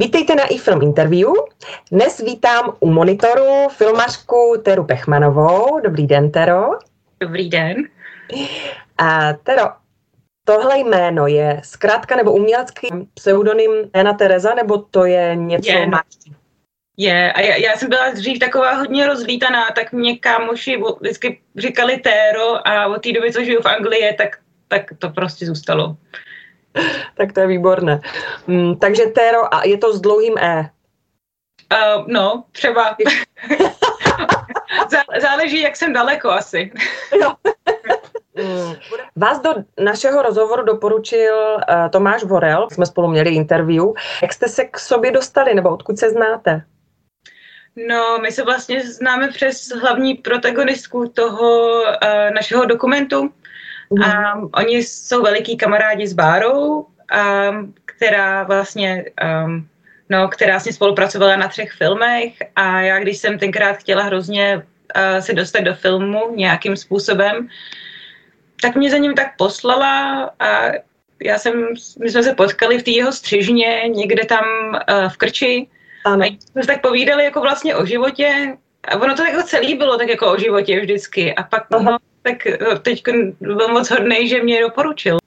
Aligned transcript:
Vítejte 0.00 0.34
na 0.34 0.46
iFilm 0.46 0.82
Interview. 0.82 1.28
Dnes 1.92 2.20
vítám 2.20 2.76
u 2.80 2.90
monitoru 2.90 3.68
filmařku 3.68 4.54
Teru 4.64 4.84
Pechmanovou. 4.84 5.80
Dobrý 5.80 6.06
den, 6.06 6.30
Tero. 6.30 6.62
Dobrý 7.20 7.48
den. 7.48 7.76
A 8.98 9.32
Tero, 9.32 9.62
tohle 10.44 10.78
jméno 10.78 11.26
je 11.26 11.60
zkrátka 11.64 12.16
nebo 12.16 12.32
umělecký 12.32 12.88
pseudonym 13.14 13.70
Ena 13.92 14.12
Tereza, 14.12 14.54
nebo 14.54 14.78
to 14.78 15.04
je 15.04 15.36
něco 15.36 15.72
je. 15.72 15.90
Je, 16.96 17.32
a 17.32 17.40
já, 17.40 17.56
já 17.56 17.76
jsem 17.76 17.88
byla 17.88 18.10
dřív 18.10 18.38
taková 18.38 18.72
hodně 18.72 19.06
rozlítaná, 19.06 19.70
tak 19.74 19.92
mě 19.92 20.18
kámoši 20.18 20.82
vždycky 21.00 21.40
říkali 21.56 21.96
Téro 21.96 22.68
a 22.68 22.86
od 22.86 23.02
té 23.02 23.12
doby, 23.12 23.32
co 23.32 23.44
žiju 23.44 23.60
v 23.62 23.66
Anglii, 23.66 24.14
tak, 24.18 24.38
tak 24.68 24.82
to 24.98 25.10
prostě 25.10 25.46
zůstalo. 25.46 25.96
tak 27.16 27.32
to 27.32 27.40
je 27.40 27.46
výborné. 27.46 28.00
Mm, 28.46 28.76
takže 28.76 29.06
Téro, 29.06 29.54
a 29.54 29.64
je 29.64 29.78
to 29.78 29.92
s 29.92 30.00
dlouhým 30.00 30.38
E? 30.38 30.70
Uh, 31.72 32.04
no, 32.06 32.44
třeba. 32.52 32.96
Záleží, 35.20 35.60
jak 35.60 35.76
jsem 35.76 35.92
daleko 35.92 36.30
asi. 36.30 36.72
jo. 37.20 37.32
Vás 39.16 39.40
do 39.40 39.54
našeho 39.84 40.22
rozhovoru 40.22 40.62
doporučil 40.62 41.34
uh, 41.34 41.90
Tomáš 41.90 42.24
Vorel, 42.24 42.68
jsme 42.72 42.86
spolu 42.86 43.08
měli 43.08 43.30
interview. 43.30 43.84
Jak 44.22 44.32
jste 44.32 44.48
se 44.48 44.64
k 44.64 44.78
sobě 44.78 45.10
dostali, 45.10 45.54
nebo 45.54 45.70
odkud 45.70 45.98
se 45.98 46.10
znáte? 46.10 46.62
No, 47.88 48.18
my 48.22 48.32
se 48.32 48.42
vlastně 48.42 48.86
známe 48.86 49.28
přes 49.28 49.68
hlavní 49.68 50.14
protagonistku 50.14 51.08
toho 51.08 51.80
uh, 51.82 52.30
našeho 52.34 52.64
dokumentu. 52.64 53.32
A 54.04 54.34
oni 54.54 54.76
jsou 54.76 55.22
veliký 55.22 55.56
kamarádi 55.56 56.06
s 56.06 56.12
Bárou, 56.12 56.86
a, 57.12 57.50
která 57.84 58.42
vlastně 58.42 59.04
um, 59.44 59.68
no, 60.10 60.28
která 60.28 60.60
s 60.60 60.64
ním 60.64 60.74
spolupracovala 60.74 61.36
na 61.36 61.48
třech 61.48 61.72
filmech 61.72 62.32
a 62.56 62.80
já, 62.80 62.98
když 62.98 63.18
jsem 63.18 63.38
tenkrát 63.38 63.76
chtěla 63.76 64.02
hrozně 64.02 64.56
uh, 64.56 65.20
se 65.20 65.32
dostat 65.32 65.60
do 65.60 65.74
filmu 65.74 66.34
nějakým 66.34 66.76
způsobem, 66.76 67.48
tak 68.62 68.76
mě 68.76 68.90
za 68.90 68.96
ním 68.98 69.14
tak 69.14 69.36
poslala 69.36 70.24
a 70.38 70.72
já 71.22 71.38
jsem, 71.38 71.66
my 72.00 72.10
jsme 72.10 72.22
se 72.22 72.34
potkali 72.34 72.78
v 72.78 72.82
té 72.82 72.90
jeho 72.90 73.12
střižně, 73.12 73.82
někde 73.88 74.24
tam 74.24 74.44
uh, 74.72 75.08
v 75.08 75.16
Krči 75.16 75.66
ano. 76.04 76.24
a 76.24 76.38
jsme 76.50 76.62
se 76.62 76.66
tak 76.66 76.82
povídali 76.82 77.24
jako 77.24 77.40
vlastně 77.40 77.76
o 77.76 77.86
životě 77.86 78.56
a 78.84 78.96
ono 78.96 79.16
to 79.16 79.24
jako 79.24 79.42
celý 79.42 79.74
bylo 79.74 79.98
tak 79.98 80.08
jako 80.08 80.32
o 80.32 80.38
životě 80.38 80.80
vždycky 80.80 81.34
a 81.34 81.42
pak 81.42 81.66
Aha. 81.70 81.82
no, 81.82 81.98
tak 82.22 82.46
eh, 82.46 82.58
teď 82.82 83.02
byl 83.40 83.68
moc 83.68 83.90
hodný, 83.90 84.28
že 84.28 84.42
mě 84.42 84.60
doporučil. 84.60 85.18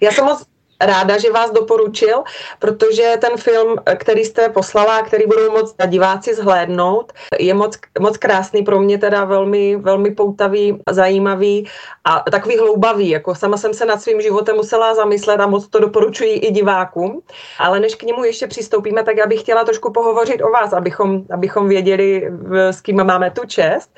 Já 0.00 0.10
jsem 0.10 0.24
moc 0.24 0.42
ráda, 0.80 1.18
že 1.18 1.32
vás 1.32 1.50
doporučil, 1.50 2.22
protože 2.58 3.14
ten 3.20 3.36
film, 3.36 3.76
který 3.98 4.24
jste 4.24 4.48
poslala, 4.48 5.02
který 5.02 5.26
budou 5.26 5.52
moc 5.52 5.74
diváci 5.86 6.34
zhlédnout, 6.34 7.12
je 7.38 7.54
moc, 7.54 7.78
moc 8.00 8.16
krásný, 8.16 8.62
pro 8.62 8.80
mě 8.80 8.98
teda 8.98 9.24
velmi, 9.24 9.76
velmi 9.76 10.14
poutavý, 10.14 10.78
zajímavý 10.90 11.66
a 12.04 12.24
takový 12.30 12.58
hloubavý. 12.58 13.08
Jako 13.08 13.34
sama 13.34 13.56
jsem 13.56 13.74
se 13.74 13.86
nad 13.86 14.02
svým 14.02 14.20
životem 14.20 14.56
musela 14.56 14.94
zamyslet 14.94 15.40
a 15.40 15.46
moc 15.46 15.68
to 15.68 15.80
doporučuji 15.80 16.32
i 16.32 16.50
divákům. 16.50 17.22
Ale 17.58 17.80
než 17.80 17.94
k 17.94 18.02
němu 18.02 18.24
ještě 18.24 18.46
přistoupíme, 18.46 19.02
tak 19.02 19.16
já 19.16 19.26
bych 19.26 19.40
chtěla 19.40 19.64
trošku 19.64 19.92
pohovořit 19.92 20.42
o 20.42 20.50
vás, 20.50 20.72
abychom, 20.72 21.22
abychom 21.34 21.68
věděli, 21.68 22.30
s 22.52 22.80
kým 22.80 23.04
máme 23.04 23.30
tu 23.30 23.46
čest. 23.46 23.90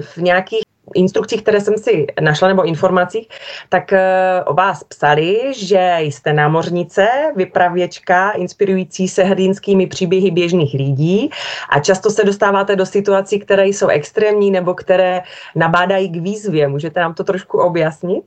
V 0.00 0.16
nějakých 0.16 0.64
instrukcích, 0.94 1.42
které 1.42 1.60
jsem 1.60 1.78
si 1.78 2.06
našla, 2.20 2.48
nebo 2.48 2.64
informacích, 2.64 3.28
tak 3.68 3.92
eh, 3.92 4.44
o 4.46 4.54
vás 4.54 4.84
psali, 4.84 5.52
že 5.56 5.96
jste 6.00 6.32
námořnice, 6.32 7.08
vypravěčka, 7.36 8.30
inspirující 8.30 9.08
se 9.08 9.24
hrdinskými 9.24 9.86
příběhy 9.86 10.30
běžných 10.30 10.74
lidí 10.74 11.30
a 11.68 11.80
často 11.80 12.10
se 12.10 12.24
dostáváte 12.24 12.76
do 12.76 12.86
situací, 12.86 13.38
které 13.38 13.66
jsou 13.66 13.88
extrémní 13.88 14.50
nebo 14.50 14.74
které 14.74 15.22
nabádají 15.54 16.08
k 16.08 16.22
výzvě. 16.22 16.68
Můžete 16.68 17.00
nám 17.00 17.14
to 17.14 17.24
trošku 17.24 17.58
objasnit? 17.58 18.24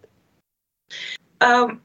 Um, 1.46 1.82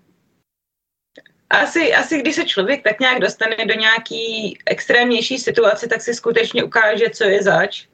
asi, 1.50 1.94
asi 1.94 2.18
když 2.18 2.34
se 2.34 2.44
člověk 2.44 2.82
tak 2.82 3.00
nějak 3.00 3.20
dostane 3.20 3.56
do 3.56 3.74
nějaký 3.74 4.58
extrémnější 4.66 5.38
situace, 5.38 5.88
tak 5.88 6.00
si 6.00 6.14
skutečně 6.14 6.64
ukáže, 6.64 7.10
co 7.10 7.24
je 7.24 7.42
zač. 7.42 7.86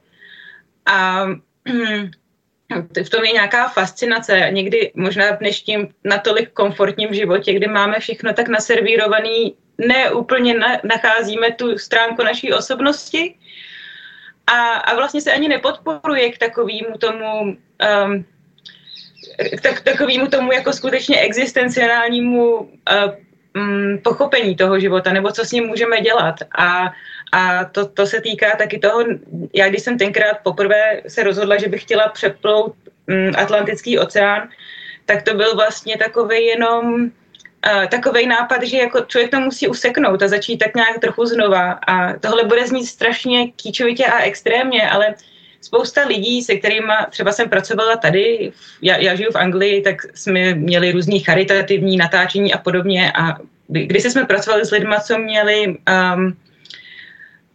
A 0.86 1.26
v 3.04 3.10
tom 3.10 3.24
je 3.24 3.32
nějaká 3.32 3.68
fascinace. 3.68 4.48
Někdy 4.50 4.92
možná 4.94 5.32
v 5.32 5.38
dnešním 5.38 5.88
natolik 6.04 6.52
komfortním 6.52 7.14
životě, 7.14 7.52
kdy 7.52 7.68
máme 7.68 8.00
všechno 8.00 8.32
tak 8.32 8.48
naservírovaný, 8.48 9.56
ne 9.78 10.10
úplně 10.12 10.54
na, 10.54 10.80
nacházíme 10.84 11.52
tu 11.52 11.78
stránku 11.78 12.22
naší 12.22 12.52
osobnosti 12.52 13.34
a, 14.46 14.72
a 14.72 14.94
vlastně 14.94 15.20
se 15.20 15.32
ani 15.32 15.48
nepodporuje 15.48 16.32
k 16.32 16.38
takovému 16.38 16.98
tomu 16.98 17.42
um, 17.42 18.24
tak, 19.62 19.80
takovému 19.80 20.26
tomu 20.26 20.52
jako 20.52 20.72
skutečně 20.72 21.20
existenciálnímu 21.20 22.56
uh, 22.56 22.68
um, 23.56 23.98
pochopení 23.98 24.56
toho 24.56 24.80
života, 24.80 25.12
nebo 25.12 25.30
co 25.30 25.44
s 25.44 25.52
ním 25.52 25.66
můžeme 25.66 26.00
dělat. 26.00 26.34
A 26.58 26.92
a 27.32 27.64
to, 27.64 27.86
to 27.86 28.06
se 28.06 28.20
týká 28.20 28.56
taky 28.58 28.78
toho, 28.78 29.04
já 29.54 29.68
když 29.68 29.82
jsem 29.82 29.98
tenkrát 29.98 30.36
poprvé 30.42 31.00
se 31.08 31.22
rozhodla, 31.22 31.56
že 31.56 31.68
bych 31.68 31.82
chtěla 31.82 32.08
přeplout 32.08 32.74
mm, 33.06 33.32
Atlantický 33.36 33.98
oceán, 33.98 34.48
tak 35.06 35.22
to 35.22 35.34
byl 35.34 35.54
vlastně 35.54 35.96
takový 35.96 36.46
jenom 36.46 37.04
uh, 37.04 37.86
takový 37.86 38.26
nápad, 38.26 38.62
že 38.62 38.76
jako 38.76 39.00
člověk 39.00 39.30
to 39.30 39.40
musí 39.40 39.68
useknout 39.68 40.22
a 40.22 40.28
začít 40.28 40.58
tak 40.58 40.74
nějak 40.74 40.98
trochu 40.98 41.26
znova. 41.26 41.72
A 41.72 42.12
tohle 42.12 42.44
bude 42.44 42.66
znít 42.66 42.86
strašně 42.86 43.52
kýčovitě 43.52 44.06
a 44.06 44.22
extrémně, 44.22 44.90
ale 44.90 45.14
spousta 45.68 46.06
lidí, 46.06 46.42
se 46.42 46.56
kterými 46.56 46.92
třeba 47.10 47.32
jsem 47.32 47.48
pracovala 47.48 47.96
tady, 47.96 48.52
já, 48.82 48.96
já 48.96 49.14
žiju 49.14 49.32
v 49.32 49.36
Anglii, 49.36 49.82
tak 49.82 49.96
jsme 50.14 50.54
měli 50.54 50.92
různý 50.92 51.20
charitativní 51.20 51.96
natáčení 51.96 52.54
a 52.54 52.58
podobně 52.58 53.12
a 53.12 53.36
když 53.68 54.02
jsme 54.02 54.24
pracovali 54.24 54.64
s 54.64 54.70
lidmi, 54.70 54.96
co 55.04 55.18
měli 55.18 55.66
um, 55.68 56.36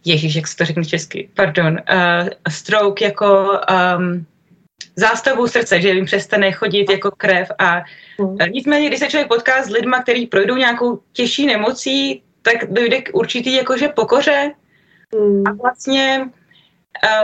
Ježíš, 0.04 0.34
jak 0.34 0.46
se 0.46 0.56
to 0.56 0.64
řekne 0.64 0.84
česky, 0.84 1.28
pardon, 1.34 1.72
uh, 1.74 2.28
stroke 2.48 3.04
jako 3.04 3.58
um, 3.98 4.26
zástavu 4.96 5.48
srdce, 5.48 5.80
že 5.80 5.88
jim 5.88 6.04
přestane 6.04 6.52
chodit 6.52 6.90
jako 6.90 7.10
krev 7.10 7.48
a 7.58 7.82
mm. 8.20 8.36
nicméně, 8.50 8.88
když 8.88 9.00
se 9.00 9.06
člověk 9.06 9.28
potká 9.28 9.64
s 9.64 9.70
lidmi, 9.70 9.96
kteří 10.02 10.26
projdou 10.26 10.56
nějakou 10.56 11.00
těžší 11.12 11.46
nemocí, 11.46 12.22
tak 12.42 12.72
dojde 12.72 13.02
k 13.02 13.10
určitý 13.12 13.54
jakože 13.54 13.88
pokoře 13.88 14.52
mm. 15.14 15.42
a 15.46 15.52
vlastně 15.52 16.28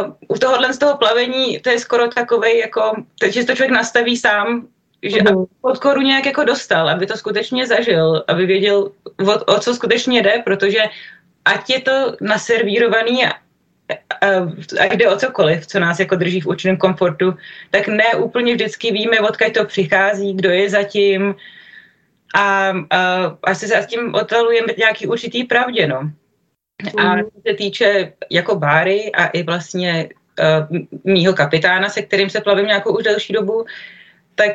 uh, 0.00 0.12
u 0.28 0.38
tohohle 0.38 0.72
z 0.72 0.78
toho 0.78 0.96
plavení 0.96 1.60
to 1.60 1.70
je 1.70 1.78
skoro 1.78 2.08
takový 2.08 2.58
jako, 2.58 3.04
že 3.30 3.44
to 3.44 3.54
člověk 3.54 3.70
nastaví 3.70 4.16
sám, 4.16 4.68
že 5.02 5.22
mm. 5.22 5.44
podkoru 5.60 6.00
nějak 6.00 6.26
jako 6.26 6.44
dostal, 6.44 6.88
aby 6.88 7.06
to 7.06 7.16
skutečně 7.16 7.66
zažil, 7.66 8.24
aby 8.28 8.46
věděl, 8.46 8.90
o, 9.26 9.54
o 9.54 9.60
co 9.60 9.74
skutečně 9.74 10.22
jde, 10.22 10.42
protože 10.44 10.82
ať 11.44 11.70
je 11.70 11.80
to 11.80 12.16
naservírovaný 12.20 13.26
a, 13.26 13.30
a, 13.30 14.26
a 14.80 14.84
jde 14.84 15.08
o 15.08 15.16
cokoliv, 15.16 15.66
co 15.66 15.80
nás 15.80 15.98
jako 15.98 16.16
drží 16.16 16.40
v 16.40 16.46
určitém 16.46 16.76
komfortu, 16.76 17.34
tak 17.70 17.88
ne 17.88 18.14
úplně 18.14 18.54
vždycky 18.54 18.92
víme, 18.92 19.20
odkud 19.20 19.52
to 19.52 19.64
přichází, 19.64 20.34
kdo 20.34 20.50
je 20.50 20.70
zatím 20.70 21.34
a, 22.34 22.72
a 22.90 23.36
asi 23.42 23.68
se 23.68 23.76
s 23.76 23.86
tím 23.86 24.14
otalujeme 24.14 24.72
nějaký 24.78 25.06
určitý 25.06 25.44
pravdě, 25.44 25.86
no. 25.86 26.10
A 26.96 27.14
mhm. 27.14 27.24
co 27.24 27.40
se 27.48 27.54
týče 27.54 28.12
jako 28.30 28.54
Báry 28.54 29.12
a 29.12 29.26
i 29.26 29.42
vlastně 29.42 30.08
uh, 30.40 30.78
mýho 31.04 31.34
kapitána, 31.34 31.88
se 31.88 32.02
kterým 32.02 32.30
se 32.30 32.40
plavím 32.40 32.66
nějakou 32.66 32.96
už 32.96 33.04
delší 33.04 33.32
dobu, 33.32 33.64
tak 34.34 34.52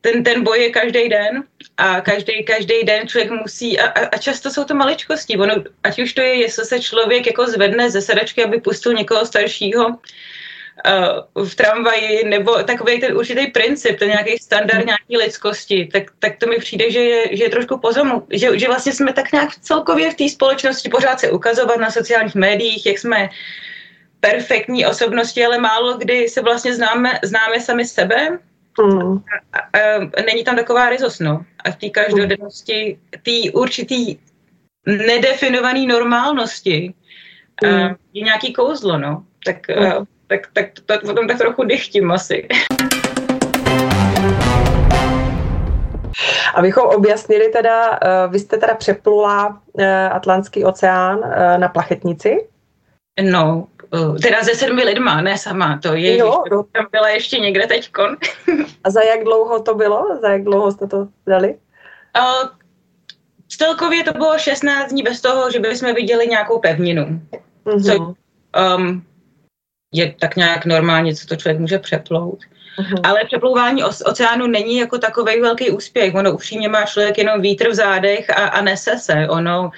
ten, 0.00 0.24
ten 0.24 0.44
boj 0.44 0.62
je 0.62 0.70
každý 0.70 1.08
den 1.08 1.44
a 1.76 2.00
každý, 2.00 2.44
každý 2.44 2.84
den 2.84 3.08
člověk 3.08 3.30
musí, 3.30 3.78
a, 3.78 3.86
a, 3.86 4.06
a 4.06 4.18
často 4.18 4.50
jsou 4.50 4.64
to 4.64 4.74
maličkosti, 4.74 5.38
ono, 5.38 5.54
ať 5.82 5.98
už 5.98 6.12
to 6.12 6.20
je, 6.20 6.34
jestli 6.34 6.64
se 6.64 6.80
člověk 6.80 7.26
jako 7.26 7.46
zvedne 7.46 7.90
ze 7.90 8.02
sedačky, 8.02 8.44
aby 8.44 8.60
pustil 8.60 8.92
někoho 8.94 9.26
staršího 9.26 9.88
uh, 9.88 9.94
v 11.44 11.54
tramvaji, 11.54 12.24
nebo 12.24 12.62
takový 12.62 13.00
ten 13.00 13.16
určitý 13.16 13.46
princip, 13.46 13.98
ten 13.98 14.08
nějaký 14.08 14.38
standard 14.38 14.86
nějaký 14.86 15.16
lidskosti, 15.16 15.88
tak, 15.92 16.02
tak 16.18 16.36
to 16.36 16.46
mi 16.46 16.56
přijde, 16.58 16.90
že 16.90 17.00
je, 17.00 17.36
že 17.36 17.44
je 17.44 17.50
trošku 17.50 17.78
pozomu, 17.78 18.26
že, 18.30 18.58
že 18.58 18.66
vlastně 18.66 18.92
jsme 18.92 19.12
tak 19.12 19.32
nějak 19.32 19.56
celkově 19.56 20.10
v 20.10 20.14
té 20.14 20.28
společnosti 20.28 20.88
pořád 20.88 21.20
se 21.20 21.30
ukazovat 21.30 21.76
na 21.76 21.90
sociálních 21.90 22.34
médiích, 22.34 22.86
jak 22.86 22.98
jsme 22.98 23.30
perfektní 24.20 24.86
osobnosti, 24.86 25.44
ale 25.44 25.58
málo 25.58 25.98
kdy 25.98 26.28
se 26.28 26.42
vlastně 26.42 26.74
známe, 26.74 27.18
známe 27.22 27.60
sami 27.60 27.84
sebe 27.84 28.38
Mm. 28.82 29.22
A, 29.52 29.58
a, 29.58 29.96
a 29.96 30.22
není 30.26 30.44
tam 30.44 30.56
taková 30.56 30.90
rizost, 30.90 31.20
no. 31.20 31.44
A 31.64 31.70
v 31.70 31.76
té 31.76 31.90
každodennosti, 31.90 32.98
té 33.10 33.52
určitý 33.52 34.16
nedefinované 34.86 35.86
normálnosti 35.86 36.94
mm. 37.64 37.70
a, 37.70 37.96
je 38.14 38.22
nějaký 38.22 38.52
kouzlo, 38.52 38.98
no. 38.98 39.24
Tak, 39.44 39.68
mm. 39.68 40.06
Tak, 40.28 40.40
tak 40.52 40.66
to, 40.86 40.98
to, 40.98 41.14
tom 41.14 41.28
tak 41.28 41.38
trochu 41.38 41.64
dychtím 41.64 42.12
asi. 42.12 42.48
Abychom 46.54 46.86
objasnili 46.86 47.48
teda, 47.48 47.98
vy 48.28 48.38
jste 48.38 48.56
teda 48.56 48.74
přeplula 48.74 49.60
Atlantský 50.12 50.64
oceán 50.64 51.20
na 51.56 51.68
plachetnici? 51.68 52.48
No, 53.22 53.66
teda 54.22 54.42
se 54.42 54.54
sedmi 54.54 54.84
lidma, 54.84 55.20
ne 55.20 55.38
sama, 55.38 55.78
to 55.82 55.94
je, 55.94 56.16
jo, 56.16 56.42
že 56.50 56.56
tam 56.72 56.86
byla 56.92 57.08
ještě 57.08 57.38
někde 57.38 57.66
teďkon. 57.66 58.16
A 58.84 58.90
za 58.90 59.02
jak 59.02 59.24
dlouho 59.24 59.62
to 59.62 59.74
bylo? 59.74 60.18
Za 60.20 60.28
jak 60.28 60.44
dlouho 60.44 60.72
jste 60.72 60.86
to 60.86 61.08
dali? 61.26 61.58
Uh, 62.18 62.48
celkově 63.48 64.04
to 64.04 64.12
bylo 64.12 64.38
16 64.38 64.90
dní 64.90 65.02
bez 65.02 65.20
toho, 65.20 65.50
že 65.50 65.60
bychom 65.60 65.94
viděli 65.94 66.26
nějakou 66.26 66.58
pevninu. 66.58 67.20
Mm-hmm. 67.66 67.84
Co 67.84 68.14
um, 68.76 69.04
je 69.92 70.14
tak 70.18 70.36
nějak 70.36 70.64
normálně, 70.64 71.14
co 71.14 71.26
to 71.26 71.36
člověk 71.36 71.58
může 71.58 71.78
přeplout. 71.78 72.38
Uh-huh. 72.78 73.00
Ale 73.04 73.24
přeplouvání 73.24 73.84
oceánu 73.84 74.46
není 74.46 74.76
jako 74.76 74.98
takový 74.98 75.40
velký 75.40 75.70
úspěch. 75.70 76.14
Ono 76.14 76.32
upřímně 76.32 76.68
má 76.68 76.84
člověk 76.84 77.18
jenom 77.18 77.40
vítr 77.40 77.68
v 77.68 77.74
zádech 77.74 78.30
a, 78.30 78.32
a 78.32 78.60
nese 78.60 78.98
se. 78.98 79.28
Ono 79.28 79.70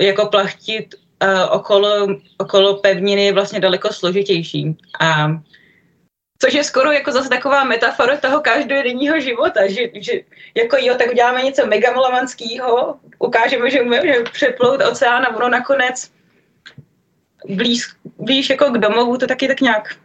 jako 0.00 0.26
plachtit 0.26 0.94
uh, 1.22 1.54
okolo, 1.54 2.08
okolo 2.38 2.74
pevniny 2.74 3.24
je 3.24 3.32
vlastně 3.32 3.60
daleko 3.60 3.92
složitější. 3.92 4.76
A 5.00 5.30
Což 6.42 6.54
je 6.54 6.64
skoro 6.64 6.92
jako 6.92 7.12
zase 7.12 7.28
taková 7.28 7.64
metafora 7.64 8.16
toho 8.16 8.40
každodenního 8.40 9.20
života, 9.20 9.60
že, 9.66 9.82
že 9.94 10.12
jako 10.54 10.76
jo, 10.80 10.94
tak 10.98 11.10
uděláme 11.10 11.42
něco 11.42 11.66
megamalamanského, 11.66 12.96
ukážeme, 13.18 13.70
že 13.70 13.80
umíme 13.80 14.06
že 14.06 14.22
přeplout 14.32 14.80
oceán 14.82 15.24
a 15.24 15.36
ono 15.36 15.48
nakonec 15.48 16.10
blíž, 17.48 17.88
blíž 18.18 18.50
jako 18.50 18.64
k 18.64 18.78
domovu 18.78 19.18
to 19.18 19.26
taky 19.26 19.48
tak 19.48 19.60
nějak 19.60 19.96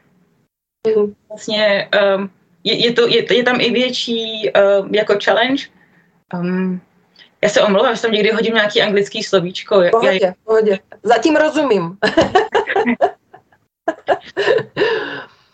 vlastně 1.30 1.90
um, 2.18 2.30
je, 2.64 2.86
je, 2.86 2.94
to, 2.94 3.08
je, 3.08 3.34
je 3.36 3.44
tam 3.44 3.62
i 3.62 3.72
větší 3.72 4.52
uh, 4.80 4.88
jako 4.96 5.18
challenge. 5.24 5.64
Um, 6.34 6.82
já 7.42 7.50
se 7.50 7.62
omlouvám, 7.62 7.96
že 7.96 8.02
tam 8.02 8.12
někdy 8.12 8.32
hodím 8.32 8.54
nějaký 8.54 8.82
anglický 8.82 9.24
slovíčko. 9.24 9.84
Pohodě, 9.92 10.20
já... 10.24 10.34
pohodě. 10.44 10.80
Zatím 11.04 11.36
rozumím. 11.36 11.98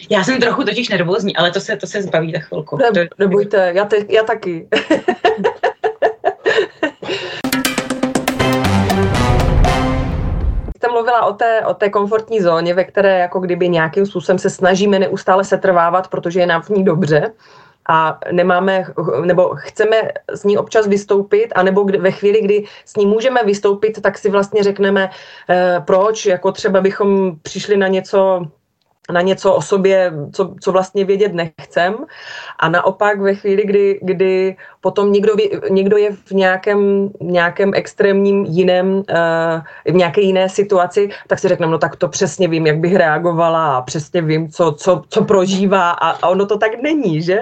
já 0.09 0.23
jsem 0.23 0.39
trochu 0.39 0.63
totiž 0.63 0.89
nervózní, 0.89 1.35
ale 1.35 1.51
to 1.51 1.59
se, 1.59 1.77
to 1.77 1.87
se 1.87 2.01
zbaví 2.01 2.31
za 2.31 2.39
chvilku. 2.39 2.77
Ne, 2.77 3.09
nebojte, 3.17 3.71
já, 3.75 3.85
te, 3.85 3.95
já 4.09 4.23
taky. 4.23 4.67
jste 10.81 10.91
mluvila 10.91 11.25
o 11.25 11.33
té, 11.33 11.65
o 11.65 11.73
té 11.73 11.89
komfortní 11.89 12.41
zóně, 12.41 12.73
ve 12.73 12.83
které 12.83 13.19
jako 13.19 13.39
kdyby 13.39 13.69
nějakým 13.69 14.05
způsobem 14.05 14.39
se 14.39 14.49
snažíme 14.49 14.99
neustále 14.99 15.43
setrvávat, 15.43 16.07
protože 16.07 16.39
je 16.39 16.45
nám 16.45 16.61
v 16.61 16.69
ní 16.69 16.83
dobře 16.83 17.33
a 17.89 18.19
nemáme, 18.31 18.85
nebo 19.25 19.55
chceme 19.55 20.01
z 20.33 20.43
ní 20.43 20.57
občas 20.57 20.87
vystoupit, 20.87 21.53
anebo 21.55 21.83
kdy, 21.83 21.97
ve 21.97 22.11
chvíli, 22.11 22.41
kdy 22.41 22.65
s 22.85 22.95
ní 22.95 23.05
můžeme 23.05 23.43
vystoupit, 23.43 24.01
tak 24.01 24.17
si 24.17 24.29
vlastně 24.29 24.63
řekneme, 24.63 25.09
eh, 25.49 25.83
proč, 25.85 26.25
jako 26.25 26.51
třeba 26.51 26.81
bychom 26.81 27.35
přišli 27.41 27.77
na 27.77 27.87
něco 27.87 28.41
na 29.11 29.21
něco 29.21 29.53
o 29.53 29.61
sobě, 29.61 30.13
co, 30.33 30.55
co 30.61 30.71
vlastně 30.71 31.05
vědět 31.05 31.33
nechcem. 31.33 31.95
A 32.59 32.69
naopak 32.69 33.21
ve 33.21 33.35
chvíli, 33.35 33.65
kdy, 33.65 33.99
kdy 34.01 34.55
potom 34.81 35.11
někdo, 35.11 35.35
někdo 35.69 35.97
je 35.97 36.11
v 36.11 36.31
nějakém, 36.31 37.09
nějakém 37.21 37.71
extrémním 37.75 38.45
jiném, 38.45 38.87
uh, 38.93 39.03
v 39.85 39.95
nějaké 39.95 40.21
jiné 40.21 40.49
situaci, 40.49 41.09
tak 41.27 41.39
si 41.39 41.47
řekneme, 41.47 41.71
no 41.71 41.77
tak 41.77 41.95
to 41.95 42.07
přesně 42.07 42.47
vím, 42.47 42.67
jak 42.67 42.77
bych 42.77 42.95
reagovala 42.95 43.77
a 43.77 43.81
přesně 43.81 44.21
vím, 44.21 44.51
co, 44.51 44.71
co, 44.71 45.01
co 45.09 45.23
prožívá 45.23 45.89
a, 45.91 46.09
a 46.09 46.27
ono 46.27 46.45
to 46.45 46.57
tak 46.57 46.81
není, 46.81 47.21
že? 47.21 47.39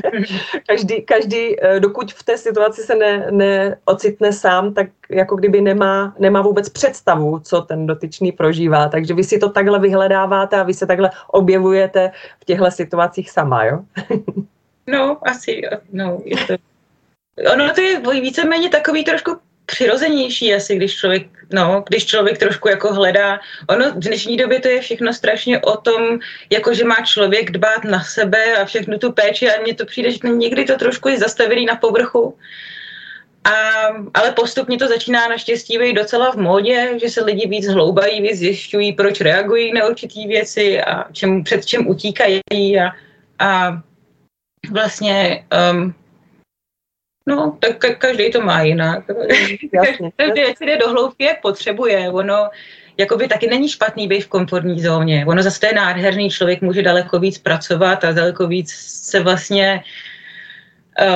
každý, 0.66 1.02
každý, 1.02 1.64
eh, 1.64 1.80
dokud 1.80 2.12
v 2.12 2.22
té 2.22 2.38
situaci 2.38 2.82
se 2.82 2.94
ne, 2.94 3.26
neocitne 3.30 4.32
sám, 4.32 4.74
tak 4.74 4.86
jako 5.10 5.36
kdyby 5.36 5.60
nemá, 5.60 6.14
nemá 6.18 6.42
vůbec 6.42 6.68
představu, 6.68 7.38
co 7.38 7.60
ten 7.60 7.86
dotyčný 7.86 8.32
prožívá. 8.32 8.88
Takže 8.88 9.14
vy 9.14 9.24
si 9.24 9.38
to 9.38 9.50
takhle 9.50 9.78
vyhledáváte 9.78 10.56
a 10.56 10.62
vy 10.62 10.74
se 10.74 10.86
takhle 10.86 11.10
objevujete 11.28 12.10
v 12.40 12.44
těchto 12.44 12.70
situacích 12.70 13.30
sama, 13.30 13.64
jo? 13.64 13.80
no, 14.86 15.18
asi, 15.28 15.62
no, 15.92 16.20
je 16.24 16.36
to... 16.36 16.54
Ono 17.52 17.74
to 17.74 17.80
je 17.80 18.00
víceméně 18.20 18.68
takový 18.68 19.04
trošku 19.04 19.36
přirozenější 19.66 20.54
asi, 20.54 20.76
když 20.76 20.96
člověk, 20.96 21.26
no, 21.52 21.84
když 21.88 22.06
člověk 22.06 22.38
trošku 22.38 22.68
jako 22.68 22.94
hledá. 22.94 23.40
Ono 23.68 23.90
v 23.90 23.98
dnešní 23.98 24.36
době 24.36 24.60
to 24.60 24.68
je 24.68 24.80
všechno 24.80 25.12
strašně 25.12 25.60
o 25.60 25.76
tom, 25.76 26.18
jako 26.50 26.74
že 26.74 26.84
má 26.84 26.96
člověk 27.04 27.50
dbát 27.50 27.84
na 27.84 28.04
sebe 28.04 28.56
a 28.56 28.64
všechnu 28.64 28.98
tu 28.98 29.12
péči 29.12 29.50
a 29.50 29.62
mně 29.62 29.74
to 29.74 29.86
přijde, 29.86 30.10
že 30.10 30.18
někdy 30.28 30.64
to 30.64 30.76
trošku 30.76 31.08
je 31.08 31.18
zastavený 31.18 31.66
na 31.66 31.76
povrchu. 31.76 32.38
A, 33.46 33.52
ale 34.14 34.32
postupně 34.32 34.78
to 34.78 34.88
začíná 34.88 35.28
naštěstí 35.28 35.78
být 35.78 35.92
docela 35.92 36.30
v 36.30 36.36
módě, 36.36 36.98
že 37.00 37.08
se 37.08 37.24
lidi 37.24 37.48
víc 37.48 37.66
hloubají, 37.66 38.22
víc 38.22 38.38
zjišťují, 38.38 38.92
proč 38.92 39.20
reagují 39.20 39.72
na 39.72 39.86
určitý 39.86 40.26
věci 40.26 40.82
a 40.82 41.12
čem, 41.12 41.44
před 41.44 41.66
čem 41.66 41.88
utíkají 41.88 42.40
a, 42.80 42.92
a 43.38 43.82
vlastně 44.70 45.44
um, 45.72 45.94
no, 47.26 47.58
tak 47.60 47.84
ka- 47.84 47.98
každý 47.98 48.30
to 48.30 48.40
má 48.40 48.62
jinak. 48.62 49.04
Jasně, 49.72 50.10
každý 50.16 50.42
si 50.56 50.66
jde 50.66 50.76
do 50.76 50.88
hloubky, 50.88 51.24
jak 51.24 51.42
potřebuje. 51.42 52.10
Ono 52.10 52.48
jakoby 52.96 53.28
taky 53.28 53.46
není 53.46 53.68
špatný 53.68 54.08
být 54.08 54.20
v 54.20 54.28
komfortní 54.28 54.82
zóně. 54.82 55.24
Ono 55.28 55.42
zase 55.42 55.60
to 55.60 55.66
je 55.66 55.74
nádherný, 55.74 56.30
člověk 56.30 56.60
může 56.60 56.82
daleko 56.82 57.18
víc 57.18 57.38
pracovat 57.38 58.04
a 58.04 58.12
daleko 58.12 58.46
víc 58.46 58.70
se 58.88 59.20
vlastně 59.20 59.84
uh, 59.84 60.15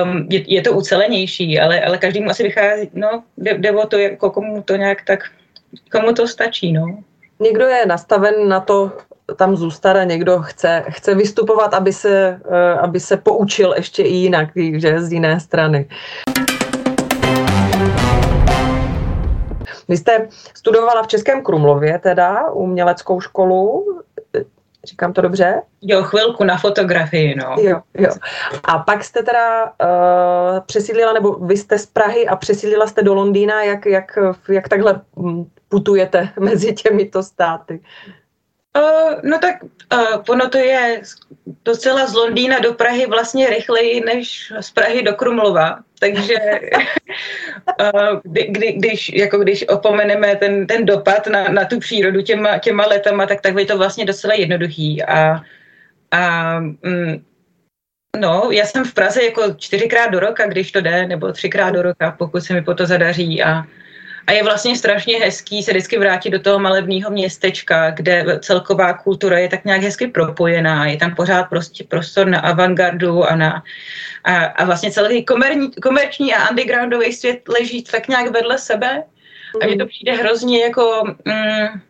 um, 0.02 0.26
je, 0.30 0.54
je 0.54 0.62
to 0.62 0.72
ucelenější, 0.72 1.60
ale, 1.60 1.80
ale 1.80 1.98
každému 1.98 2.30
asi 2.30 2.42
vychází, 2.42 2.90
no, 2.94 3.22
jde, 3.36 3.54
jde 3.58 3.72
o 3.72 3.86
to, 3.86 3.98
jako 3.98 4.30
komu 4.30 4.62
to 4.62 4.76
nějak 4.76 4.98
tak, 5.06 5.20
komu 5.92 6.12
to 6.12 6.28
stačí, 6.28 6.72
no. 6.72 6.98
Někdo 7.40 7.66
je 7.66 7.86
nastaven 7.86 8.48
na 8.48 8.60
to 8.60 8.92
tam 9.36 9.56
zůstat 9.56 9.96
a 9.96 10.04
někdo 10.04 10.42
chce, 10.42 10.84
chce 10.88 11.14
vystupovat, 11.14 11.74
aby 11.74 11.92
se, 11.92 12.40
uh, 12.46 12.54
aby 12.80 13.00
se 13.00 13.16
poučil 13.16 13.74
ještě 13.76 14.02
i 14.02 14.14
jinak, 14.14 14.48
že 14.74 15.02
z 15.02 15.12
jiné 15.12 15.40
strany. 15.40 15.88
Vy 19.88 19.96
jste 19.96 20.28
studovala 20.54 21.02
v 21.02 21.06
Českém 21.06 21.42
Krumlově, 21.42 21.98
teda 21.98 22.50
uměleckou 22.50 23.20
školu. 23.20 23.86
Říkám 24.84 25.12
to 25.12 25.20
dobře? 25.20 25.62
Jo, 25.82 26.02
chvilku 26.02 26.44
na 26.44 26.56
fotografii, 26.56 27.34
no. 27.34 27.56
Jo, 27.58 27.80
jo. 27.98 28.10
A 28.64 28.78
pak 28.78 29.04
jste 29.04 29.22
teda 29.22 29.64
uh, 29.64 30.60
přesídlila, 30.66 31.12
nebo 31.12 31.32
vy 31.32 31.56
jste 31.56 31.78
z 31.78 31.86
Prahy 31.86 32.28
a 32.28 32.36
přesídlila 32.36 32.86
jste 32.86 33.02
do 33.02 33.14
Londýna, 33.14 33.62
jak, 33.62 33.86
jak, 33.86 34.18
jak 34.48 34.68
takhle 34.68 35.00
hm, 35.18 35.44
putujete 35.68 36.28
mezi 36.40 36.72
těmito 36.72 37.22
státy? 37.22 37.80
Uh, 38.76 39.18
no 39.22 39.38
tak 39.38 39.62
uh, 39.62 40.22
ono 40.28 40.48
to 40.48 40.58
je 40.58 41.02
docela 41.64 42.06
z 42.06 42.14
Londýna 42.14 42.58
do 42.58 42.74
Prahy 42.74 43.06
vlastně 43.06 43.50
rychleji 43.50 44.00
než 44.00 44.52
z 44.60 44.70
Prahy 44.70 45.02
do 45.02 45.14
Krumlova. 45.14 45.78
Takže 45.98 46.34
uh, 47.94 48.20
kdy, 48.24 48.46
kdy, 48.46 48.72
když, 48.72 49.12
jako 49.12 49.38
když 49.38 49.68
opomeneme 49.68 50.36
ten, 50.36 50.66
ten 50.66 50.86
dopad 50.86 51.26
na, 51.26 51.48
na 51.48 51.64
tu 51.64 51.78
přírodu 51.78 52.22
těma, 52.22 52.58
těma 52.58 52.86
letama, 52.86 53.26
tak 53.26 53.40
tak 53.40 53.54
je 53.58 53.66
to 53.66 53.78
vlastně 53.78 54.04
docela 54.04 54.34
jednoduchý. 54.34 55.02
A, 55.02 55.40
a 56.10 56.60
mm, 56.60 57.24
no, 58.20 58.48
já 58.50 58.66
jsem 58.66 58.84
v 58.84 58.94
Praze 58.94 59.24
jako 59.24 59.54
čtyřikrát 59.56 60.10
do 60.10 60.20
roka, 60.20 60.46
když 60.46 60.72
to 60.72 60.80
jde, 60.80 61.06
nebo 61.06 61.32
třikrát 61.32 61.70
do 61.70 61.82
roka, 61.82 62.14
pokud 62.18 62.40
se 62.40 62.54
mi 62.54 62.62
po 62.62 62.74
to 62.74 62.86
zadaří. 62.86 63.42
A, 63.42 63.64
a 64.26 64.32
je 64.32 64.42
vlastně 64.42 64.76
strašně 64.76 65.18
hezký 65.18 65.62
se 65.62 65.70
vždycky 65.70 65.98
vrátit 65.98 66.30
do 66.30 66.40
toho 66.40 66.58
malebného 66.58 67.10
městečka, 67.10 67.90
kde 67.90 68.38
celková 68.40 68.92
kultura 68.92 69.38
je 69.38 69.48
tak 69.48 69.64
nějak 69.64 69.82
hezky 69.82 70.06
propojená. 70.06 70.86
Je 70.86 70.96
tam 70.96 71.14
pořád 71.14 71.44
prostě 71.44 71.84
prostor 71.84 72.26
na 72.26 72.40
avantgardu 72.40 73.24
a 73.24 73.36
na 73.36 73.62
a, 74.24 74.44
a 74.44 74.64
vlastně 74.64 74.90
celý 74.90 75.24
komerní, 75.24 75.70
komerční 75.82 76.34
a 76.34 76.50
undergroundový 76.50 77.12
svět 77.12 77.48
leží 77.48 77.82
tak 77.82 78.08
nějak 78.08 78.30
vedle 78.30 78.58
sebe. 78.58 79.02
A 79.62 79.66
mně 79.66 79.76
to 79.76 79.86
přijde 79.86 80.12
hrozně 80.12 80.62
jako 80.64 81.14
mm, 81.24 81.80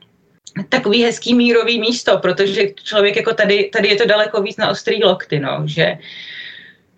takový 0.69 1.05
hezký 1.05 1.35
mírový 1.35 1.81
místo, 1.81 2.19
protože 2.19 2.63
člověk 2.85 3.17
jako 3.17 3.35
tady, 3.35 3.71
tady 3.73 3.89
je 3.89 3.97
to 3.97 4.07
daleko 4.07 4.43
víc 4.43 4.57
na 4.57 4.71
ostrý 4.71 5.05
lokty, 5.05 5.41
no, 5.41 5.63
že 5.65 5.99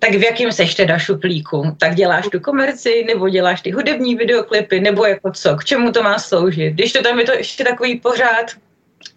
tak 0.03 0.15
v 0.15 0.23
jakém 0.23 0.53
seš 0.53 0.75
teda 0.75 0.99
šuplíku? 0.99 1.77
Tak 1.79 1.95
děláš 1.95 2.29
tu 2.29 2.41
komerci, 2.41 3.05
nebo 3.07 3.29
děláš 3.29 3.61
ty 3.61 3.71
hudební 3.71 4.15
videoklipy, 4.15 4.81
nebo 4.81 5.07
jako 5.07 5.31
co? 5.31 5.57
K 5.57 5.65
čemu 5.65 5.93
to 5.93 6.03
má 6.03 6.19
sloužit? 6.19 6.75
Když 6.75 6.93
to 6.93 7.03
tam 7.03 7.19
je 7.19 7.25
to 7.25 7.33
ještě 7.33 7.65
takový 7.65 8.01
pořád, 8.01 8.47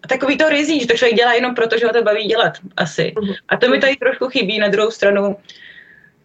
takový 0.08 0.38
to 0.38 0.48
rizí, 0.48 0.80
že 0.80 0.86
to 0.86 0.96
člověk 0.96 1.16
dělá 1.16 1.32
jenom 1.32 1.54
proto, 1.54 1.78
že 1.78 1.86
ho 1.86 1.92
to 1.92 2.02
baví 2.02 2.24
dělat 2.24 2.52
asi. 2.76 3.14
A 3.48 3.56
to 3.56 3.68
mi 3.68 3.78
tady 3.78 3.96
trošku 3.96 4.28
chybí 4.28 4.58
na 4.58 4.68
druhou 4.68 4.90
stranu. 4.90 5.36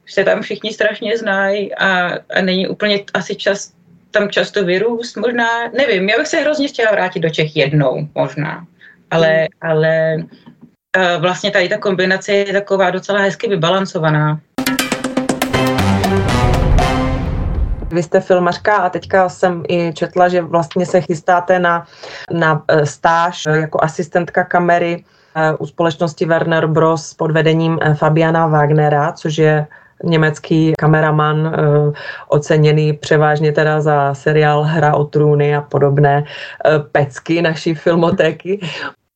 Se 0.05 0.23
tam 0.23 0.41
všichni 0.41 0.73
strašně 0.73 1.17
znají 1.17 1.75
a, 1.75 2.17
a 2.35 2.41
není 2.41 2.67
úplně 2.67 3.03
asi 3.13 3.35
čas 3.35 3.73
tam 4.11 4.29
často 4.29 4.65
vyrůst, 4.65 5.17
možná, 5.17 5.67
nevím, 5.77 6.09
já 6.09 6.17
bych 6.17 6.27
se 6.27 6.37
hrozně 6.37 6.67
chtěla 6.67 6.91
vrátit 6.91 7.19
do 7.19 7.29
Čech 7.29 7.55
jednou, 7.55 8.07
možná, 8.15 8.67
ale, 9.11 9.47
ale 9.61 10.15
uh, 10.97 11.21
vlastně 11.21 11.51
tady 11.51 11.69
ta 11.69 11.77
kombinace 11.77 12.33
je 12.33 12.53
taková 12.53 12.89
docela 12.89 13.19
hezky 13.19 13.47
vybalancovaná. 13.47 14.41
Vy 17.91 18.03
jste 18.03 18.19
filmařka 18.19 18.75
a 18.75 18.89
teďka 18.89 19.29
jsem 19.29 19.63
i 19.67 19.93
četla, 19.93 20.29
že 20.29 20.41
vlastně 20.41 20.86
se 20.86 21.01
chystáte 21.01 21.60
na, 21.60 21.86
na 22.31 22.63
e, 22.67 22.86
stáž 22.86 23.45
jako 23.51 23.83
asistentka 23.83 24.43
kamery 24.43 25.03
e, 25.36 25.53
u 25.53 25.65
společnosti 25.65 26.25
Werner 26.25 26.67
Bros 26.67 27.13
pod 27.13 27.31
vedením 27.31 27.79
e, 27.81 27.93
Fabiana 27.93 28.48
Wagnera, 28.48 29.12
což 29.12 29.38
je 29.38 29.67
německý 30.03 30.74
kameraman, 30.79 31.55
oceněný 32.27 32.93
převážně 32.93 33.51
teda 33.51 33.81
za 33.81 34.13
seriál 34.13 34.63
Hra 34.63 34.95
o 34.95 35.03
trůny 35.03 35.55
a 35.55 35.62
podobné 35.62 36.24
pecky 36.91 37.41
naší 37.41 37.75
filmotéky. 37.75 38.60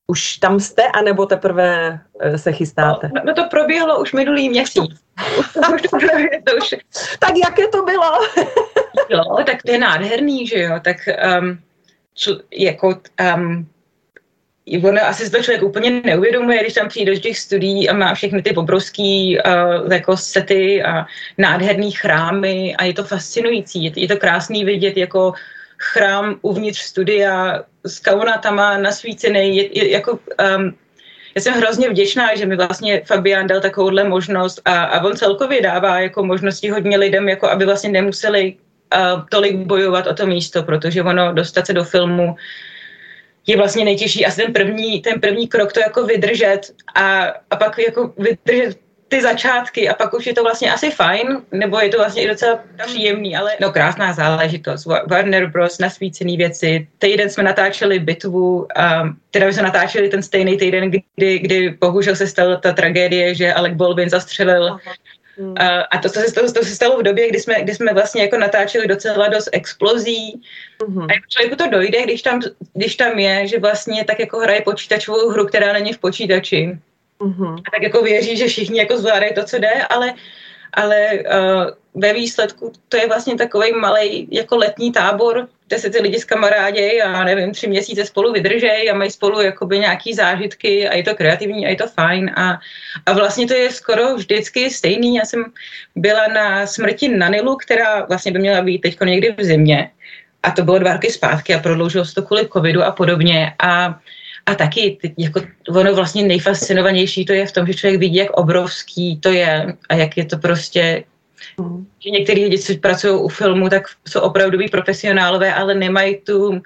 Už 0.08 0.38
tam 0.38 0.60
jste, 0.60 0.88
anebo 0.88 1.26
teprve 1.26 2.00
se 2.36 2.52
chystáte? 2.52 3.10
No, 3.16 3.22
no 3.26 3.34
to 3.34 3.44
proběhlo 3.50 4.02
už 4.02 4.14
minulý 4.14 4.50
měsíc. 4.50 5.06
tak 7.20 7.38
jaké 7.44 7.68
to 7.68 7.84
bylo? 7.84 8.12
jo, 9.10 9.24
tak 9.46 9.64
to 9.64 9.72
je 9.72 9.78
nádherný, 9.78 10.48
že 10.48 10.60
jo, 10.60 10.80
tak 10.84 10.98
um, 11.40 11.60
čl, 12.14 12.42
jako 12.52 13.00
um, 13.36 13.68
ono 14.84 15.02
asi 15.02 15.30
to 15.30 15.44
člověk 15.44 15.64
úplně 15.64 15.92
neuvědomuje, 15.92 16.62
když 16.62 16.74
tam 16.74 16.88
přijde 16.88 17.14
do 17.14 17.20
těch 17.20 17.40
studií 17.40 17.90
a 17.90 17.94
má 17.94 18.14
všechny 18.14 18.42
ty 18.42 18.56
obrovský 18.56 19.40
uh, 19.40 19.94
jako 19.94 20.18
sety 20.18 20.84
a 20.84 21.06
nádherný 21.38 21.92
chrámy 21.92 22.76
a 22.76 22.84
je 22.84 22.94
to 22.94 23.04
fascinující, 23.04 23.84
je, 23.84 23.92
je 23.96 24.08
to 24.08 24.18
krásný 24.18 24.66
vidět 24.66 24.98
jako 24.98 25.34
chrám 25.78 26.40
uvnitř 26.42 26.80
studia 26.80 27.64
s 27.86 28.00
kaunatama 28.00 28.78
nasvícený, 28.78 29.58
je, 29.58 29.78
je, 29.78 29.92
jako 29.92 30.12
um, 30.58 30.76
já 31.36 31.42
jsem 31.42 31.54
hrozně 31.54 31.90
vděčná, 31.90 32.36
že 32.36 32.46
mi 32.46 32.56
vlastně 32.56 33.02
Fabián 33.06 33.48
dal 33.48 33.62
takovouhle 33.62 34.04
možnost 34.04 34.62
a, 34.66 34.84
a 34.84 35.04
on 35.06 35.16
celkově 35.16 35.62
dává 35.62 36.00
jako 36.00 36.24
možnosti 36.24 36.70
hodně 36.70 36.98
lidem, 36.98 37.30
jako 37.30 37.50
aby 37.50 37.66
vlastně 37.66 37.90
nemuseli 37.90 38.56
uh, 38.96 39.22
tolik 39.30 39.56
bojovat 39.56 40.08
o 40.08 40.14
to 40.14 40.26
místo, 40.26 40.64
protože 40.64 41.04
ono 41.04 41.34
dostat 41.34 41.66
se 41.66 41.74
do 41.74 41.84
filmu 41.84 42.36
je 43.48 43.58
vlastně 43.58 43.86
nejtěžší. 43.86 44.26
Asi 44.26 44.42
ten 44.42 44.54
první, 44.54 45.02
ten 45.02 45.22
první 45.22 45.48
krok 45.48 45.74
to 45.74 45.80
jako 45.80 46.06
vydržet 46.06 46.62
a, 46.96 47.24
a 47.52 47.56
pak 47.56 47.78
jako 47.78 48.14
vydržet 48.18 48.78
ty 49.08 49.22
začátky 49.22 49.90
a 49.90 49.94
pak 49.94 50.14
už 50.14 50.26
je 50.26 50.34
to 50.34 50.44
vlastně 50.44 50.74
asi 50.74 50.92
fajn, 50.92 51.42
nebo 51.52 51.80
je 51.80 51.90
to 51.90 51.98
vlastně 51.98 52.24
i 52.24 52.28
docela 52.28 52.60
příjemný, 52.86 53.38
ale 53.38 53.52
no 53.62 53.72
krásná 53.72 54.14
záležitost. 54.14 54.86
Warner 54.86 55.46
Bros. 55.46 55.80
nasvícený 55.80 56.38
věci. 56.38 56.88
Týden 56.98 57.30
jsme 57.30 57.44
natáčeli 57.44 58.00
bitvu, 58.00 58.58
um, 58.58 58.68
teda 59.32 59.48
jsme 59.48 59.64
natáčeli 59.64 60.10
ten 60.10 60.24
stejný 60.24 60.58
týden, 60.58 60.92
kdy, 60.92 61.40
kdy 61.40 61.78
bohužel 61.82 62.16
se 62.16 62.28
stala 62.28 62.56
ta 62.56 62.74
tragédie, 62.74 63.36
že 63.36 63.54
Alec 63.54 63.74
Baldwin 63.74 64.10
zastřelil 64.10 64.68
Aha. 64.68 64.80
Hmm. 65.38 65.54
A, 65.58 65.82
a 65.82 65.98
to, 65.98 66.10
to, 66.10 66.20
se, 66.20 66.34
to, 66.34 66.54
to 66.54 66.64
se 66.64 66.76
stalo 66.76 66.98
v 66.98 67.04
době, 67.04 67.30
kdy 67.30 67.40
jsme, 67.40 67.62
kdy 67.62 67.76
jsme 67.76 67.94
vlastně 67.94 68.22
jako 68.22 68.38
natáčeli 68.38 68.88
docela 68.88 69.28
dost 69.28 69.50
explozí. 69.52 70.42
Mm-hmm. 70.80 71.06
A 71.10 71.14
jako 71.14 71.26
člověku 71.30 71.56
to 71.56 71.70
dojde, 71.70 72.04
když 72.04 72.22
tam, 72.22 72.42
když 72.74 72.96
tam 72.96 73.20
je, 73.20 73.48
že 73.48 73.60
vlastně 73.60 74.06
tak 74.06 74.20
jako 74.20 74.40
hraje 74.40 74.62
počítačovou 74.62 75.30
hru, 75.30 75.46
která 75.46 75.74
není 75.74 75.94
v 75.94 75.98
počítači. 75.98 76.78
Mm-hmm. 77.20 77.56
A 77.68 77.72
tak 77.72 77.84
jako 77.84 78.02
věří, 78.02 78.38
že 78.38 78.48
všichni 78.48 78.80
jako 78.80 78.98
zvládají 78.98 79.34
to, 79.34 79.44
co 79.44 79.58
jde, 79.58 79.84
ale, 79.90 80.14
ale 80.74 81.12
uh, 81.12 82.02
ve 82.02 82.14
výsledku 82.14 82.72
to 82.90 82.98
je 82.98 83.08
vlastně 83.08 83.36
takový 83.36 83.72
malý 83.74 84.28
jako 84.32 84.58
letní 84.58 84.92
tábor, 84.92 85.48
kde 85.68 85.80
se 85.80 85.90
ty 85.90 86.02
lidi 86.02 86.20
skamarádějí 86.20 87.02
a 87.02 87.24
nevím, 87.24 87.52
tři 87.52 87.68
měsíce 87.68 88.06
spolu 88.06 88.32
vydržejí 88.32 88.90
a 88.90 88.96
mají 88.96 89.12
spolu 89.12 89.42
jakoby 89.42 89.80
nějaký 89.80 90.14
zážitky 90.14 90.90
a 90.90 90.96
je 90.96 91.04
to 91.04 91.16
kreativní 91.16 91.66
a 91.66 91.70
je 91.70 91.76
to 91.76 91.88
fajn 91.88 92.32
a, 92.36 92.60
a 93.06 93.14
vlastně 93.14 93.48
to 93.48 93.54
je 93.54 93.72
skoro 93.72 94.16
vždycky 94.16 94.70
stejný. 94.70 95.16
Já 95.16 95.26
jsem 95.26 95.46
byla 95.96 96.28
na 96.28 96.68
smrti 96.68 97.08
na 97.08 97.30
Nilu, 97.30 97.56
která 97.56 98.06
vlastně 98.06 98.32
by 98.32 98.40
měla 98.40 98.62
být 98.62 98.80
teď 98.80 98.98
někdy 99.06 99.36
v 99.38 99.44
zimě 99.44 99.92
a 100.44 100.52
to 100.52 100.64
bylo 100.64 100.80
dva 100.80 100.94
roky 100.94 101.12
zpátky 101.12 101.56
a 101.56 101.60
prodloužilo 101.60 102.06
se 102.06 102.16
to 102.16 102.22
kvůli 102.22 102.50
covidu 102.54 102.84
a 102.84 102.92
podobně 102.92 103.54
a 103.60 104.00
a 104.46 104.56
taky 104.56 104.98
jako 105.18 105.42
ono 105.70 105.96
vlastně 105.96 106.24
nejfascinovanější 106.24 107.26
to 107.26 107.34
je 107.34 107.46
v 107.46 107.52
tom, 107.52 107.68
že 107.68 107.74
člověk 107.74 108.00
vidí, 108.00 108.16
jak 108.16 108.32
obrovský 108.32 109.20
to 109.20 109.32
je 109.32 109.74
a 109.90 109.96
jak 109.96 110.18
je 110.18 110.26
to 110.26 110.38
prostě. 110.38 111.04
Že 112.00 112.10
některý 112.10 112.44
lidi, 112.44 112.60
co 112.60 112.78
pracují 112.78 113.22
u 113.22 113.28
filmu, 113.28 113.70
tak 113.70 113.84
jsou 114.08 114.20
opravdoví 114.20 114.70
profesionálové, 114.70 115.54
ale 115.54 115.76
nemají 115.76 116.18
tu 116.18 116.62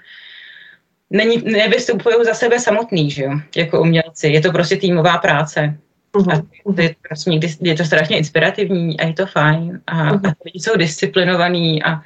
není, 1.09 1.41
nevystupují 1.45 2.15
za 2.25 2.33
sebe 2.33 2.59
samotný, 2.59 3.11
že 3.11 3.23
jo, 3.23 3.31
jako 3.55 3.81
umělci. 3.81 4.27
Je 4.27 4.41
to 4.41 4.51
prostě 4.51 4.77
týmová 4.77 5.17
práce. 5.17 5.77
Uh-huh. 6.13 6.33
A 6.33 6.71
to 6.73 6.81
je, 6.81 6.95
prostě 7.07 7.29
někdy, 7.29 7.47
je 7.61 7.75
to 7.75 7.83
strašně 7.85 8.17
inspirativní 8.17 8.99
a 8.99 9.07
je 9.07 9.13
to 9.13 9.25
fajn. 9.25 9.81
A, 9.87 10.13
uh-huh. 10.13 10.29
a 10.29 10.33
lidi 10.45 10.59
jsou 10.59 10.77
disciplinovaní 10.77 11.83
a, 11.83 12.01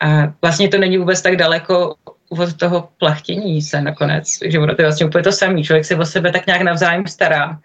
a 0.00 0.34
vlastně 0.42 0.68
to 0.68 0.78
není 0.78 0.98
vůbec 0.98 1.22
tak 1.22 1.36
daleko 1.36 1.94
od 2.28 2.56
toho 2.56 2.88
plachtění 2.98 3.62
se 3.62 3.80
nakonec, 3.80 4.28
že 4.44 4.58
ono 4.58 4.74
to 4.74 4.82
je 4.82 4.86
vlastně 4.86 5.06
úplně 5.06 5.24
to 5.24 5.32
samé. 5.32 5.62
Člověk 5.62 5.84
se 5.84 5.96
o 5.96 6.06
sebe 6.06 6.32
tak 6.32 6.46
nějak 6.46 6.62
navzájem 6.62 7.06
stará. 7.06 7.58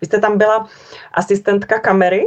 Vy 0.00 0.06
jste 0.06 0.20
tam 0.20 0.38
byla 0.38 0.68
asistentka 1.12 1.78
kamery? 1.78 2.26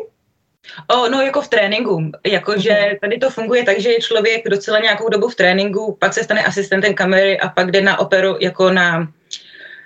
O, 0.88 1.10
no 1.10 1.22
jako 1.22 1.42
v 1.42 1.48
tréninku, 1.48 2.12
jakože 2.25 2.74
mhm. 2.88 2.98
tady 3.02 3.18
to 3.18 3.30
funguje 3.30 3.64
tak, 3.64 3.80
že 3.80 3.92
je 3.92 4.02
člověk 4.02 4.50
docela 4.50 4.80
nějakou 4.80 5.10
dobu 5.10 5.30
v 5.30 5.36
tréninku, 5.36 5.98
pak 6.00 6.14
se 6.14 6.24
stane 6.24 6.44
asistentem 6.44 6.94
kamery 6.94 7.40
a 7.40 7.50
pak 7.50 7.72
jde 7.72 7.82
na 7.82 8.00
operu 8.00 8.38
jako 8.40 8.72
na 8.72 9.08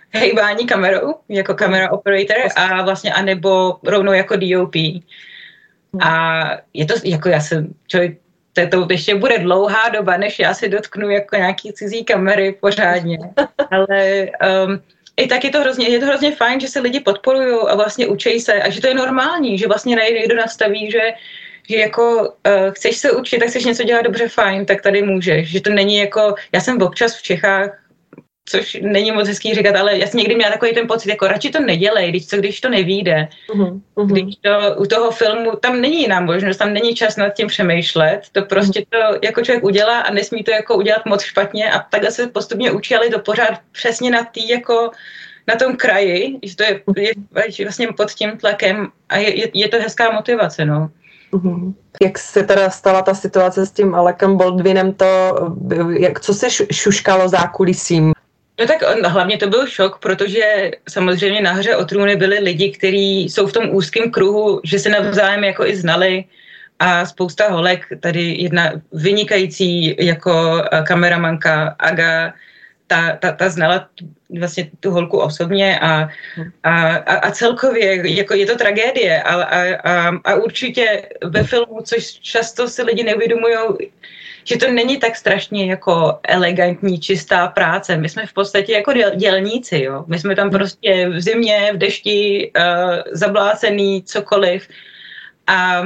hejbání 0.09 0.67
kamerou, 0.67 1.15
jako 1.29 1.53
kamera 1.53 1.91
operator 1.91 2.37
a 2.55 2.83
vlastně 2.83 3.13
anebo 3.13 3.77
rovnou 3.83 4.13
jako 4.13 4.35
DOP. 4.35 4.75
Mhm. 4.75 6.01
A 6.01 6.43
je 6.73 6.85
to, 6.85 6.93
jako 7.03 7.29
já 7.29 7.39
jsem, 7.39 7.73
člověk, 7.87 8.17
to, 8.67 8.85
to 8.85 8.93
ještě 8.93 9.15
bude 9.15 9.39
dlouhá 9.39 9.89
doba, 9.89 10.17
než 10.17 10.39
já 10.39 10.53
si 10.53 10.69
dotknu 10.69 11.09
jako 11.09 11.35
nějaký 11.35 11.73
cizí 11.73 12.03
kamery 12.03 12.57
pořádně, 12.61 13.17
ale 13.71 14.27
um, 14.65 14.81
i 15.17 15.27
tak 15.27 15.43
je 15.43 15.49
to 15.49 15.59
hrozně, 15.59 15.87
je 15.87 15.99
to 15.99 16.05
hrozně 16.05 16.35
fajn, 16.35 16.59
že 16.59 16.67
se 16.67 16.79
lidi 16.79 16.99
podporují 16.99 17.57
a 17.67 17.75
vlastně 17.75 18.07
učí 18.07 18.39
se 18.39 18.53
a 18.53 18.69
že 18.69 18.81
to 18.81 18.87
je 18.87 18.93
normální, 18.93 19.57
že 19.57 19.67
vlastně 19.67 19.95
někdo 19.95 20.35
nastaví, 20.35 20.91
že 20.91 21.13
že 21.69 21.77
jako 21.77 22.21
uh, 22.21 22.71
chceš 22.71 22.97
se 22.97 23.11
učit, 23.11 23.39
tak 23.39 23.49
chceš 23.49 23.65
něco 23.65 23.83
dělat 23.83 24.01
dobře, 24.01 24.27
fajn, 24.27 24.65
tak 24.65 24.81
tady 24.81 25.01
můžeš. 25.01 25.51
Že 25.51 25.61
to 25.61 25.69
není 25.69 25.97
jako, 25.97 26.35
já 26.51 26.61
jsem 26.61 26.81
občas 26.81 27.15
v 27.15 27.23
Čechách 27.23 27.77
což 28.49 28.77
není 28.81 29.11
moc 29.11 29.27
hezký 29.27 29.53
říkat, 29.53 29.75
ale 29.75 29.97
já 29.97 30.07
jsem 30.07 30.17
někdy 30.17 30.35
měla 30.35 30.51
takový 30.51 30.73
ten 30.73 30.87
pocit, 30.87 31.09
jako 31.09 31.27
radši 31.27 31.49
to 31.49 31.59
nedělej, 31.59 32.09
když 32.09 32.27
co 32.27 32.37
když 32.37 32.61
to 32.61 32.69
nevíde. 32.69 33.27
Uh-huh. 33.49 33.81
Když 34.05 34.35
to 34.35 34.75
u 34.77 34.85
toho 34.85 35.11
filmu, 35.11 35.51
tam 35.61 35.81
není 35.81 36.01
jiná 36.01 36.19
možnost, 36.19 36.57
tam 36.57 36.73
není 36.73 36.95
čas 36.95 37.17
nad 37.17 37.29
tím 37.29 37.47
přemýšlet, 37.47 38.21
to 38.31 38.41
prostě 38.41 38.83
to 38.89 38.97
jako 39.23 39.41
člověk 39.41 39.63
udělá 39.63 39.99
a 39.99 40.13
nesmí 40.13 40.43
to 40.43 40.51
jako 40.51 40.75
udělat 40.75 41.05
moc 41.05 41.23
špatně 41.23 41.71
a 41.71 41.79
takhle 41.79 42.11
se 42.11 42.27
postupně 42.27 42.71
učí, 42.71 42.95
ale 42.95 43.09
to 43.09 43.19
pořád 43.19 43.53
přesně 43.71 44.11
na 44.11 44.23
tý 44.23 44.49
jako 44.49 44.91
na 45.47 45.55
tom 45.55 45.75
kraji, 45.75 46.39
že 46.43 46.55
to 46.55 46.63
je, 46.63 46.81
je 46.97 47.65
vlastně 47.65 47.87
pod 47.97 48.11
tím 48.11 48.37
tlakem 48.37 48.87
a 49.09 49.17
je, 49.17 49.39
je, 49.39 49.51
je 49.53 49.67
to 49.67 49.77
hezká 49.77 50.11
motivace, 50.11 50.65
no. 50.65 50.89
Uh-huh. 51.33 51.73
Jak 52.01 52.19
se 52.19 52.43
teda 52.43 52.69
stala 52.69 53.01
ta 53.01 53.13
situace 53.13 53.65
s 53.65 53.71
tím 53.71 53.95
Alekem 53.95 54.37
Baldwinem, 54.37 54.93
to, 54.93 55.05
jak, 55.99 56.19
co 56.19 56.33
se 56.33 56.47
šuškalo 56.71 57.29
zákulisím? 57.29 58.13
No 58.59 58.67
tak 58.67 58.81
hlavně 59.05 59.37
to 59.37 59.47
byl 59.47 59.67
šok, 59.67 59.99
protože 59.99 60.71
samozřejmě 60.89 61.41
na 61.41 61.51
hře 61.51 61.75
o 61.75 61.85
trůny 61.85 62.15
byli 62.15 62.39
lidi, 62.39 62.71
kteří 62.71 63.23
jsou 63.23 63.47
v 63.47 63.53
tom 63.53 63.69
úzkém 63.69 64.11
kruhu, 64.11 64.61
že 64.63 64.79
se 64.79 64.89
navzájem 64.89 65.43
jako 65.43 65.65
i 65.65 65.75
znali. 65.75 66.25
A 66.79 67.05
spousta 67.05 67.49
holek, 67.51 67.87
tady 67.99 68.35
jedna 68.39 68.71
vynikající 68.93 69.95
jako 69.99 70.63
eh, 70.71 70.83
kameramanka 70.87 71.75
Aga, 71.79 72.33
ta, 72.89 73.17
ta, 73.21 73.31
ta 73.31 73.49
znala 73.49 73.89
vlastně 74.39 74.69
tu 74.79 74.91
holku 74.91 75.17
osobně 75.17 75.79
a, 75.79 76.09
a, 76.63 76.95
a 76.97 77.31
celkově 77.31 78.17
jako 78.17 78.33
je 78.33 78.45
to 78.45 78.55
tragédie 78.57 79.23
a, 79.23 79.33
a, 79.43 79.59
a, 79.83 80.11
a 80.23 80.35
určitě 80.35 81.09
ve 81.23 81.43
filmu, 81.43 81.81
což 81.83 82.19
často 82.19 82.67
si 82.67 82.83
lidi 82.83 83.03
neuvědomují, 83.03 83.57
že 84.43 84.57
to 84.57 84.71
není 84.71 84.97
tak 84.97 85.15
strašně 85.15 85.65
jako 85.65 86.19
elegantní, 86.23 86.99
čistá 86.99 87.47
práce. 87.47 87.97
My 87.97 88.09
jsme 88.09 88.25
v 88.25 88.33
podstatě 88.33 88.73
jako 88.73 88.93
děl, 88.93 89.15
dělníci, 89.15 89.81
jo. 89.83 90.03
My 90.07 90.19
jsme 90.19 90.35
tam 90.35 90.49
prostě 90.49 91.09
v 91.09 91.21
zimě, 91.21 91.71
v 91.73 91.77
dešti, 91.77 92.51
uh, 92.57 92.63
zablácený, 93.11 94.03
cokoliv. 94.03 94.67
A 95.47 95.83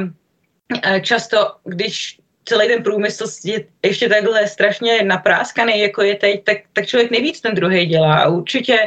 často, 1.02 1.56
když 1.64 2.23
celý 2.46 2.68
ten 2.68 2.84
průmysl 2.84 3.26
je 3.44 3.64
ještě 3.86 4.10
takhle 4.10 4.48
strašně 4.48 5.04
napráskaný, 5.04 5.80
jako 5.80 6.02
je 6.02 6.16
teď, 6.16 6.44
tak, 6.44 6.58
tak 6.74 6.86
člověk 6.86 7.12
neví, 7.12 7.34
co 7.34 7.42
ten 7.42 7.56
druhý 7.56 7.86
dělá. 7.86 8.16
A 8.16 8.30
určitě 8.30 8.78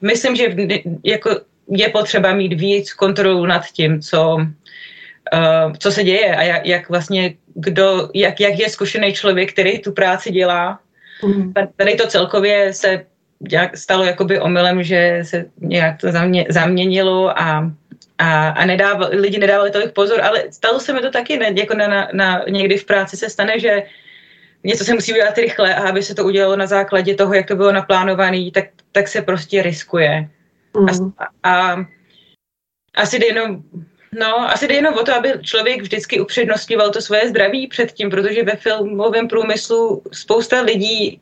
myslím, 0.00 0.36
že 0.36 0.56
jako 1.04 1.40
je 1.70 1.88
potřeba 1.88 2.34
mít 2.34 2.52
víc 2.52 2.94
kontrolu 2.94 3.46
nad 3.46 3.62
tím, 3.72 4.00
co, 4.00 4.34
uh, 4.36 5.72
co 5.78 5.92
se 5.92 6.04
děje 6.04 6.36
a 6.36 6.42
jak, 6.42 6.66
jak 6.66 6.88
vlastně 6.88 7.34
kdo, 7.54 8.10
jak, 8.14 8.40
jak 8.40 8.58
je 8.58 8.68
zkušený 8.70 9.12
člověk, 9.12 9.52
který 9.52 9.78
tu 9.78 9.92
práci 9.92 10.30
dělá. 10.30 10.80
Mm. 11.24 11.52
Tady 11.76 11.94
to 11.94 12.06
celkově 12.06 12.72
se 12.72 13.06
stalo 13.74 14.04
jakoby 14.04 14.40
omylem, 14.40 14.82
že 14.82 15.20
se 15.22 15.44
nějak 15.58 16.00
to 16.00 16.12
zamě, 16.12 16.46
zaměnilo 16.48 17.40
a, 17.40 17.72
a, 18.18 18.48
a 18.48 18.64
nedával, 18.64 19.08
lidi 19.12 19.38
nedávali 19.38 19.70
tolik 19.70 19.92
pozor, 19.92 20.20
ale 20.22 20.44
stalo 20.50 20.80
se 20.80 20.92
mi 20.92 21.00
to 21.00 21.10
taky, 21.10 21.38
ne, 21.38 21.52
jako 21.54 21.74
na, 21.74 21.88
na, 21.88 22.08
na, 22.12 22.44
někdy 22.48 22.76
v 22.76 22.84
práci 22.84 23.16
se 23.16 23.30
stane, 23.30 23.60
že 23.60 23.82
něco 24.64 24.84
se 24.84 24.94
musí 24.94 25.12
udělat 25.12 25.38
rychle 25.38 25.74
a 25.74 25.88
aby 25.88 26.02
se 26.02 26.14
to 26.14 26.24
udělalo 26.24 26.56
na 26.56 26.66
základě 26.66 27.14
toho, 27.14 27.34
jak 27.34 27.48
to 27.48 27.56
bylo 27.56 27.72
naplánované, 27.72 28.50
tak, 28.54 28.64
tak 28.92 29.08
se 29.08 29.22
prostě 29.22 29.62
riskuje. 29.62 30.28
Mm. 30.76 31.12
A, 31.18 31.50
a 31.50 31.84
asi 32.94 33.18
jde 33.18 33.26
jenom 33.26 33.62
No, 34.18 34.50
asi 34.50 34.68
jde 34.68 34.74
jenom 34.74 34.94
o 34.94 35.02
to, 35.02 35.14
aby 35.14 35.32
člověk 35.42 35.82
vždycky 35.82 36.20
upřednostňoval 36.20 36.90
to 36.90 37.00
svoje 37.00 37.28
zdraví 37.28 37.66
předtím, 37.66 38.10
protože 38.10 38.42
ve 38.42 38.56
filmovém 38.56 39.28
průmyslu 39.28 40.02
spousta 40.12 40.60
lidí 40.60 41.20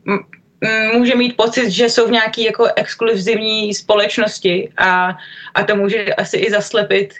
může 0.94 1.14
mít 1.14 1.36
pocit, 1.36 1.70
že 1.70 1.88
jsou 1.88 2.08
v 2.08 2.10
nějaké 2.10 2.42
jako 2.42 2.66
exkluzivní 2.76 3.74
společnosti 3.74 4.72
a, 4.76 5.18
a 5.54 5.64
to 5.64 5.76
může 5.76 6.14
asi 6.14 6.36
i 6.36 6.50
zaslepit 6.50 7.14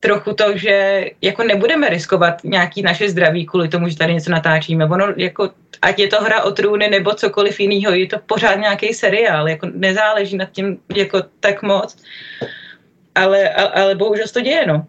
trochu 0.00 0.34
to, 0.34 0.58
že 0.58 1.04
jako 1.22 1.44
nebudeme 1.44 1.88
riskovat 1.88 2.44
nějaký 2.44 2.82
naše 2.82 3.08
zdraví 3.08 3.46
kvůli 3.46 3.68
tomu, 3.68 3.88
že 3.88 3.96
tady 3.96 4.14
něco 4.14 4.30
natáčíme. 4.30 4.84
Ono 4.84 5.06
jako, 5.16 5.50
ať 5.82 5.98
je 5.98 6.08
to 6.08 6.20
hra 6.20 6.42
o 6.42 6.50
trůny 6.50 6.88
nebo 6.88 7.14
cokoliv 7.14 7.60
jiného, 7.60 7.94
je 7.94 8.06
to 8.06 8.18
pořád 8.26 8.54
nějaký 8.54 8.94
seriál, 8.94 9.48
jako 9.48 9.68
nezáleží 9.74 10.36
nad 10.36 10.50
tím 10.52 10.78
jako 10.96 11.22
tak 11.40 11.62
moc. 11.62 11.96
Ale, 13.14 13.48
ale, 13.48 13.68
ale 13.68 13.94
bohužel 13.94 14.26
to 14.32 14.40
děje, 14.40 14.66
no. 14.66 14.86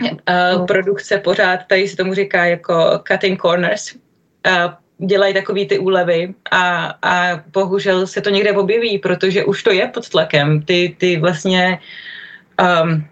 Uh, 0.00 0.66
produkce 0.66 1.18
pořád, 1.18 1.60
tady 1.66 1.88
se 1.88 1.96
tomu 1.96 2.14
říká 2.14 2.44
jako 2.44 3.00
cutting 3.08 3.40
corners, 3.40 3.94
uh, 3.94 4.72
dělají 4.98 5.34
takový 5.34 5.66
ty 5.66 5.78
úlevy 5.78 6.34
a, 6.50 6.94
a 7.02 7.42
bohužel 7.52 8.06
se 8.06 8.20
to 8.20 8.30
někde 8.30 8.52
objeví, 8.52 8.98
protože 8.98 9.44
už 9.44 9.62
to 9.62 9.72
je 9.72 9.88
pod 9.88 10.08
tlakem. 10.08 10.62
Ty, 10.62 10.96
ty 10.98 11.16
vlastně 11.16 11.78
um, 12.60 13.04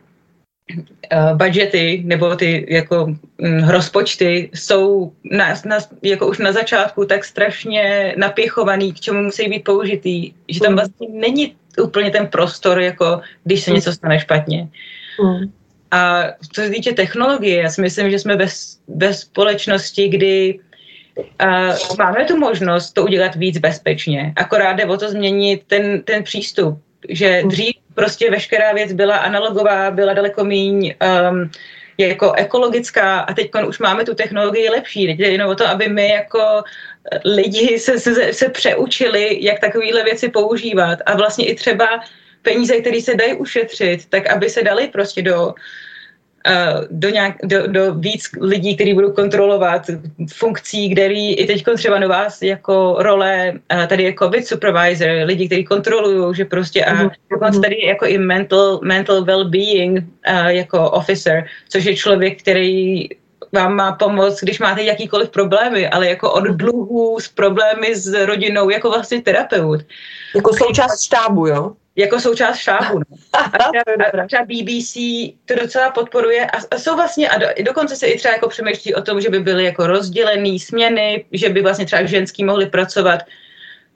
uh, 1.12 1.37
budgety 1.37 2.03
nebo 2.05 2.37
ty 2.37 2.67
jako 2.69 3.05
um, 3.05 3.69
rozpočty 3.69 4.50
jsou 4.55 5.12
na, 5.31 5.55
na, 5.64 5.79
jako 6.03 6.26
už 6.26 6.38
na 6.38 6.53
začátku 6.53 7.05
tak 7.05 7.25
strašně 7.25 8.14
napěchovaný, 8.17 8.93
k 8.93 9.00
čemu 9.00 9.23
musí 9.23 9.49
být 9.49 9.64
použitý, 9.64 10.33
že 10.49 10.61
tam 10.61 10.73
mm. 10.73 10.76
vlastně 10.76 11.09
není 11.11 11.57
úplně 11.83 12.11
ten 12.11 12.26
prostor, 12.26 12.81
jako 12.81 13.21
když 13.45 13.61
se 13.62 13.71
něco 13.71 13.93
stane 13.93 14.21
špatně. 14.21 14.69
Mm. 15.23 15.53
A 15.91 16.25
co 16.53 16.61
se 16.61 16.71
týče 16.71 16.93
technologie, 16.93 17.62
já 17.62 17.71
si 17.71 17.83
myslím, 17.83 18.11
že 18.11 18.19
jsme 18.19 18.37
ve, 18.37 18.47
ve 18.88 19.14
společnosti, 19.14 20.09
kdy 20.09 20.59
uh, 21.16 21.97
máme 21.99 22.25
tu 22.25 22.37
možnost 22.37 22.92
to 22.92 23.02
udělat 23.02 23.35
víc 23.35 23.59
bezpečně. 23.59 24.33
Akorát 24.37 24.73
jde 24.73 24.87
o 24.87 24.97
to 24.97 25.11
změnit 25.11 25.62
ten, 25.66 26.02
ten 26.02 26.23
přístup, 26.23 26.83
že 27.09 27.42
dřív 27.47 27.75
prostě 27.94 28.30
veškerá 28.30 28.73
věc 28.73 28.92
byla 28.92 29.16
analogová, 29.16 29.90
byla 29.90 30.12
daleko 30.12 30.44
míň 30.44 30.94
um, 31.30 31.50
jako 31.99 32.33
ekologická 32.33 33.21
a 33.21 33.35
teď 33.35 33.50
už 33.66 33.78
máme 33.78 34.04
tu 34.04 34.14
technologii 34.14 34.68
lepší. 34.68 35.06
Teď 35.06 35.16
jde 35.16 35.26
jenom 35.26 35.50
o 35.50 35.54
to, 35.54 35.66
aby 35.66 35.88
my 35.88 36.09
jako 36.09 36.62
lidi 37.25 37.78
se, 37.78 37.99
se, 37.99 38.33
se 38.33 38.49
přeučili, 38.49 39.38
jak 39.44 39.61
takovéhle 39.61 40.04
věci 40.04 40.28
používat 40.28 40.99
a 41.06 41.16
vlastně 41.16 41.47
i 41.47 41.54
třeba 41.54 42.00
peníze, 42.42 42.80
které 42.80 43.00
se 43.00 43.14
dají 43.14 43.35
ušetřit, 43.35 44.06
tak 44.09 44.26
aby 44.26 44.50
se 44.50 44.62
dali 44.62 44.88
prostě 44.88 45.23
do 45.23 45.54
do, 46.90 47.08
nějak, 47.08 47.36
do, 47.44 47.66
do 47.66 47.94
víc 47.94 48.22
lidí, 48.40 48.74
kteří 48.74 48.94
budou 48.94 49.12
kontrolovat 49.12 49.82
funkcí, 50.32 50.92
který 50.92 51.34
i 51.34 51.46
teď 51.46 51.64
třeba 51.76 51.98
na 51.98 52.06
vás 52.06 52.42
jako 52.42 52.96
role, 52.98 53.52
tady 53.88 54.02
je 54.02 54.14
COVID 54.18 54.46
supervisor, 54.46 55.08
lidi, 55.24 55.46
kteří 55.46 55.64
kontrolují, 55.64 56.34
že 56.34 56.44
prostě 56.44 56.84
a 56.84 56.94
mm-hmm. 56.94 57.60
tady 57.60 57.76
je 57.76 57.88
jako 57.88 58.06
i 58.06 58.18
mental, 58.18 58.80
mental 58.82 59.24
well-being 59.24 60.04
jako 60.46 60.90
officer, 60.90 61.44
což 61.68 61.84
je 61.84 61.96
člověk, 61.96 62.42
který 62.42 63.08
vám 63.52 63.74
má 63.74 63.92
pomoct, 63.92 64.40
když 64.40 64.58
máte 64.58 64.82
jakýkoliv 64.82 65.30
problémy, 65.30 65.88
ale 65.88 66.09
jako 66.09 66.33
od 66.33 66.44
dluhů 66.44 67.20
s 67.20 67.28
problémy 67.28 67.94
s 67.94 68.12
rodinou, 68.24 68.70
jako 68.70 68.90
vlastně 68.90 69.22
terapeut. 69.22 69.80
Jako 70.35 70.52
součást 70.54 71.04
štábu, 71.04 71.46
jo? 71.46 71.72
Jako 71.96 72.20
součást 72.20 72.59
štábu. 72.59 72.98
No. 72.98 73.04
A 74.22 74.26
třeba, 74.26 74.44
BBC 74.44 74.94
to 75.44 75.54
docela 75.61 75.90
podporuje 75.90 76.46
a, 76.46 76.57
a 76.70 76.78
jsou 76.78 76.96
vlastně, 76.96 77.28
a 77.28 77.38
do, 77.38 77.46
dokonce 77.62 77.96
se 77.96 78.07
i 78.07 78.18
třeba 78.18 78.35
jako 78.35 78.48
přemýšlí 78.48 78.94
o 78.94 79.02
tom, 79.02 79.20
že 79.20 79.30
by 79.30 79.40
byly 79.40 79.64
jako 79.64 79.87
rozdělené 79.87 80.59
směny, 80.59 81.24
že 81.33 81.48
by 81.48 81.62
vlastně 81.62 81.87
třeba 81.87 82.07
ženský 82.07 82.44
mohli 82.44 82.66
pracovat, 82.66 83.20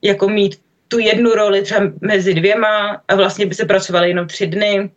jako 0.02 0.28
mít 0.28 0.60
tu 0.88 0.98
jednu 0.98 1.30
roli 1.30 1.62
třeba 1.62 1.80
mezi 2.00 2.34
dvěma 2.34 3.02
a 3.08 3.14
vlastně 3.14 3.46
by 3.46 3.54
se 3.54 3.64
pracovali 3.64 4.08
jenom 4.08 4.26
tři 4.26 4.46
dny. 4.46 4.90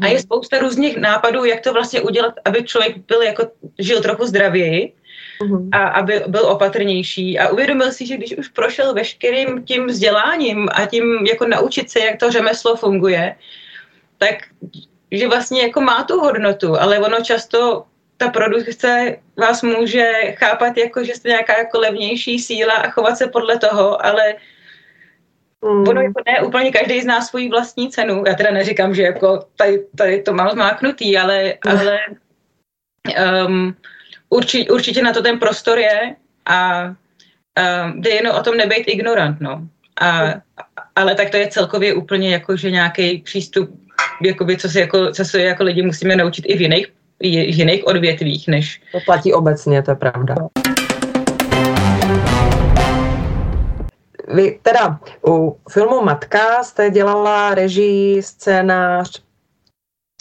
A 0.00 0.06
je 0.06 0.20
spousta 0.20 0.58
různých 0.58 0.96
nápadů, 0.96 1.44
jak 1.44 1.60
to 1.60 1.72
vlastně 1.72 2.00
udělat, 2.00 2.34
aby 2.44 2.62
člověk 2.62 2.96
byl 2.96 3.22
jako, 3.22 3.50
žil 3.78 4.02
trochu 4.02 4.26
zdravěji 4.26 4.92
mm-hmm. 5.40 5.68
a 5.72 5.88
aby 5.88 6.22
byl 6.26 6.46
opatrnější 6.46 7.38
a 7.38 7.48
uvědomil 7.48 7.92
si, 7.92 8.06
že 8.06 8.16
když 8.16 8.36
už 8.36 8.48
prošel 8.48 8.94
veškerým 8.94 9.64
tím 9.64 9.86
vzděláním 9.86 10.68
a 10.72 10.86
tím 10.86 11.26
jako 11.26 11.48
naučit 11.48 11.90
se, 11.90 12.00
jak 12.00 12.18
to 12.18 12.30
řemeslo 12.30 12.76
funguje, 12.76 13.36
tak 14.18 14.34
že 15.12 15.28
vlastně 15.28 15.62
jako 15.62 15.80
má 15.80 16.04
tu 16.04 16.20
hodnotu, 16.20 16.80
ale 16.80 16.98
ono 16.98 17.20
často 17.20 17.84
ta 18.16 18.28
produkce 18.28 19.16
vás 19.36 19.62
může 19.62 20.12
chápat 20.36 20.76
jako, 20.76 21.04
že 21.04 21.14
jste 21.14 21.28
nějaká 21.28 21.58
jako 21.58 21.78
levnější 21.80 22.38
síla 22.38 22.74
a 22.74 22.90
chovat 22.90 23.16
se 23.16 23.26
podle 23.26 23.58
toho, 23.58 24.06
ale 24.06 24.34
Mm. 25.64 25.88
Ono 25.88 26.00
jako 26.00 26.20
ne 26.26 26.42
úplně 26.46 26.72
každý 26.72 27.02
zná 27.02 27.20
svoji 27.20 27.48
vlastní 27.48 27.90
cenu. 27.90 28.24
Já 28.26 28.34
teda 28.34 28.50
neříkám, 28.50 28.94
že 28.94 29.02
jako 29.02 29.46
tady, 29.56 29.86
tady 29.96 30.22
to 30.22 30.32
mám 30.32 30.50
zmáknutý, 30.50 31.18
ale, 31.18 31.54
ale 31.66 31.98
um, 33.46 33.76
určitě, 34.34 34.72
určitě 34.72 35.02
na 35.02 35.12
to 35.12 35.22
ten 35.22 35.38
prostor 35.38 35.78
je 35.78 36.16
a 36.46 36.84
uh, 36.84 38.00
jde 38.00 38.10
jen 38.10 38.28
o 38.28 38.42
tom 38.42 38.56
nebejt 38.56 38.88
ignorant, 38.88 39.40
no. 39.40 39.68
A, 40.00 40.34
ale 40.96 41.14
tak 41.14 41.30
to 41.30 41.36
je 41.36 41.48
celkově 41.48 41.94
úplně 41.94 42.30
jako, 42.30 42.56
že 42.56 42.70
nějaký 42.70 43.18
přístup, 43.18 43.70
jakoby, 44.22 44.56
co, 44.56 44.68
se 44.68 44.80
jako, 44.80 45.12
co 45.12 45.24
se 45.24 45.42
jako 45.42 45.64
lidi 45.64 45.82
musíme 45.82 46.16
naučit 46.16 46.44
i 46.48 46.56
v 46.56 46.60
jiných, 46.60 46.86
v 47.20 47.54
jiných 47.58 47.86
odvětvích, 47.86 48.48
než... 48.48 48.82
To 48.92 48.98
platí 49.04 49.32
obecně, 49.32 49.82
to 49.82 49.90
je 49.90 49.94
pravda. 49.94 50.34
Vy 54.28 54.58
teda 54.62 54.98
u 55.28 55.58
filmu 55.70 56.04
Matka 56.04 56.62
jste 56.62 56.90
dělala 56.90 57.54
režii, 57.54 58.22
scénář, 58.22 59.22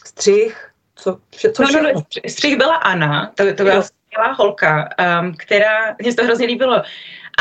střih, 0.05 0.69
co, 0.95 1.17
co 1.53 1.63
no, 1.63 1.69
no, 1.71 1.91
no, 1.93 2.03
střih 2.27 2.57
byla 2.57 2.75
Anna, 2.75 3.31
to, 3.35 3.53
to 3.53 3.63
byla 3.63 3.83
skvělá 4.13 4.33
holka, 4.33 4.89
um, 5.21 5.35
která, 5.37 5.95
mě 5.99 6.15
to 6.15 6.23
hrozně 6.23 6.47
líbilo. 6.47 6.81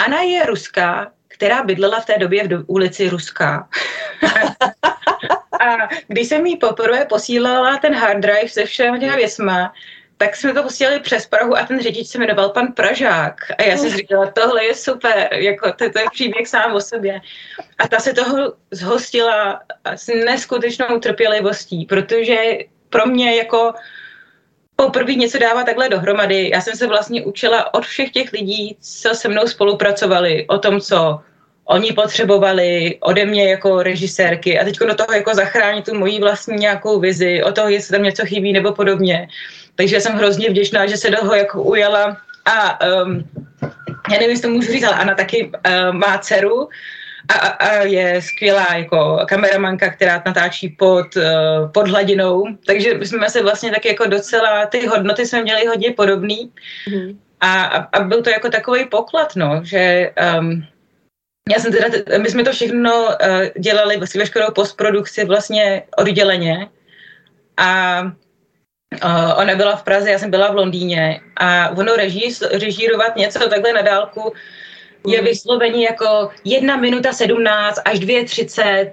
Ana 0.07 0.21
je 0.21 0.47
ruská, 0.47 1.13
která 1.29 1.63
bydlela 1.63 2.01
v 2.01 2.07
té 2.07 2.19
době 2.19 2.45
v 2.45 2.49
do, 2.49 2.63
ulici 2.67 3.09
Ruská. 3.09 3.69
a 5.61 5.89
když 6.09 6.29
jsem 6.29 6.47
jí 6.47 6.57
poprvé 6.57 7.05
posílala 7.05 7.77
ten 7.77 7.95
hard 7.95 8.21
drive 8.21 8.49
se 8.49 8.65
všemi 8.65 9.01
těmi 9.01 9.17
věcma, 9.17 9.73
tak 10.17 10.37
jsme 10.37 10.55
to 10.55 10.63
posílali 10.63 11.01
přes 11.01 11.27
Prahu 11.27 11.57
a 11.57 11.67
ten 11.67 11.83
řidič 11.83 12.09
se 12.09 12.19
jmenoval 12.19 12.49
pan 12.49 12.73
Pražák. 12.73 13.35
A 13.59 13.63
já 13.63 13.77
jsem 13.77 13.91
říkala, 13.91 14.31
tohle 14.31 14.65
je 14.65 14.75
super, 14.75 15.29
jako 15.35 15.73
to, 15.73 15.91
to 15.91 15.99
je 15.99 16.05
příběh 16.13 16.49
sám 16.49 16.73
o 16.75 16.81
sobě. 16.81 17.21
A 17.79 17.89
ta 17.89 17.99
se 17.99 18.13
toho 18.13 18.53
zhostila 18.71 19.61
s 19.85 20.07
neskutečnou 20.25 20.99
trpělivostí, 20.99 21.87
protože 21.87 22.37
pro 22.91 23.07
mě 23.07 23.37
jako 23.37 23.73
poprvé 24.77 25.15
něco 25.15 25.39
dává 25.39 25.65
takhle 25.65 25.89
dohromady. 25.89 26.51
Já 26.55 26.61
jsem 26.61 26.75
se 26.77 26.87
vlastně 26.87 27.23
učila 27.23 27.75
od 27.75 27.85
všech 27.85 28.11
těch 28.11 28.33
lidí, 28.33 28.77
co 28.81 29.15
se 29.15 29.29
mnou 29.29 29.47
spolupracovali, 29.47 30.47
o 30.49 30.59
tom, 30.59 30.81
co 30.81 31.21
oni 31.65 31.93
potřebovali 31.93 32.99
ode 33.01 33.27
mě 33.27 33.51
jako 33.51 33.83
režisérky 33.83 34.59
a 34.59 34.65
teď 34.65 34.79
do 34.79 34.95
toho 34.95 35.13
jako 35.13 35.35
zachránit 35.35 35.85
tu 35.85 35.95
moji 35.95 36.21
vlastní 36.21 36.57
nějakou 36.57 37.01
vizi, 37.01 37.43
o 37.43 37.53
toho, 37.53 37.69
jestli 37.69 37.93
tam 37.93 38.03
něco 38.03 38.27
chybí 38.27 38.53
nebo 38.53 38.73
podobně. 38.73 39.29
Takže 39.75 40.01
jsem 40.01 40.13
hrozně 40.13 40.51
vděčná, 40.51 40.87
že 40.87 40.97
se 40.97 41.11
toho 41.11 41.35
jako 41.35 41.63
ujala 41.63 42.17
a 42.45 42.87
um, 42.87 43.25
já 44.11 44.19
nevím, 44.19 44.31
jestli 44.31 44.43
to 44.43 44.55
můžu 44.55 44.73
říct, 44.73 44.85
ale 44.85 44.97
Anna 44.97 45.15
taky 45.15 45.45
uh, 45.45 45.93
má 45.93 46.19
dceru, 46.19 46.69
a, 47.29 47.35
a 47.35 47.73
je 47.83 48.23
skvělá 48.23 48.67
jako 48.75 49.19
kameramanka, 49.29 49.91
která 49.91 50.23
natáčí 50.27 50.69
pod, 50.69 51.17
uh, 51.17 51.71
pod 51.73 51.89
hladinou, 51.89 52.45
takže 52.67 52.91
jsme 53.03 53.31
se 53.31 53.43
vlastně 53.43 53.71
tak 53.71 53.85
jako 53.85 54.07
docela, 54.07 54.67
ty 54.67 54.87
hodnoty 54.87 55.27
jsme 55.27 55.43
měli 55.43 55.67
hodně 55.67 55.91
podobný. 55.91 56.53
Mm. 56.89 57.19
a, 57.41 57.65
a, 57.65 57.79
a 57.99 58.05
byl 58.05 58.23
to 58.23 58.31
jako 58.31 58.49
takový 58.49 58.85
poklad, 58.85 59.37
no, 59.37 59.61
že 59.65 60.11
um, 60.39 60.65
já 61.51 61.59
jsem 61.59 61.73
teda, 61.73 61.89
my 62.19 62.31
jsme 62.31 62.45
to 62.45 62.53
všechno 62.53 63.05
uh, 63.05 63.13
dělali, 63.59 63.97
vlastně 63.97 64.19
veškerou 64.19 64.51
postprodukci 64.55 65.25
vlastně 65.25 65.83
odděleně. 65.97 66.69
A 67.57 68.01
uh, 69.05 69.41
ona 69.41 69.55
byla 69.55 69.77
v 69.77 69.83
Praze, 69.83 70.11
já 70.11 70.19
jsem 70.19 70.31
byla 70.31 70.53
v 70.53 70.57
Londýně. 70.57 71.21
A 71.37 71.69
ono 71.69 71.97
reží, 71.97 72.35
režírovat 72.53 73.17
něco 73.17 73.49
takhle 73.49 73.73
na 73.73 73.83
dálku 73.83 74.33
je 75.07 75.19
hmm. 75.19 75.27
vyslovení 75.27 75.83
jako 75.83 76.31
jedna 76.45 76.77
minuta 76.77 77.13
sedmnáct 77.13 77.81
až 77.85 77.99
dvě 77.99 78.25
třicet. 78.25 78.93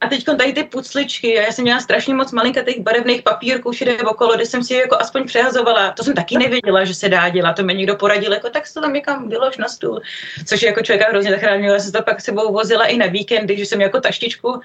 A 0.00 0.08
teď 0.08 0.24
tady 0.24 0.52
ty 0.52 0.64
pucličky, 0.64 1.34
já 1.34 1.52
jsem 1.52 1.62
měla 1.62 1.80
strašně 1.80 2.14
moc 2.14 2.34
těch 2.64 2.80
barevných 2.80 3.22
papírků 3.22 3.72
všude 3.72 3.98
okolo, 3.98 4.36
kde 4.36 4.46
jsem 4.46 4.64
si 4.64 4.74
jako 4.74 4.96
aspoň 5.00 5.26
přehazovala. 5.26 5.92
To 5.92 6.04
jsem 6.04 6.14
taky 6.14 6.38
nevěděla, 6.38 6.84
že 6.84 6.94
se 6.94 7.08
dá 7.08 7.28
dělat. 7.28 7.52
To 7.52 7.62
mi 7.62 7.74
někdo 7.74 7.96
poradil, 7.96 8.32
jako 8.32 8.50
tak 8.50 8.66
se 8.66 8.74
to 8.74 8.80
tam 8.80 8.92
někam 8.92 9.28
vylož 9.28 9.56
na 9.56 9.68
stůl. 9.68 10.00
Což 10.46 10.62
je 10.62 10.68
jako 10.68 10.82
člověka 10.82 11.10
hrozně 11.10 11.30
zachránilo. 11.30 11.74
Já 11.74 11.80
jsem 11.80 11.92
to 11.92 12.02
pak 12.02 12.20
sebou 12.20 12.52
vozila 12.52 12.86
i 12.86 12.96
na 12.96 13.06
víkendy, 13.06 13.56
že 13.56 13.66
jsem 13.66 13.80
jako 13.80 14.00
taštičku 14.00 14.60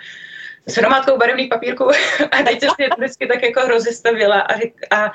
s 0.68 0.76
hromádkou 0.76 1.18
barevných 1.18 1.50
papírků 1.50 1.90
a 2.32 2.44
teď 2.44 2.60
jsem 2.60 2.70
si 2.76 2.84
je 2.84 2.90
vždycky 2.98 3.28
tak 3.28 3.44
jako 3.44 3.68
rozestavila 3.68 4.40
a, 4.42 4.54
a 4.92 5.12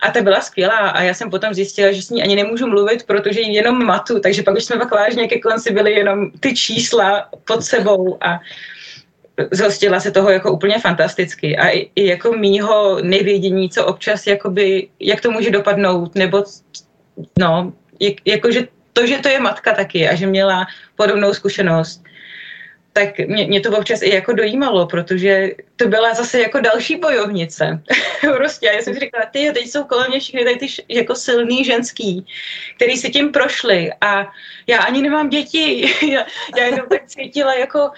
a 0.00 0.10
ta 0.10 0.22
byla 0.22 0.40
skvělá. 0.40 0.78
A 0.78 1.02
já 1.02 1.14
jsem 1.14 1.30
potom 1.30 1.54
zjistila, 1.54 1.92
že 1.92 2.02
s 2.02 2.10
ní 2.10 2.22
ani 2.22 2.36
nemůžu 2.36 2.66
mluvit, 2.66 3.06
protože 3.06 3.40
ji 3.40 3.54
jenom 3.54 3.84
matu, 3.84 4.20
takže 4.20 4.42
pak 4.42 4.56
už 4.56 4.64
jsme 4.64 4.76
pak 4.76 4.90
vážně 4.90 5.28
ke 5.28 5.38
konci 5.38 5.72
byli 5.72 5.92
jenom 5.92 6.30
ty 6.40 6.54
čísla 6.54 7.28
pod 7.44 7.64
sebou 7.64 8.18
a 8.20 8.40
zhostila 9.50 10.00
se 10.00 10.10
toho 10.10 10.30
jako 10.30 10.52
úplně 10.52 10.78
fantasticky. 10.78 11.56
A 11.56 11.68
i, 11.68 11.90
i 11.94 12.06
jako 12.06 12.32
mýho 12.32 12.98
nevědění, 13.02 13.70
co 13.70 13.86
občas 13.86 14.26
jakoby, 14.26 14.88
jak 15.00 15.20
to 15.20 15.30
může 15.30 15.50
dopadnout, 15.50 16.14
nebo 16.14 16.44
no, 17.38 17.72
jak, 18.00 18.14
jakože 18.24 18.68
to, 18.92 19.06
že 19.06 19.18
to 19.18 19.28
je 19.28 19.40
matka 19.40 19.74
taky 19.74 20.08
a 20.08 20.14
že 20.14 20.26
měla 20.26 20.66
podobnou 20.96 21.34
zkušenost, 21.34 22.03
tak 22.96 23.18
mě, 23.18 23.46
mě 23.46 23.60
to 23.60 23.78
občas 23.78 24.02
i 24.02 24.14
jako 24.14 24.32
dojímalo, 24.32 24.86
protože 24.86 25.50
to 25.76 25.88
byla 25.88 26.14
zase 26.14 26.40
jako 26.40 26.60
další 26.60 26.96
bojovnice. 26.96 27.82
prostě, 28.36 28.66
já 28.66 28.82
jsem 28.82 28.94
si 28.94 29.00
říkala, 29.00 29.26
ty 29.26 29.50
teď 29.54 29.66
jsou 29.66 29.84
kolem 29.84 30.10
mě 30.10 30.20
všichni 30.20 30.44
tady 30.44 30.56
ty 30.56 30.66
jako 30.88 31.14
silný 31.14 31.64
ženský, 31.64 32.26
který 32.76 32.96
si 32.96 33.10
tím 33.10 33.32
prošli 33.32 33.90
a 34.00 34.26
já 34.66 34.78
ani 34.78 35.02
nemám 35.02 35.28
děti, 35.28 35.90
já, 36.12 36.26
já 36.58 36.64
jenom 36.64 36.88
tak 36.88 37.06
cítila 37.06 37.54
jako, 37.54 37.90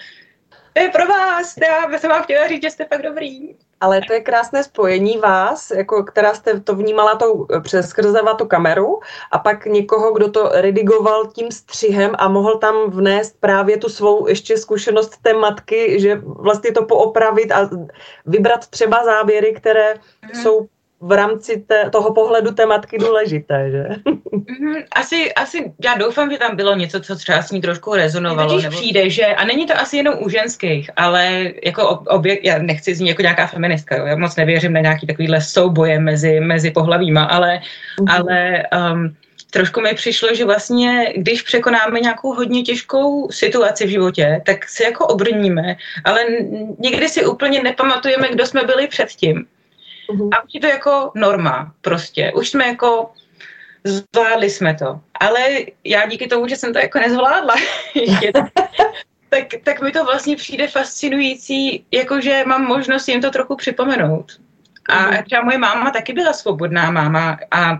to 0.73 0.81
je 0.81 0.89
pro 0.89 1.05
vás, 1.05 1.55
já 1.57 1.99
jsem 1.99 2.09
vám 2.09 2.23
chtěla 2.23 2.47
říct, 2.47 2.63
že 2.63 2.71
jste 2.71 2.85
fakt 2.85 3.01
dobrý. 3.01 3.55
Ale 3.81 4.01
to 4.07 4.13
je 4.13 4.21
krásné 4.21 4.63
spojení 4.63 5.17
vás, 5.17 5.71
jako 5.71 6.03
která 6.03 6.33
jste 6.33 6.59
to 6.59 6.75
vnímala 6.75 7.15
tou, 7.15 7.47
přes 7.61 7.89
skrze 7.89 8.19
tu 8.37 8.45
kameru 8.45 8.99
a 9.31 9.39
pak 9.39 9.65
někoho, 9.65 10.13
kdo 10.13 10.31
to 10.31 10.49
redigoval 10.53 11.27
tím 11.27 11.51
střihem 11.51 12.11
a 12.17 12.27
mohl 12.27 12.57
tam 12.57 12.91
vnést 12.91 13.39
právě 13.39 13.77
tu 13.77 13.89
svou 13.89 14.27
ještě 14.27 14.57
zkušenost 14.57 15.17
té 15.21 15.33
matky, 15.33 15.99
že 15.99 16.21
vlastně 16.23 16.71
to 16.71 16.85
poopravit 16.85 17.51
a 17.51 17.69
vybrat 18.25 18.67
třeba 18.67 19.05
záběry, 19.05 19.53
které 19.53 19.93
mm. 19.93 20.41
jsou 20.41 20.67
v 21.01 21.11
rámci 21.11 21.63
té, 21.67 21.89
toho 21.89 22.13
pohledu 22.13 22.51
té 22.51 22.65
matky 22.65 22.97
důležité, 22.97 23.71
že? 23.71 23.83
Mm-hmm. 24.05 24.83
Asi, 24.91 25.33
asi, 25.33 25.73
já 25.83 25.93
doufám, 25.93 26.31
že 26.31 26.37
tam 26.37 26.55
bylo 26.55 26.75
něco, 26.75 27.01
co 27.01 27.15
třeba 27.15 27.41
s 27.41 27.51
ní 27.51 27.61
trošku 27.61 27.93
rezonovalo. 27.93 28.53
Když 28.53 28.63
nebo... 28.63 28.77
přijde, 28.77 29.09
že, 29.09 29.25
a 29.25 29.45
není 29.45 29.65
to 29.65 29.79
asi 29.79 29.97
jenom 29.97 30.15
u 30.19 30.29
ženských, 30.29 30.89
ale 30.95 31.51
jako 31.63 31.87
obě, 32.07 32.47
já 32.47 32.57
nechci 32.57 32.95
znít 32.95 33.09
jako 33.09 33.21
nějaká 33.21 33.47
feministka, 33.47 33.97
jo, 33.97 34.05
já 34.05 34.15
moc 34.15 34.35
nevěřím 34.35 34.73
na 34.73 34.79
nějaký 34.79 35.07
takovýhle 35.07 35.41
souboje 35.41 35.99
mezi, 35.99 36.39
mezi 36.39 36.71
pohlavíma, 36.71 37.23
ale, 37.23 37.59
mm-hmm. 37.99 38.15
ale 38.15 38.63
um, 38.91 39.15
trošku 39.51 39.81
mi 39.81 39.93
přišlo, 39.93 40.35
že 40.35 40.45
vlastně, 40.45 41.13
když 41.17 41.41
překonáme 41.41 41.99
nějakou 41.99 42.33
hodně 42.33 42.63
těžkou 42.63 43.31
situaci 43.31 43.85
v 43.85 43.89
životě, 43.89 44.41
tak 44.45 44.69
se 44.69 44.83
jako 44.83 45.07
obrníme, 45.07 45.75
ale 46.03 46.25
někdy 46.79 47.09
si 47.09 47.25
úplně 47.25 47.63
nepamatujeme, 47.63 48.29
kdo 48.31 48.45
jsme 48.45 48.63
byli 48.63 48.87
předtím. 48.87 49.45
A 50.09 50.43
už 50.43 50.53
je 50.53 50.59
to 50.59 50.67
jako 50.67 51.11
norma 51.15 51.73
prostě. 51.81 52.31
Už 52.35 52.49
jsme 52.49 52.67
jako 52.67 53.09
zvládli 53.83 54.49
jsme 54.49 54.75
to. 54.75 54.99
Ale 55.19 55.41
já 55.83 56.07
díky 56.07 56.27
tomu, 56.27 56.47
že 56.47 56.55
jsem 56.55 56.73
to 56.73 56.79
jako 56.79 56.99
nezvládla 56.99 57.55
tak, 59.29 59.43
tak 59.63 59.81
mi 59.81 59.91
to 59.91 60.05
vlastně 60.05 60.35
přijde 60.35 60.67
fascinující, 60.67 61.85
jakože 61.91 62.43
mám 62.45 62.65
možnost 62.65 63.07
jim 63.07 63.21
to 63.21 63.31
trochu 63.31 63.55
připomenout. 63.55 64.31
A 64.89 65.11
mm-hmm. 65.11 65.23
třeba 65.23 65.43
moje 65.43 65.57
máma 65.57 65.91
taky 65.91 66.13
byla 66.13 66.33
svobodná 66.33 66.91
máma 66.91 67.39
a 67.51 67.79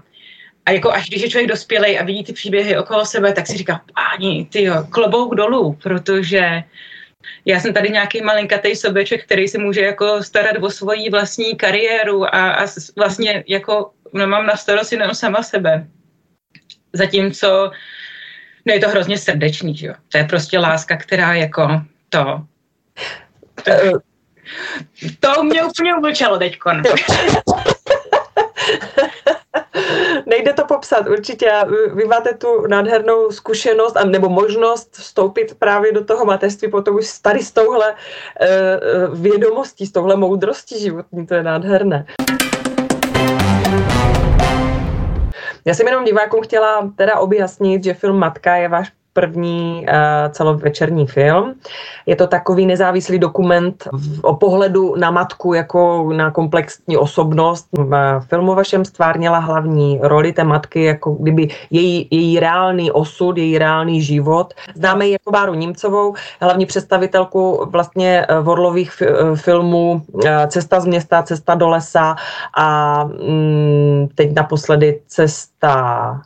a 0.67 0.71
jako 0.71 0.91
až 0.91 1.09
když 1.09 1.21
je 1.21 1.29
člověk 1.29 1.49
dospělej 1.49 1.99
a 1.99 2.03
vidí 2.03 2.23
ty 2.23 2.33
příběhy 2.33 2.77
okolo 2.77 3.05
sebe, 3.05 3.33
tak 3.33 3.47
si 3.47 3.57
říká, 3.57 3.81
páni, 3.95 4.47
ty 4.51 4.69
klobouk 4.89 5.35
dolů, 5.35 5.77
protože 5.83 6.63
já 7.45 7.59
jsem 7.59 7.73
tady 7.73 7.89
nějaký 7.89 8.21
malinkatý 8.21 8.75
sobeček, 8.75 9.25
který 9.25 9.47
si 9.47 9.57
může 9.57 9.81
jako 9.81 10.23
starat 10.23 10.63
o 10.63 10.69
svoji 10.69 11.09
vlastní 11.09 11.55
kariéru 11.55 12.35
a, 12.35 12.51
a 12.51 12.67
vlastně 12.95 13.43
jako 13.47 13.91
mám 14.13 14.45
na 14.45 14.55
starost 14.55 14.91
jenom 14.91 15.15
sama 15.15 15.43
sebe. 15.43 15.87
Zatímco 16.93 17.71
no 18.67 18.73
je 18.73 18.79
to 18.79 18.89
hrozně 18.89 19.17
srdečný, 19.17 19.77
že 19.77 19.87
jo. 19.87 19.93
To 20.09 20.17
je 20.17 20.23
prostě 20.23 20.59
láska, 20.59 20.97
která 20.97 21.33
jako 21.33 21.81
to... 22.09 22.41
To, 23.63 23.71
to 25.19 25.43
mě 25.43 25.63
úplně 25.63 25.95
umlčelo 25.95 26.37
teďko. 26.37 26.71
nejde 30.37 30.53
to 30.53 30.65
popsat 30.65 31.07
určitě. 31.07 31.51
Vy 31.93 32.05
máte 32.05 32.33
tu 32.33 32.67
nádhernou 32.67 33.31
zkušenost 33.31 33.97
a 33.97 34.05
nebo 34.05 34.29
možnost 34.29 34.95
vstoupit 34.95 35.55
právě 35.59 35.91
do 35.91 36.05
toho 36.05 36.25
mateřství 36.25 36.71
potom 36.71 36.95
už 36.95 37.19
tady 37.19 37.39
s 37.39 37.51
touhle 37.51 37.93
uh, 37.93 39.19
vědomostí, 39.21 39.85
s 39.85 39.91
touhle 39.91 40.15
moudrostí 40.15 40.79
životní. 40.79 41.27
To 41.27 41.33
je 41.33 41.43
nádherné. 41.43 42.05
Já 45.65 45.73
jsem 45.73 45.87
jenom 45.87 46.03
divákům 46.03 46.41
chtěla 46.43 46.91
teda 46.95 47.19
objasnit, 47.19 47.83
že 47.83 47.93
film 47.93 48.19
Matka 48.19 48.55
je 48.55 48.69
váš 48.69 48.91
první 49.17 49.85
uh, 49.89 50.31
celovečerní 50.31 51.07
film. 51.07 51.53
Je 52.05 52.15
to 52.15 52.27
takový 52.27 52.65
nezávislý 52.65 53.19
dokument 53.19 53.89
o 54.21 54.35
pohledu 54.35 54.95
na 54.95 55.11
matku 55.11 55.53
jako 55.53 56.13
na 56.13 56.31
komplexní 56.31 56.97
osobnost. 56.97 57.67
V 57.73 58.21
filmu 58.29 58.55
vašem 58.55 58.85
stvárněla 58.85 59.37
hlavní 59.37 59.99
roli 60.01 60.33
té 60.33 60.43
matky, 60.43 60.83
jako 60.83 61.11
kdyby 61.11 61.47
její, 61.71 62.07
její 62.11 62.39
reálný 62.39 62.91
osud, 62.91 63.37
její 63.37 63.57
reálný 63.57 64.01
život. 64.01 64.53
Známe 64.75 65.05
ji 65.05 65.11
jako 65.11 65.31
Báru 65.31 65.53
Nímcovou, 65.53 66.13
hlavní 66.41 66.65
představitelku 66.65 67.65
vlastně 67.71 68.25
eh, 68.29 68.39
Vorlových 68.39 69.01
eh, 69.01 69.35
filmů 69.35 70.01
Cesta 70.47 70.79
z 70.79 70.85
města, 70.85 71.23
Cesta 71.23 71.55
do 71.55 71.67
lesa 71.67 72.15
a 72.57 73.03
mm, 73.03 74.09
teď 74.15 74.35
naposledy 74.35 75.01
Cesta 75.07 76.21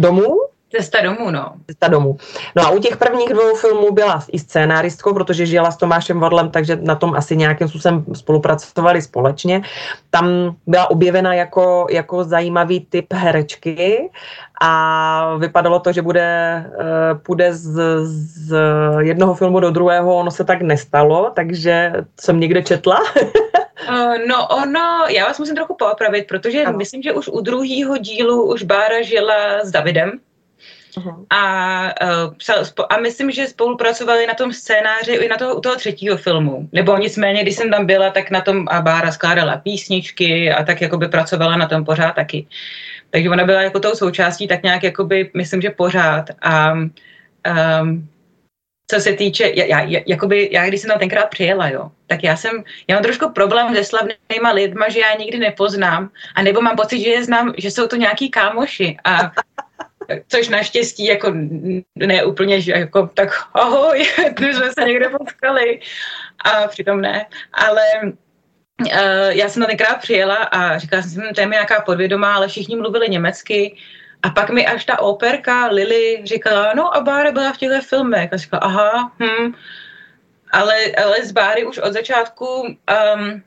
domů, 0.00 0.51
Cesta 0.76 1.00
domů, 1.00 1.30
no. 1.30 1.52
Cesta 1.66 1.88
domů. 1.88 2.16
No 2.56 2.66
a 2.66 2.70
u 2.70 2.78
těch 2.78 2.96
prvních 2.96 3.28
dvou 3.28 3.54
filmů 3.54 3.92
byla 3.92 4.24
i 4.32 4.38
scénáristkou, 4.38 5.14
protože 5.14 5.46
žila 5.46 5.70
s 5.70 5.76
Tomášem 5.76 6.20
Vodlem, 6.20 6.50
takže 6.50 6.76
na 6.76 6.94
tom 6.94 7.14
asi 7.14 7.36
nějakým 7.36 7.68
způsobem 7.68 8.04
spolupracovali 8.14 9.02
společně. 9.02 9.62
Tam 10.10 10.56
byla 10.66 10.90
objevena 10.90 11.34
jako, 11.34 11.86
jako 11.90 12.24
zajímavý 12.24 12.80
typ 12.80 13.12
herečky 13.12 14.10
a 14.60 15.36
vypadalo 15.36 15.80
to, 15.80 15.92
že 15.92 16.02
bude, 16.02 16.22
eh, 16.22 17.14
půjde 17.22 17.54
z, 17.54 17.80
z 18.06 18.56
jednoho 19.00 19.34
filmu 19.34 19.60
do 19.60 19.70
druhého, 19.70 20.16
ono 20.16 20.30
se 20.30 20.44
tak 20.44 20.62
nestalo, 20.62 21.32
takže 21.34 21.92
jsem 22.20 22.40
někde 22.40 22.62
četla. 22.62 23.00
Uh, 23.88 24.14
no 24.28 24.46
ono, 24.46 25.04
já 25.08 25.26
vás 25.26 25.38
musím 25.38 25.54
trochu 25.54 25.76
poopravit, 25.78 26.26
protože 26.26 26.64
ano. 26.64 26.78
myslím, 26.78 27.02
že 27.02 27.12
už 27.12 27.28
u 27.28 27.40
druhého 27.40 27.96
dílu 27.96 28.52
už 28.52 28.62
Bára 28.62 29.02
žila 29.02 29.64
s 29.64 29.70
Davidem, 29.70 30.10
Uh-huh. 30.96 31.26
A, 31.30 31.94
uh, 32.26 32.86
a 32.88 32.96
myslím, 32.96 33.30
že 33.30 33.46
spolupracovali 33.46 34.26
na 34.26 34.34
tom 34.34 34.52
scénáři 34.52 35.12
i 35.12 35.28
na 35.28 35.36
toho, 35.36 35.54
u 35.56 35.60
toho 35.60 35.76
třetího 35.76 36.16
filmu. 36.16 36.68
Nebo 36.72 36.96
nicméně, 36.96 37.42
když 37.42 37.56
jsem 37.56 37.70
tam 37.70 37.86
byla, 37.86 38.10
tak 38.10 38.30
na 38.30 38.40
tom 38.40 38.66
a 38.70 38.80
Bára 38.80 39.12
skládala 39.12 39.56
písničky 39.56 40.52
a 40.52 40.64
tak 40.64 40.80
jakoby 40.80 41.08
pracovala 41.08 41.56
na 41.56 41.66
tom 41.68 41.84
pořád 41.84 42.12
taky. 42.12 42.46
Takže 43.10 43.30
ona 43.30 43.44
byla 43.44 43.62
jako 43.62 43.80
tou 43.80 43.94
součástí 43.94 44.48
tak 44.48 44.62
nějak 44.62 44.82
jakoby, 44.82 45.30
myslím, 45.34 45.60
že 45.60 45.70
pořád. 45.70 46.30
A 46.42 46.72
um, 46.72 48.08
co 48.90 49.00
se 49.00 49.12
týče, 49.12 49.52
já, 49.54 49.80
já, 49.80 50.00
jakoby, 50.06 50.48
já 50.52 50.66
když 50.66 50.80
jsem 50.80 50.90
tam 50.90 50.98
tenkrát 50.98 51.26
přijela, 51.30 51.68
jo, 51.68 51.90
tak 52.06 52.24
já 52.24 52.36
jsem, 52.36 52.64
já 52.88 52.96
mám 52.96 53.02
trošku 53.02 53.30
problém 53.30 53.74
se 53.74 53.84
slavnýma 53.84 54.52
lidma, 54.54 54.88
že 54.88 55.00
já 55.00 55.14
nikdy 55.18 55.38
nepoznám, 55.38 56.10
a 56.34 56.42
nebo 56.42 56.60
mám 56.60 56.76
pocit, 56.76 57.00
že 57.00 57.08
je 57.08 57.24
znám, 57.24 57.52
že 57.58 57.70
jsou 57.70 57.86
to 57.86 57.96
nějaký 57.96 58.30
kámoši 58.30 58.96
a 59.04 59.32
což 60.28 60.48
naštěstí 60.48 61.04
jako 61.06 61.32
ne 61.94 62.24
úplně, 62.24 62.60
že 62.60 62.72
jako 62.72 63.10
tak 63.14 63.28
ahoj, 63.54 64.06
my 64.40 64.54
jsme 64.54 64.72
se 64.72 64.84
někde 64.84 65.08
potkali 65.08 65.80
a 66.44 66.68
přitom 66.68 67.00
ne, 67.00 67.26
ale 67.52 67.82
uh, 68.02 69.28
já 69.28 69.48
jsem 69.48 69.60
na 69.60 69.66
tenkrát 69.66 69.94
přijela 69.94 70.36
a 70.36 70.78
říkala 70.78 71.02
jsem, 71.02 71.22
hm, 71.22 71.34
to 71.34 71.40
je 71.40 71.46
mi 71.46 71.52
nějaká 71.52 71.80
podvědomá, 71.80 72.34
ale 72.34 72.48
všichni 72.48 72.76
mluvili 72.76 73.08
německy 73.08 73.76
a 74.22 74.30
pak 74.30 74.50
mi 74.50 74.66
až 74.66 74.84
ta 74.84 75.00
operka 75.00 75.66
Lily 75.66 76.22
říkala, 76.24 76.72
no 76.74 76.96
a 76.96 77.00
Bára 77.00 77.32
byla 77.32 77.52
v 77.52 77.56
těchto 77.56 77.80
filmech. 77.80 78.32
A 78.32 78.36
říkala, 78.36 78.60
aha, 78.60 79.12
hm. 79.18 79.54
Ale, 80.52 80.76
ale 81.04 81.24
z 81.24 81.32
Báry 81.32 81.64
už 81.64 81.78
od 81.78 81.92
začátku 81.92 82.62
um, 82.62 83.42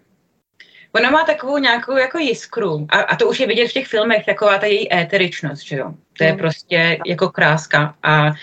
ona 0.96 1.10
má 1.10 1.24
takovou 1.24 1.58
nějakou 1.58 1.98
jako 1.98 2.18
jiskru. 2.18 2.88
A, 2.90 3.00
a 3.00 3.16
to 3.16 3.30
už 3.30 3.40
je 3.40 3.48
vidět 3.48 3.68
v 3.68 3.74
těch 3.74 3.88
filmech, 3.88 4.26
taková 4.26 4.58
ta 4.58 4.66
její 4.66 4.94
éteričnost, 4.94 5.64
že 5.64 5.76
jo. 5.76 5.94
To 6.18 6.24
je 6.24 6.32
mm. 6.32 6.38
prostě 6.38 6.98
jako 7.06 7.30
kráska. 7.30 7.96
A, 8.04 8.34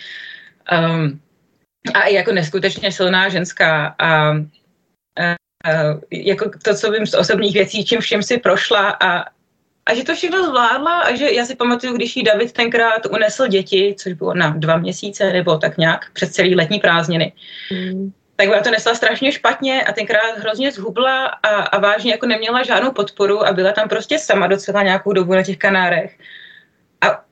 um, 0.78 1.20
a 1.94 2.08
jako 2.08 2.32
neskutečně 2.32 2.92
silná 2.92 3.28
ženská. 3.28 3.94
A, 3.98 4.28
a, 4.28 5.32
a 5.64 5.70
jako 6.10 6.50
to, 6.64 6.74
co 6.74 6.90
vím 6.90 7.06
z 7.06 7.14
osobních 7.14 7.54
věcí, 7.54 7.84
čím 7.84 8.00
všem 8.00 8.22
si 8.22 8.38
prošla. 8.38 8.90
A, 8.90 9.24
a 9.86 9.94
že 9.94 10.04
to 10.04 10.14
všechno 10.14 10.46
zvládla 10.46 11.00
a 11.00 11.14
že 11.14 11.32
já 11.32 11.44
si 11.44 11.56
pamatuju, 11.56 11.94
když 11.94 12.16
jí 12.16 12.22
David 12.22 12.52
tenkrát 12.52 13.06
unesl 13.06 13.46
děti, 13.46 13.94
což 13.98 14.12
bylo 14.12 14.34
na 14.34 14.50
dva 14.50 14.76
měsíce 14.76 15.32
nebo 15.32 15.58
tak 15.58 15.78
nějak 15.78 16.12
přes 16.12 16.30
celý 16.30 16.54
letní 16.54 16.78
prázdniny, 16.78 17.32
mm 17.72 18.12
tak 18.42 18.50
ona 18.50 18.62
to 18.62 18.70
nesla 18.70 18.94
strašně 18.94 19.32
špatně 19.32 19.82
a 19.82 19.92
tenkrát 19.92 20.38
hrozně 20.38 20.72
zhubla 20.72 21.26
a, 21.26 21.48
a 21.48 21.78
vážně 21.78 22.10
jako 22.12 22.26
neměla 22.26 22.62
žádnou 22.62 22.90
podporu 22.90 23.46
a 23.46 23.52
byla 23.52 23.72
tam 23.72 23.88
prostě 23.88 24.18
sama 24.18 24.46
docela 24.46 24.82
nějakou 24.82 25.12
dobu 25.12 25.34
na 25.34 25.42
těch 25.42 25.56
Kanárech. 25.56 26.18
A 27.00 27.24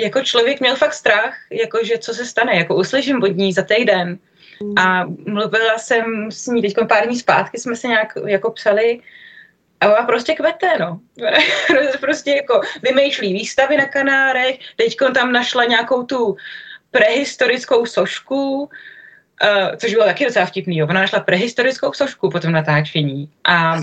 jako 0.00 0.20
člověk 0.20 0.60
měl 0.60 0.76
fakt 0.76 0.94
strach, 0.94 1.34
jako 1.50 1.78
že 1.84 1.98
co 1.98 2.14
se 2.14 2.26
stane, 2.26 2.56
jako 2.56 2.74
uslyším 2.76 3.22
od 3.22 3.36
ní 3.36 3.52
za 3.52 3.62
týden. 3.62 4.18
A 4.76 5.04
mluvila 5.26 5.78
jsem 5.78 6.30
s 6.30 6.46
ní 6.46 6.62
teď 6.62 6.74
pár 6.88 7.06
dní 7.06 7.18
zpátky, 7.18 7.58
jsme 7.58 7.76
se 7.76 7.88
nějak 7.88 8.12
jako 8.26 8.50
psali 8.50 9.00
a 9.80 9.86
ona 9.86 10.06
prostě 10.06 10.34
kvete, 10.34 10.78
no. 10.80 11.00
prostě 12.00 12.30
jako 12.30 12.60
vymýšlí 12.82 13.32
výstavy 13.32 13.76
na 13.76 13.86
Kanárech, 13.86 14.58
teď 14.76 14.96
tam 15.14 15.32
našla 15.32 15.64
nějakou 15.64 16.02
tu 16.02 16.36
prehistorickou 16.90 17.86
sošku, 17.86 18.70
Uh, 19.42 19.76
což 19.76 19.94
bylo 19.94 20.04
taky 20.04 20.24
docela 20.24 20.46
vtipný. 20.46 20.82
Ona 20.82 21.00
našla 21.00 21.20
prehistorickou 21.20 21.92
sošku 21.92 22.30
po 22.30 22.40
tom 22.40 22.52
natáčení 22.52 23.28
a 23.44 23.76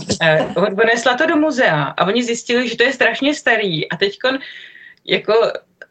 uh, 0.55 0.63
odnesla 0.63 1.17
to 1.17 1.25
do 1.25 1.35
muzea 1.35 1.83
a 1.83 2.05
oni 2.05 2.23
zjistili, 2.23 2.69
že 2.69 2.77
to 2.77 2.83
je 2.83 2.93
strašně 2.93 3.35
starý 3.35 3.89
a 3.89 3.97
teď 3.97 4.17
jako 5.05 5.33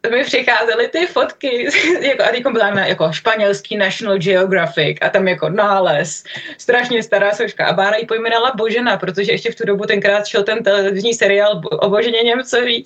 mi 0.07 0.23
přicházely 0.23 0.87
ty 0.87 1.07
fotky, 1.07 1.67
jako, 2.01 2.23
a 2.23 2.27
teď 2.27 2.43
byla 2.47 2.69
na 2.69 2.85
jako 2.85 3.11
španělský 3.11 3.77
National 3.77 4.17
Geographic 4.17 4.97
a 5.01 5.09
tam 5.09 5.27
jako 5.27 5.49
nález, 5.49 6.23
strašně 6.57 7.03
stará 7.03 7.31
soška. 7.31 7.65
A 7.65 7.73
Bára 7.73 7.97
ji 7.97 8.05
pojmenovala 8.05 8.51
Božena, 8.55 8.97
protože 8.97 9.31
ještě 9.31 9.51
v 9.51 9.55
tu 9.55 9.65
dobu 9.65 9.85
tenkrát 9.85 10.27
šel 10.27 10.43
ten 10.43 10.63
televizní 10.63 11.13
seriál 11.13 11.61
o 11.71 11.89
Boženě 11.89 12.23
Němcový. 12.23 12.83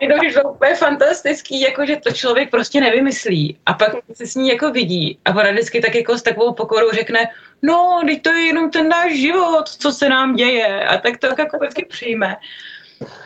Že 0.00 0.40
bylo 0.40 0.52
úplně 0.52 0.74
fantastický, 0.74 1.60
jako 1.60 1.86
že 1.86 1.96
to 1.96 2.12
člověk 2.12 2.50
prostě 2.50 2.80
nevymyslí. 2.80 3.58
A 3.66 3.74
pak 3.74 3.92
se 4.12 4.26
s 4.26 4.34
ní 4.34 4.48
jako 4.48 4.70
vidí 4.70 5.18
a 5.24 5.30
ona 5.30 5.50
vždycky 5.50 5.80
tak 5.80 5.94
jako 5.94 6.18
s 6.18 6.22
takovou 6.22 6.52
pokorou 6.52 6.90
řekne, 6.90 7.28
no, 7.62 8.02
teď 8.06 8.22
to 8.22 8.32
je 8.32 8.46
jenom 8.46 8.70
ten 8.70 8.88
náš 8.88 9.12
život, 9.12 9.68
co 9.68 9.92
se 9.92 10.08
nám 10.08 10.34
děje. 10.34 10.84
A 10.84 10.98
tak 10.98 11.18
to 11.18 11.26
jako 11.26 11.58
vždycky 11.58 11.84
přijme. 11.84 12.36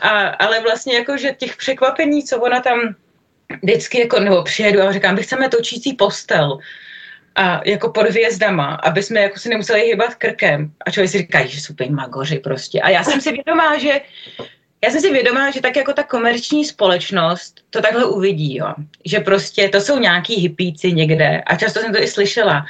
A, 0.01 0.27
ale 0.27 0.59
vlastně 0.59 0.95
jako, 0.95 1.17
že 1.17 1.35
těch 1.37 1.57
překvapení, 1.57 2.23
co 2.23 2.39
ona 2.39 2.61
tam 2.61 2.95
vždycky 3.63 3.99
jako, 3.99 4.19
nebo 4.19 4.43
přijedu 4.43 4.81
a 4.81 4.91
říkám, 4.91 5.15
my 5.15 5.23
chceme 5.23 5.49
točící 5.49 5.93
postel 5.93 6.59
a 7.35 7.61
jako 7.65 7.89
pod 7.89 8.05
hvězdama, 8.07 8.75
aby 8.75 9.03
jsme 9.03 9.19
jako 9.19 9.39
si 9.39 9.49
nemuseli 9.49 9.81
hýbat 9.81 10.15
krkem. 10.15 10.71
A 10.85 10.91
člověk 10.91 11.11
si 11.11 11.17
říká, 11.17 11.45
že 11.45 11.61
jsou 11.61 11.73
magoři 11.89 12.39
prostě. 12.39 12.81
A 12.81 12.89
já 12.89 13.03
jsem 13.03 13.21
si 13.21 13.31
vědomá, 13.31 13.77
že 13.77 14.01
já 14.83 14.91
jsem 14.91 15.01
si 15.01 15.11
vědomá, 15.11 15.51
že 15.51 15.61
tak 15.61 15.75
jako 15.75 15.93
ta 15.93 16.03
komerční 16.03 16.65
společnost 16.65 17.61
to 17.69 17.81
takhle 17.81 18.05
uvidí, 18.05 18.55
jo. 18.57 18.73
že 19.05 19.19
prostě 19.19 19.69
to 19.69 19.81
jsou 19.81 19.99
nějaký 19.99 20.35
hypíci 20.35 20.91
někde 20.91 21.41
a 21.45 21.55
často 21.55 21.79
jsem 21.79 21.93
to 21.93 22.01
i 22.01 22.07
slyšela. 22.07 22.65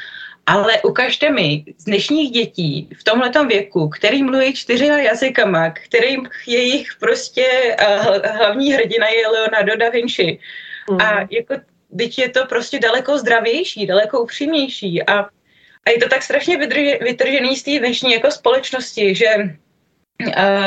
Ale 0.45 0.81
ukažte 0.81 1.31
mi 1.31 1.63
z 1.77 1.83
dnešních 1.83 2.31
dětí 2.31 2.89
v 2.99 3.03
tomhle 3.03 3.31
věku, 3.47 3.89
který 3.89 4.23
mluví 4.23 4.53
čtyřima 4.53 4.97
jazykama, 4.97 5.69
kterým 5.69 6.29
jejich 6.47 6.87
prostě 6.99 7.75
uh, 7.81 8.17
hlavní 8.37 8.73
hrdina 8.73 9.07
je 9.07 9.27
Leonardo 9.27 9.77
da 9.77 9.89
Vinci, 9.89 10.39
Mm. 10.91 11.01
A 11.01 11.27
jako, 11.31 11.55
teď 11.97 12.19
je 12.19 12.29
to 12.29 12.45
prostě 12.45 12.79
daleko 12.79 13.17
zdravější, 13.17 13.85
daleko 13.85 14.21
upřímnější 14.21 15.03
a, 15.03 15.19
a 15.85 15.89
je 15.89 15.97
to 15.97 16.09
tak 16.09 16.23
strašně 16.23 16.57
vydrže, 16.57 16.97
vytržený 17.01 17.55
z 17.55 17.63
té 17.63 17.79
dnešní 17.79 18.13
jako 18.13 18.31
společnosti, 18.31 19.15
že 19.15 19.29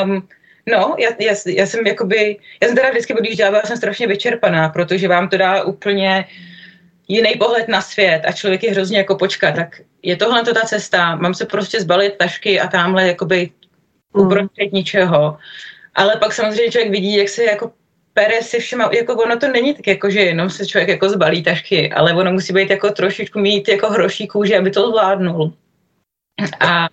um, 0.03 0.27
No, 0.71 0.95
já, 0.99 1.09
já, 1.19 1.33
já 1.45 1.65
jsem 1.65 1.87
jakoby, 1.87 2.37
já 2.61 2.67
jsem 2.67 2.77
teda 2.77 2.89
vždycky, 2.89 3.13
když 3.13 3.37
dělala, 3.37 3.61
jsem 3.61 3.77
strašně 3.77 4.07
vyčerpaná, 4.07 4.69
protože 4.69 5.07
vám 5.07 5.29
to 5.29 5.37
dá 5.37 5.63
úplně 5.63 6.25
jiný 7.09 7.35
pohled 7.35 7.67
na 7.67 7.81
svět 7.81 8.21
a 8.25 8.31
člověk 8.31 8.63
je 8.63 8.71
hrozně 8.71 8.97
jako 8.97 9.15
počkat, 9.15 9.55
tak 9.55 9.81
je 10.03 10.15
tohle 10.15 10.43
to 10.43 10.53
ta 10.53 10.61
cesta, 10.61 11.15
mám 11.15 11.33
se 11.33 11.45
prostě 11.45 11.81
zbalit 11.81 12.17
tašky 12.17 12.59
a 12.59 12.67
tamhle 12.67 13.07
jakoby 13.07 13.51
uprostřed 14.13 14.71
ničeho. 14.71 15.37
Ale 15.95 16.15
pak 16.15 16.33
samozřejmě 16.33 16.71
člověk 16.71 16.91
vidí, 16.91 17.17
jak 17.17 17.29
se 17.29 17.43
jako 17.43 17.71
pere 18.13 18.41
si 18.41 18.59
všema, 18.59 18.89
jako 18.93 19.13
ono 19.13 19.39
to 19.39 19.47
není 19.47 19.73
tak 19.73 19.87
jako, 19.87 20.09
že 20.09 20.19
jenom 20.19 20.49
se 20.49 20.65
člověk 20.65 20.89
jako 20.89 21.09
zbalí 21.09 21.43
tašky, 21.43 21.91
ale 21.91 22.13
ono 22.13 22.31
musí 22.31 22.53
být 22.53 22.69
jako 22.69 22.91
trošičku 22.91 23.39
mít 23.39 23.67
jako 23.67 23.89
hroší 23.89 24.27
kůži, 24.27 24.57
aby 24.57 24.71
to 24.71 24.89
zvládnul. 24.89 25.53
A 26.59 26.87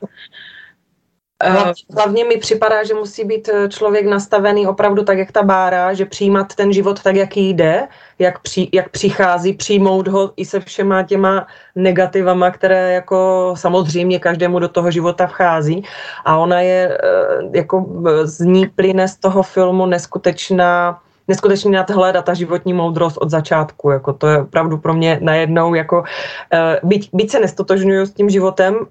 Hlavně 1.97 2.25
mi 2.25 2.37
připadá, 2.37 2.85
že 2.85 2.95
musí 2.95 3.25
být 3.25 3.49
eh, 3.49 3.69
člověk 3.69 4.07
nastavený 4.07 4.67
opravdu 4.67 5.05
tak, 5.05 5.19
jak 5.19 5.33
ta 5.33 5.43
bára, 5.43 5.95
že 5.95 6.05
přijímat 6.05 6.55
ten 6.55 6.73
život 6.73 7.03
tak, 7.03 7.17
jak 7.17 7.37
jde, 7.37 7.89
jak, 8.19 8.39
při, 8.39 8.69
jak 8.73 8.89
přichází, 8.89 9.53
přijmout 9.53 10.09
ho 10.09 10.33
i 10.37 10.45
se 10.45 10.61
všema 10.61 11.03
těma 11.03 11.47
negativama, 11.75 12.51
které 12.51 12.93
jako 12.93 13.55
samozřejmě 13.57 14.19
každému 14.19 14.59
do 14.59 14.69
toho 14.69 14.91
života 14.91 15.27
vchází. 15.27 15.85
A 16.25 16.37
ona 16.37 16.61
je, 16.61 16.99
eh, 17.03 17.59
jako 17.59 17.87
z 18.25 18.41
ní 18.41 18.67
plyne 18.67 19.09
z 19.09 19.17
toho 19.17 19.43
filmu 19.43 19.87
neskutečná 19.87 21.01
neskutečně 21.29 21.71
nadhledat 21.71 22.25
ta 22.25 22.35
životní 22.35 22.73
moudrost 22.73 23.17
od 23.19 23.31
začátku. 23.31 23.91
Jako 23.91 24.13
to 24.13 24.27
je 24.27 24.39
opravdu 24.41 24.79
pro 24.79 24.95
mě 24.95 25.19
najednou, 25.23 25.75
jako, 25.75 25.99
uh, 26.01 26.89
byť, 26.89 27.11
byť 27.13 27.31
se 27.31 27.41
nestotožňuju 27.41 28.07
s 28.07 28.13
tím 28.13 28.31
životem, 28.31 28.87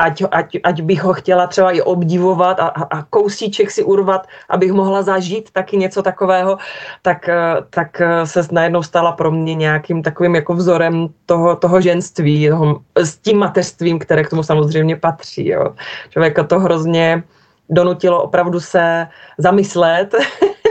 ať, 0.00 0.22
ať, 0.30 0.48
ať 0.64 0.80
bych 0.82 1.02
ho 1.02 1.12
chtěla 1.12 1.46
třeba 1.46 1.70
i 1.70 1.80
obdivovat 1.80 2.60
a, 2.60 2.66
a 2.68 3.02
kousíček 3.02 3.70
si 3.70 3.84
urvat, 3.84 4.26
abych 4.48 4.72
mohla 4.72 5.02
zažít 5.02 5.50
taky 5.50 5.76
něco 5.76 6.02
takového, 6.02 6.58
tak, 7.02 7.28
eh, 7.28 7.56
tak 7.70 8.00
eh, 8.00 8.26
se 8.26 8.40
najednou 8.52 8.82
stala 8.82 9.12
pro 9.12 9.30
mě 9.30 9.54
nějakým 9.54 10.02
takovým 10.02 10.34
jako 10.34 10.54
vzorem 10.54 11.08
toho, 11.26 11.56
toho 11.56 11.80
ženství, 11.80 12.48
toho, 12.48 12.80
s 12.96 13.16
tím 13.16 13.38
mateřstvím, 13.38 13.98
které 13.98 14.24
k 14.24 14.30
tomu 14.30 14.42
samozřejmě 14.42 14.96
patří. 14.96 15.48
Jo. 15.48 15.74
Člověka 16.10 16.44
to 16.44 16.60
hrozně 16.60 17.22
donutilo 17.70 18.22
opravdu 18.22 18.60
se 18.60 19.06
zamyslet 19.38 20.14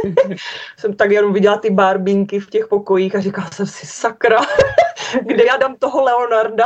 jsem 0.78 0.94
tak 0.94 1.12
jenom 1.12 1.34
viděla 1.34 1.58
ty 1.58 1.70
barbínky 1.70 2.40
v 2.40 2.50
těch 2.50 2.68
pokojích 2.68 3.16
a 3.16 3.20
říkala 3.20 3.50
jsem 3.52 3.66
si, 3.66 3.88
sakra, 3.88 4.40
kde 5.22 5.46
já 5.46 5.58
dám 5.58 5.76
toho 5.76 6.04
Leonarda. 6.04 6.66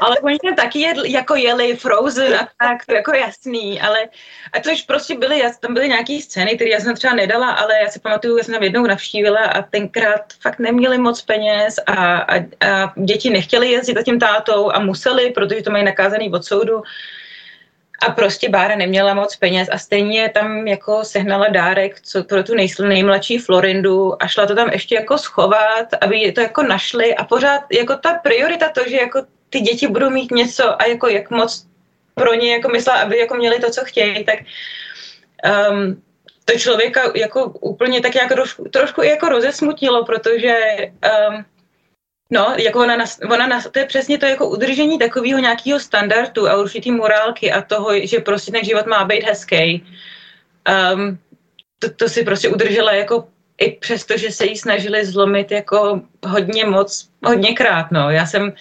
Ale 0.00 0.20
oni 0.20 0.38
tam 0.38 0.54
taky 0.54 0.80
jedli, 0.80 1.12
jako 1.12 1.34
jeli 1.34 1.76
Frozen 1.76 2.34
a 2.34 2.48
tak, 2.60 2.86
to 2.86 2.94
jako 2.94 3.14
jasný, 3.14 3.80
ale 3.80 4.08
a 4.52 4.60
to 4.60 4.70
už 4.70 4.82
prostě 4.82 5.18
byly, 5.18 5.42
tam 5.60 5.74
byly 5.74 5.88
nějaké 5.88 6.18
scény, 6.22 6.54
které 6.54 6.70
já 6.70 6.80
jsem 6.80 6.94
třeba 6.94 7.14
nedala, 7.14 7.50
ale 7.50 7.74
já 7.82 7.88
si 7.88 8.00
pamatuju, 8.00 8.36
já 8.36 8.44
jsem 8.44 8.54
tam 8.54 8.62
jednou 8.62 8.86
navštívila 8.86 9.40
a 9.40 9.62
tenkrát 9.62 10.32
fakt 10.40 10.58
neměli 10.58 10.98
moc 10.98 11.22
peněz 11.22 11.80
a, 11.86 12.18
a, 12.18 12.36
a 12.36 12.92
děti 12.96 13.30
nechtěli 13.30 13.70
jezdit 13.70 13.96
za 13.96 14.02
tím 14.02 14.18
tátou 14.18 14.70
a 14.70 14.78
museli, 14.78 15.30
protože 15.30 15.62
to 15.62 15.70
mají 15.70 15.84
nakázaný 15.84 16.32
od 16.32 16.44
soudu. 16.44 16.82
A 18.02 18.10
prostě 18.10 18.48
Bára 18.48 18.76
neměla 18.76 19.14
moc 19.14 19.36
peněz 19.36 19.68
a 19.72 19.78
stejně 19.78 20.28
tam 20.28 20.66
jako 20.66 21.04
sehnala 21.04 21.48
dárek 21.48 22.00
co, 22.00 22.24
pro 22.24 22.42
tu 22.42 22.54
nejmladší 22.78 23.38
Florindu 23.38 24.22
a 24.22 24.26
šla 24.26 24.46
to 24.46 24.54
tam 24.54 24.68
ještě 24.68 24.94
jako 24.94 25.18
schovat, 25.18 25.86
aby 26.00 26.32
to 26.32 26.40
jako 26.40 26.62
našli 26.62 27.16
a 27.16 27.24
pořád 27.24 27.60
jako 27.72 27.96
ta 27.96 28.14
priorita 28.14 28.68
to, 28.68 28.80
že 28.88 28.96
jako 28.96 29.22
ty 29.50 29.60
děti 29.60 29.88
budou 29.88 30.10
mít 30.10 30.30
něco 30.30 30.82
a 30.82 30.84
jako 30.86 31.08
jak 31.08 31.30
moc 31.30 31.66
pro 32.14 32.34
ně 32.34 32.52
jako 32.52 32.68
myslela, 32.68 33.00
aby 33.00 33.18
jako 33.18 33.34
měli 33.34 33.60
to, 33.60 33.70
co 33.70 33.84
chtějí, 33.84 34.24
tak 34.24 34.38
um, 35.70 36.02
to 36.44 36.58
člověka 36.58 37.12
jako 37.14 37.44
úplně 37.44 38.00
tak 38.00 38.14
jako 38.14 38.34
trošku, 38.34 38.68
trošku 38.68 39.02
jako 39.02 39.28
rozesmutnilo, 39.28 40.04
protože 40.04 40.56
um, 41.30 41.44
No, 42.30 42.54
jako 42.58 42.80
ona, 42.80 42.96
nas, 42.96 43.18
ona 43.30 43.46
nas, 43.46 43.68
to 43.70 43.78
je 43.78 43.86
přesně 43.86 44.18
to 44.18 44.26
jako 44.26 44.48
udržení 44.48 44.98
takového 44.98 45.38
nějakého 45.38 45.80
standardu 45.80 46.48
a 46.48 46.56
určitý 46.56 46.90
morálky 46.90 47.52
a 47.52 47.62
toho, 47.62 48.06
že 48.06 48.20
prostě 48.20 48.52
ten 48.52 48.64
život 48.64 48.86
má 48.86 49.04
být 49.04 49.24
hezký. 49.24 49.86
Um, 50.94 51.18
to, 51.78 51.90
to 51.90 52.08
si 52.08 52.24
prostě 52.24 52.48
udržela 52.48 52.92
jako 52.92 53.28
i 53.58 53.70
přesto, 53.70 54.16
že 54.16 54.30
se 54.30 54.46
jí 54.46 54.56
snažili 54.56 55.06
zlomit 55.06 55.50
jako 55.50 56.00
hodně 56.26 56.64
moc, 56.64 57.08
hodněkrát, 57.24 57.90
no. 57.90 58.10
Já 58.10 58.26
jsem... 58.26 58.52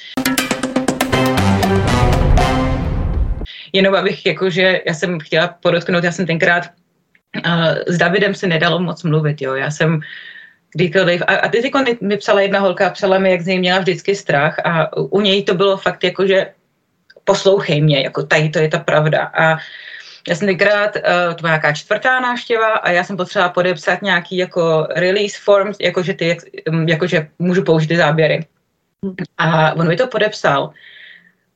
Jenom 3.75 3.95
abych 3.95 4.25
jakože, 4.25 4.81
já 4.87 4.93
jsem 4.93 5.19
chtěla 5.19 5.47
podotknout, 5.47 6.03
já 6.03 6.11
jsem 6.11 6.25
tenkrát 6.25 6.63
uh, 7.45 7.75
s 7.87 7.97
Davidem 7.97 8.33
se 8.33 8.47
nedalo 8.47 8.79
moc 8.79 9.03
mluvit, 9.03 9.41
jo. 9.41 9.55
Já 9.55 9.71
jsem 9.71 9.99
kdykoliv. 10.71 11.21
A, 11.27 11.35
a 11.35 11.47
teď 11.49 11.71
mi 12.01 12.17
psala 12.17 12.41
jedna 12.41 12.59
holka, 12.59 12.89
psala 12.89 13.19
mi, 13.19 13.31
jak 13.31 13.41
z 13.41 13.47
něj 13.47 13.59
měla 13.59 13.79
vždycky 13.79 14.15
strach 14.15 14.59
a 14.65 14.97
u 14.97 15.21
něj 15.21 15.43
to 15.43 15.53
bylo 15.53 15.77
fakt 15.77 16.03
jako, 16.03 16.27
že 16.27 16.51
poslouchej 17.23 17.81
mě, 17.81 18.03
jako 18.03 18.23
tady 18.23 18.49
to 18.49 18.59
je 18.59 18.67
ta 18.67 18.79
pravda. 18.79 19.31
A 19.35 19.57
já 20.27 20.35
jsem 20.35 20.47
tenkrát, 20.47 20.95
uh, 20.95 21.35
to 21.35 21.41
byla 21.41 21.51
nějaká 21.51 21.73
čtvrtá 21.73 22.19
návštěva 22.19 22.73
a 22.73 22.91
já 22.91 23.03
jsem 23.03 23.17
potřebovala 23.17 23.53
podepsat 23.53 24.01
nějaký 24.01 24.37
jako 24.37 24.87
release 24.95 25.37
forms, 25.43 25.77
jakože 25.79 26.13
ty, 26.13 26.37
jakože 26.87 27.27
můžu 27.39 27.63
použít 27.63 27.87
ty 27.87 27.97
záběry. 27.97 28.45
A 29.37 29.73
on 29.73 29.87
mi 29.87 29.95
to 29.95 30.07
podepsal 30.07 30.71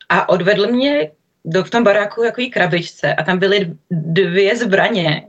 a 0.10 0.30
odvedl 0.30 0.68
mě 0.68 1.12
do, 1.50 1.64
v 1.64 1.70
tom 1.70 1.84
baráku 1.84 2.24
jako 2.24 2.42
krabičce 2.54 3.16
a 3.16 3.24
tam 3.24 3.40
byly 3.40 3.74
dvě 3.92 4.58
zbraně. 4.58 5.28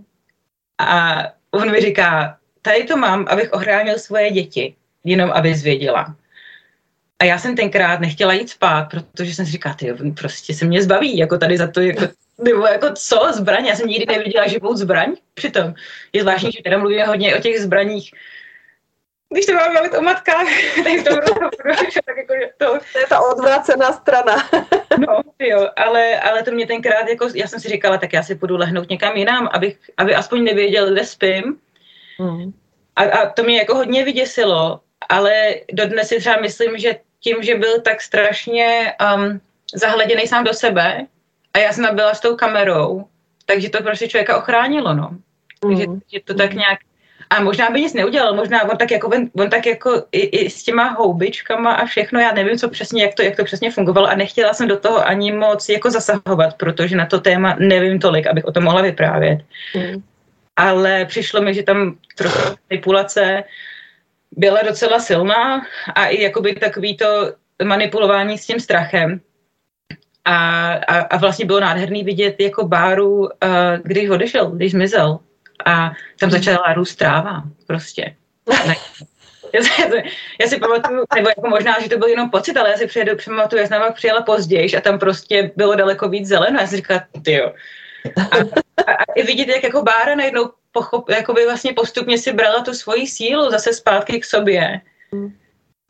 A 0.78 1.22
on 1.50 1.70
mi 1.70 1.80
říká, 1.80 2.36
tady 2.62 2.84
to 2.84 2.96
mám, 2.96 3.26
abych 3.28 3.52
ochránil 3.52 3.98
svoje 3.98 4.30
děti, 4.30 4.74
jenom 5.04 5.30
aby 5.30 5.54
zvěděla. 5.54 6.16
A 7.18 7.24
já 7.24 7.38
jsem 7.38 7.56
tenkrát 7.56 8.00
nechtěla 8.00 8.32
jít 8.32 8.50
spát, 8.50 8.84
protože 8.84 9.34
jsem 9.34 9.46
si 9.46 9.52
říkala, 9.52 9.74
ty 9.74 9.94
prostě 10.20 10.54
se 10.54 10.64
mě 10.64 10.82
zbaví, 10.82 11.16
jako 11.16 11.38
tady 11.38 11.58
za 11.58 11.70
to, 11.70 11.80
jako, 11.80 12.08
nebo 12.44 12.66
jako 12.66 12.86
co, 12.92 13.32
zbraň, 13.32 13.66
já 13.66 13.76
jsem 13.76 13.88
nikdy 13.88 14.06
neviděla 14.06 14.48
živou 14.48 14.76
zbraň, 14.76 15.14
přitom. 15.34 15.74
Je 16.12 16.20
zvláštní, 16.22 16.52
že 16.52 16.62
teda 16.64 16.78
mluvíme 16.78 17.04
hodně 17.04 17.36
o 17.36 17.40
těch 17.40 17.60
zbraních, 17.60 18.10
když 19.32 19.46
to 19.46 19.52
máme 19.52 19.74
bavit 19.74 19.94
o 19.94 20.02
matkách, 20.02 20.46
tak 20.84 21.04
to 21.04 21.34
tak 22.06 22.16
jako, 22.16 22.34
to... 22.58 22.78
to 22.92 22.98
je 22.98 23.06
ta 23.08 23.20
odvrácená 23.20 23.92
strana. 23.92 24.36
no, 24.98 25.22
jo, 25.38 25.68
ale, 25.76 26.20
ale 26.20 26.42
to 26.42 26.50
mě 26.50 26.66
tenkrát, 26.66 27.08
jako, 27.08 27.28
já 27.34 27.46
jsem 27.46 27.60
si 27.60 27.68
říkala, 27.68 27.98
tak 27.98 28.12
já 28.12 28.22
si 28.22 28.34
půjdu 28.34 28.56
lehnout 28.56 28.90
někam 28.90 29.16
jinam, 29.16 29.48
abych, 29.52 29.78
aby 29.96 30.14
aspoň 30.14 30.44
nevěděl, 30.44 30.92
kde 30.92 31.04
spím. 31.04 31.58
Mm. 32.18 32.52
A, 32.96 33.02
a 33.02 33.30
to 33.30 33.42
mě 33.42 33.58
jako 33.58 33.74
hodně 33.74 34.04
vyděsilo, 34.04 34.80
ale 35.08 35.54
dodnes 35.72 36.08
si 36.08 36.18
třeba 36.18 36.40
myslím, 36.40 36.78
že 36.78 36.96
tím, 37.20 37.42
že 37.42 37.54
byl 37.54 37.80
tak 37.80 38.00
strašně 38.00 38.94
um, 39.16 39.40
zahleděný 39.74 40.26
sám 40.26 40.44
do 40.44 40.54
sebe 40.54 41.06
a 41.54 41.58
já 41.58 41.72
jsem 41.72 41.94
byla 41.94 42.14
s 42.14 42.20
tou 42.20 42.36
kamerou, 42.36 43.04
takže 43.46 43.70
to 43.70 43.82
prostě 43.82 44.08
člověka 44.08 44.38
ochránilo, 44.38 44.94
no. 44.94 45.10
Takže 45.60 45.86
mm. 45.86 46.00
že 46.12 46.20
to 46.24 46.34
tak 46.34 46.52
nějak 46.52 46.78
a 47.30 47.42
možná 47.42 47.70
by 47.70 47.80
nic 47.80 47.94
neudělal, 47.94 48.34
možná 48.34 48.70
on 48.70 48.76
tak 48.76 48.90
jako, 48.90 49.08
on, 49.08 49.30
on 49.32 49.50
tak 49.50 49.66
jako 49.66 50.04
i, 50.12 50.20
i, 50.20 50.50
s 50.50 50.62
těma 50.62 50.88
houbičkama 50.88 51.72
a 51.72 51.86
všechno, 51.86 52.20
já 52.20 52.32
nevím, 52.32 52.58
co 52.58 52.68
přesně, 52.68 53.02
jak 53.02 53.14
to, 53.14 53.22
jak 53.22 53.36
to 53.36 53.44
přesně 53.44 53.70
fungovalo 53.70 54.06
a 54.06 54.14
nechtěla 54.14 54.54
jsem 54.54 54.68
do 54.68 54.76
toho 54.76 55.06
ani 55.06 55.32
moc 55.32 55.68
jako 55.68 55.90
zasahovat, 55.90 56.54
protože 56.56 56.96
na 56.96 57.06
to 57.06 57.20
téma 57.20 57.56
nevím 57.58 57.98
tolik, 57.98 58.26
abych 58.26 58.44
o 58.44 58.52
tom 58.52 58.64
mohla 58.64 58.82
vyprávět. 58.82 59.40
Mm. 59.74 60.02
Ale 60.56 61.04
přišlo 61.04 61.42
mi, 61.42 61.54
že 61.54 61.62
tam 61.62 61.96
trochu 62.16 62.56
manipulace 62.70 63.44
byla 64.30 64.62
docela 64.62 64.98
silná 64.98 65.62
a 65.94 66.06
i 66.06 66.22
jakoby 66.22 66.54
takový 66.54 66.96
to 66.96 67.32
manipulování 67.64 68.38
s 68.38 68.46
tím 68.46 68.60
strachem. 68.60 69.20
A, 70.24 70.72
a, 70.72 71.00
a 71.00 71.16
vlastně 71.16 71.44
bylo 71.44 71.60
nádherný 71.60 72.04
vidět 72.04 72.40
jako 72.40 72.68
Báru, 72.68 73.18
uh, 73.18 73.28
když 73.84 74.08
odešel, 74.08 74.50
když 74.50 74.72
zmizel. 74.72 75.18
A 75.66 75.92
tam 76.18 76.30
začala 76.30 76.72
růst 76.72 76.96
tráva 76.96 77.42
prostě. 77.66 78.16
Já 79.52 79.62
si, 79.62 80.02
já 80.40 80.46
si 80.46 80.58
pamatuju, 80.58 81.04
nebo 81.14 81.28
jako 81.28 81.48
možná, 81.48 81.80
že 81.80 81.88
to 81.88 81.98
byl 81.98 82.08
jenom 82.08 82.30
pocit, 82.30 82.56
ale 82.56 82.70
já 82.70 82.76
si 82.76 82.86
přijedu, 82.86 83.16
pamatuju, 83.24 83.62
já 83.62 83.68
jsem 83.68 83.80
tam 83.80 83.92
přijela 83.92 84.22
později 84.22 84.76
a 84.76 84.80
tam 84.80 84.98
prostě 84.98 85.50
bylo 85.56 85.74
daleko 85.74 86.08
víc 86.08 86.28
zeleno. 86.28 86.60
Já 86.60 86.66
si 86.66 86.76
říkala, 86.76 87.04
ty 87.24 87.32
jo. 87.32 87.52
A, 88.16 88.36
a, 88.86 88.92
a, 88.92 89.12
i 89.16 89.22
vidět, 89.22 89.48
jak 89.48 89.62
jako 89.62 89.82
Bára 89.82 90.14
najednou 90.14 90.50
pochop, 90.72 91.08
jakoby 91.08 91.44
vlastně 91.44 91.72
postupně 91.72 92.18
si 92.18 92.32
brala 92.32 92.62
tu 92.62 92.74
svoji 92.74 93.06
sílu 93.06 93.50
zase 93.50 93.72
zpátky 93.74 94.20
k 94.20 94.24
sobě. 94.24 94.80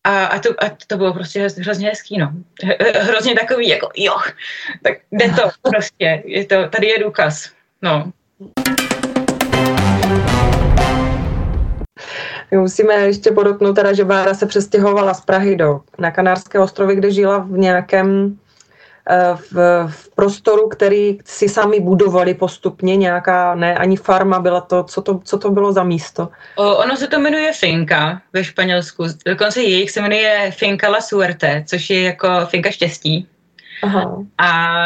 A, 0.05 0.25
a, 0.25 0.39
to, 0.39 0.51
a 0.65 0.77
to 0.87 0.97
bylo 0.97 1.15
prostě 1.15 1.49
hrozně 1.59 1.89
hezký, 1.89 2.19
no. 2.19 2.33
Hrozně 3.01 3.35
takový, 3.35 3.69
jako 3.69 3.91
jo, 3.97 4.17
tak 4.83 4.99
jde 5.13 5.29
to 5.29 5.51
prostě, 5.71 6.23
je 6.25 6.45
to, 6.45 6.69
tady 6.69 6.87
je 6.87 6.99
důkaz, 6.99 7.51
no. 7.83 8.13
My 12.51 12.59
musíme 12.59 12.95
ještě 12.95 13.31
podotknout 13.31 13.73
teda, 13.73 13.93
že 13.93 14.05
Bára 14.05 14.35
se 14.35 14.47
přestěhovala 14.47 15.15
z 15.15 15.21
Prahy 15.21 15.57
do, 15.57 15.81
na 15.99 16.11
Kanárské 16.11 16.59
ostrovy, 16.59 16.97
kde 16.97 17.11
žila 17.11 17.39
v 17.39 17.51
nějakém 17.51 18.39
eh, 19.11 19.37
v, 19.51 19.87
v 19.91 20.15
prostoru, 20.15 20.69
který 20.69 21.19
si 21.25 21.49
sami 21.49 21.81
budovali 21.81 22.35
postupně, 22.35 22.97
nějaká, 22.97 23.55
ne 23.55 23.75
ani 23.75 23.97
farma, 23.97 24.41
byla 24.41 24.61
to, 24.61 24.85
co 24.85 25.03
to, 25.03 25.21
co 25.25 25.39
to 25.39 25.51
bylo 25.51 25.73
za 25.73 25.83
místo? 25.83 26.29
O, 26.57 26.77
ono 26.77 26.97
se 26.97 27.07
to 27.07 27.21
jmenuje 27.21 27.53
Finka 27.53 28.23
ve 28.33 28.45
Španělsku, 28.45 29.05
dokonce 29.27 29.63
jejich 29.63 29.91
se 29.91 30.01
jmenuje 30.01 30.51
Finka 30.51 30.89
La 30.89 31.01
Suerte, 31.01 31.65
což 31.67 31.91
je 31.91 32.03
jako 32.03 32.29
Finka 32.47 32.71
štěstí. 32.71 33.29
Aha. 33.83 34.17
A 34.39 34.77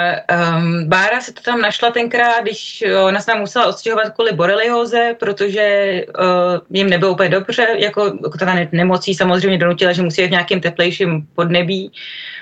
um, 0.56 0.88
Bára 0.88 1.20
se 1.20 1.32
to 1.32 1.42
tam 1.42 1.60
našla 1.60 1.90
tenkrát, 1.90 2.42
když 2.42 2.84
ona 3.06 3.20
se 3.20 3.26
tam 3.26 3.40
musela 3.40 3.66
odstěhovat 3.66 4.14
kvůli 4.14 4.32
borelioze, 4.32 5.16
protože 5.18 5.90
uh, 6.18 6.60
jim 6.70 6.90
nebylo 6.90 7.12
úplně 7.12 7.28
dobře, 7.28 7.66
jako, 7.78 8.04
jako 8.04 8.38
ta 8.38 8.54
nemocí 8.72 9.14
samozřejmě 9.14 9.58
donutila, 9.58 9.92
že 9.92 10.02
musí 10.02 10.26
v 10.26 10.30
nějakém 10.30 10.60
teplejším 10.60 11.26
podnebí. 11.34 11.92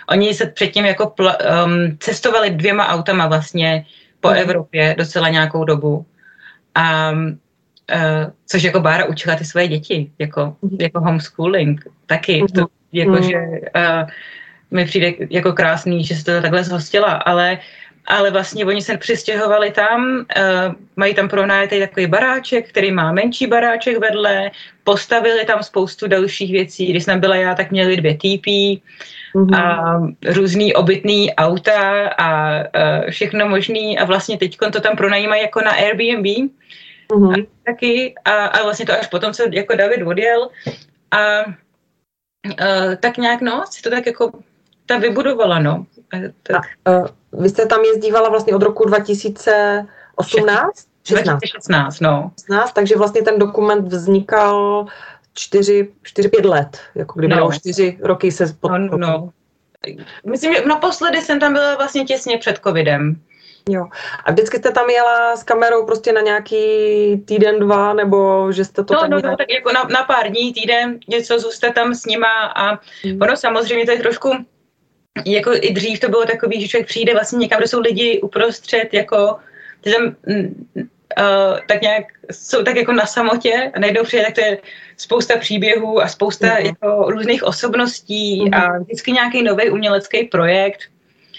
Oni 0.09 0.35
se 0.35 0.47
předtím 0.47 0.85
jako 0.85 1.05
pl- 1.05 1.37
um, 1.65 1.97
cestovali 1.99 2.51
dvěma 2.51 2.89
autama 2.89 3.27
vlastně 3.27 3.87
po 4.21 4.29
hmm. 4.29 4.37
Evropě 4.37 4.95
docela 4.99 5.29
nějakou 5.29 5.65
dobu. 5.65 6.07
A 6.75 7.11
uh, 7.11 8.31
což 8.47 8.63
jako 8.63 8.81
Bára 8.81 9.05
učila 9.05 9.37
ty 9.37 9.45
své 9.45 9.69
děti, 9.69 10.11
jako, 10.19 10.57
hmm. 10.63 10.77
jako 10.81 11.01
homeschooling 11.01 11.85
taky. 12.07 12.39
Hmm. 12.39 12.49
To, 12.49 12.67
jako, 12.93 13.13
hmm. 13.13 13.23
že, 13.23 13.39
uh, 13.77 14.09
mi 14.73 14.85
přijde 14.85 15.13
jako 15.31 15.53
krásný, 15.53 16.05
že 16.05 16.17
se 16.17 16.25
to 16.25 16.43
takhle 16.43 16.65
zhostila, 16.65 17.13
ale 17.13 17.59
ale 18.07 18.31
vlastně 18.31 18.65
oni 18.65 18.83
se 18.83 18.97
přistěhovali 18.97 19.71
tam, 19.71 20.27
uh, 20.37 20.75
mají 20.97 21.15
tam 21.15 21.29
pronajatý 21.29 21.79
takový 21.79 22.07
baráček, 22.07 22.69
který 22.69 22.93
má 22.93 23.13
menší 23.13 23.47
baráček 23.47 23.99
vedle, 23.99 24.51
postavili 24.85 25.45
tam 25.45 25.63
spoustu 25.63 26.07
dalších 26.07 26.53
věcí. 26.53 26.87
Když 26.87 27.05
jsem 27.05 27.21
byla 27.21 27.37
já, 27.37 27.55
tak 27.55 27.71
měli 27.71 27.97
dvě 27.97 28.15
TP 28.15 28.47
mm-hmm. 28.47 29.57
a 29.57 29.95
různý 30.33 30.75
obytný 30.75 31.35
auta 31.35 32.09
a 32.09 32.59
uh, 32.59 33.11
všechno 33.11 33.49
možný 33.49 33.99
a 33.99 34.05
vlastně 34.05 34.39
teď 34.39 34.57
to 34.73 34.81
tam 34.81 34.97
pronajímají 34.97 35.43
jako 35.43 35.61
na 35.61 35.71
Airbnb 35.71 36.27
mm-hmm. 36.27 37.43
a 37.43 37.47
taky 37.67 38.15
a, 38.25 38.47
a 38.47 38.63
vlastně 38.63 38.87
to 38.87 38.93
až 38.93 39.07
potom, 39.07 39.33
co 39.33 39.43
jako 39.51 39.77
David 39.77 40.03
odjel 40.03 40.49
a 41.11 41.47
uh, 41.47 42.95
tak 43.01 43.19
nějak 43.19 43.41
no, 43.41 43.65
si 43.71 43.83
to 43.83 43.91
tak 43.91 44.07
jako 44.07 44.33
ta 44.93 44.99
vybudovala, 44.99 45.59
no. 45.59 45.87
Tak. 46.43 46.63
A, 46.85 46.91
uh, 46.91 47.07
vy 47.33 47.49
jste 47.49 47.67
tam 47.67 47.81
jezdívala 47.81 48.29
vlastně 48.29 48.55
od 48.55 48.63
roku 48.63 48.85
2018? 48.85 50.87
2016, 51.11 52.01
no. 52.01 52.31
16, 52.41 52.73
takže 52.73 52.97
vlastně 52.97 53.23
ten 53.23 53.39
dokument 53.39 53.89
vznikal 53.89 54.87
4-5 55.35 56.49
let, 56.49 56.79
jako 56.95 57.19
kdyby 57.19 57.35
no. 57.35 57.53
4 57.53 57.99
roky 58.03 58.33
se 58.33 58.57
pod... 58.61 58.69
No, 58.69 58.97
no. 58.97 59.31
Myslím, 60.27 60.55
že 60.55 60.67
naposledy 60.67 61.21
jsem 61.21 61.41
tam 61.41 61.53
byla 61.53 61.75
vlastně 61.75 62.05
těsně 62.05 62.39
před 62.39 62.61
covidem. 62.65 63.17
Jo. 63.69 63.87
A 64.25 64.33
vždycky 64.33 64.59
jste 64.59 64.71
tam 64.71 64.91
jela 64.91 65.37
s 65.37 65.43
kamerou 65.43 65.87
prostě 65.87 66.13
na 66.13 66.21
nějaký 66.21 66.65
týden, 67.25 67.59
dva, 67.59 67.95
nebo 67.95 68.53
že 68.53 68.65
jste 68.65 68.85
to 68.85 68.95
no, 68.95 69.01
tam 69.01 69.11
No, 69.11 69.21
no, 69.25 69.37
tak 69.37 69.51
jako 69.51 69.73
na, 69.73 69.85
na 69.85 70.05
pár 70.05 70.29
dní, 70.29 70.53
týden, 70.53 70.99
něco 71.09 71.39
zůstat 71.39 71.75
tam 71.75 71.95
s 71.95 72.07
nima 72.07 72.53
a 72.57 72.79
hmm. 73.05 73.23
ono 73.23 73.37
samozřejmě 73.37 73.87
to 73.87 73.93
je 73.93 73.99
trošku 73.99 74.31
jako 75.25 75.53
i 75.55 75.73
dřív 75.73 76.01
to 76.01 76.09
bylo 76.09 76.25
takový, 76.25 76.61
že 76.61 76.69
člověk 76.69 76.89
přijde 76.89 77.13
vlastně 77.13 77.39
někam, 77.39 77.59
kde 77.59 77.69
jsou 77.69 77.81
lidi 77.81 78.21
uprostřed, 78.21 78.95
jako 78.95 79.37
tam, 79.85 80.17
uh, 81.19 81.59
tak 81.69 81.81
nějak 81.83 82.05
jsou 82.31 82.63
tak 82.63 82.77
jako 82.77 82.93
na 82.93 83.07
samotě 83.07 83.71
a 83.75 83.81
najednou 83.81 84.05
přijde, 84.05 84.25
tak 84.25 84.35
to 84.35 84.41
je 84.41 84.59
spousta 84.97 85.37
příběhů 85.39 86.03
a 86.03 86.09
spousta 86.09 86.47
uh-huh. 86.47 86.67
jako 86.67 87.11
různých 87.11 87.45
osobností 87.45 88.43
uh-huh. 88.43 88.57
a 88.57 88.79
vždycky 88.79 89.13
nějaký 89.13 89.43
nový 89.43 89.71
umělecký 89.71 90.25
projekt 90.25 90.81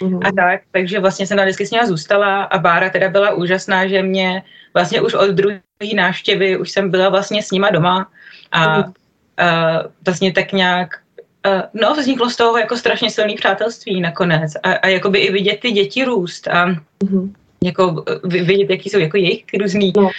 uh-huh. 0.01 0.27
a 0.27 0.31
tak, 0.31 0.61
takže 0.71 0.99
vlastně 0.99 1.27
jsem 1.27 1.37
na 1.37 1.43
vždycky 1.43 1.65
s 1.65 1.71
ním 1.71 1.85
zůstala 1.85 2.43
a 2.43 2.57
Bára 2.57 2.89
teda 2.89 3.09
byla 3.09 3.33
úžasná, 3.33 3.87
že 3.87 4.03
mě 4.03 4.43
vlastně 4.73 5.01
už 5.01 5.13
od 5.13 5.31
druhé 5.31 5.61
návštěvy 5.95 6.57
už 6.57 6.71
jsem 6.71 6.91
byla 6.91 7.09
vlastně 7.09 7.43
s 7.43 7.51
nima 7.51 7.69
doma 7.69 8.11
a 8.51 8.79
uh-huh. 8.79 8.85
uh, 8.85 9.91
vlastně 10.05 10.33
tak 10.33 10.51
nějak 10.51 10.99
Uh, 11.47 11.61
no, 11.73 11.93
vzniklo 11.93 12.29
z 12.29 12.35
toho 12.35 12.57
jako 12.57 12.77
strašně 12.77 13.09
silný 13.11 13.35
přátelství 13.35 14.01
nakonec 14.01 14.53
a, 14.63 14.71
a 14.71 14.87
jakoby 14.87 15.19
i 15.19 15.31
vidět 15.31 15.59
ty 15.59 15.71
děti 15.71 16.03
růst 16.03 16.47
a 16.47 16.67
mm-hmm. 16.67 17.33
jako 17.63 18.03
vidět, 18.23 18.69
jaký 18.69 18.89
jsou 18.89 18.99
jako 18.99 19.17
jejich 19.17 19.45
různý 19.59 19.93
no. 19.97 20.09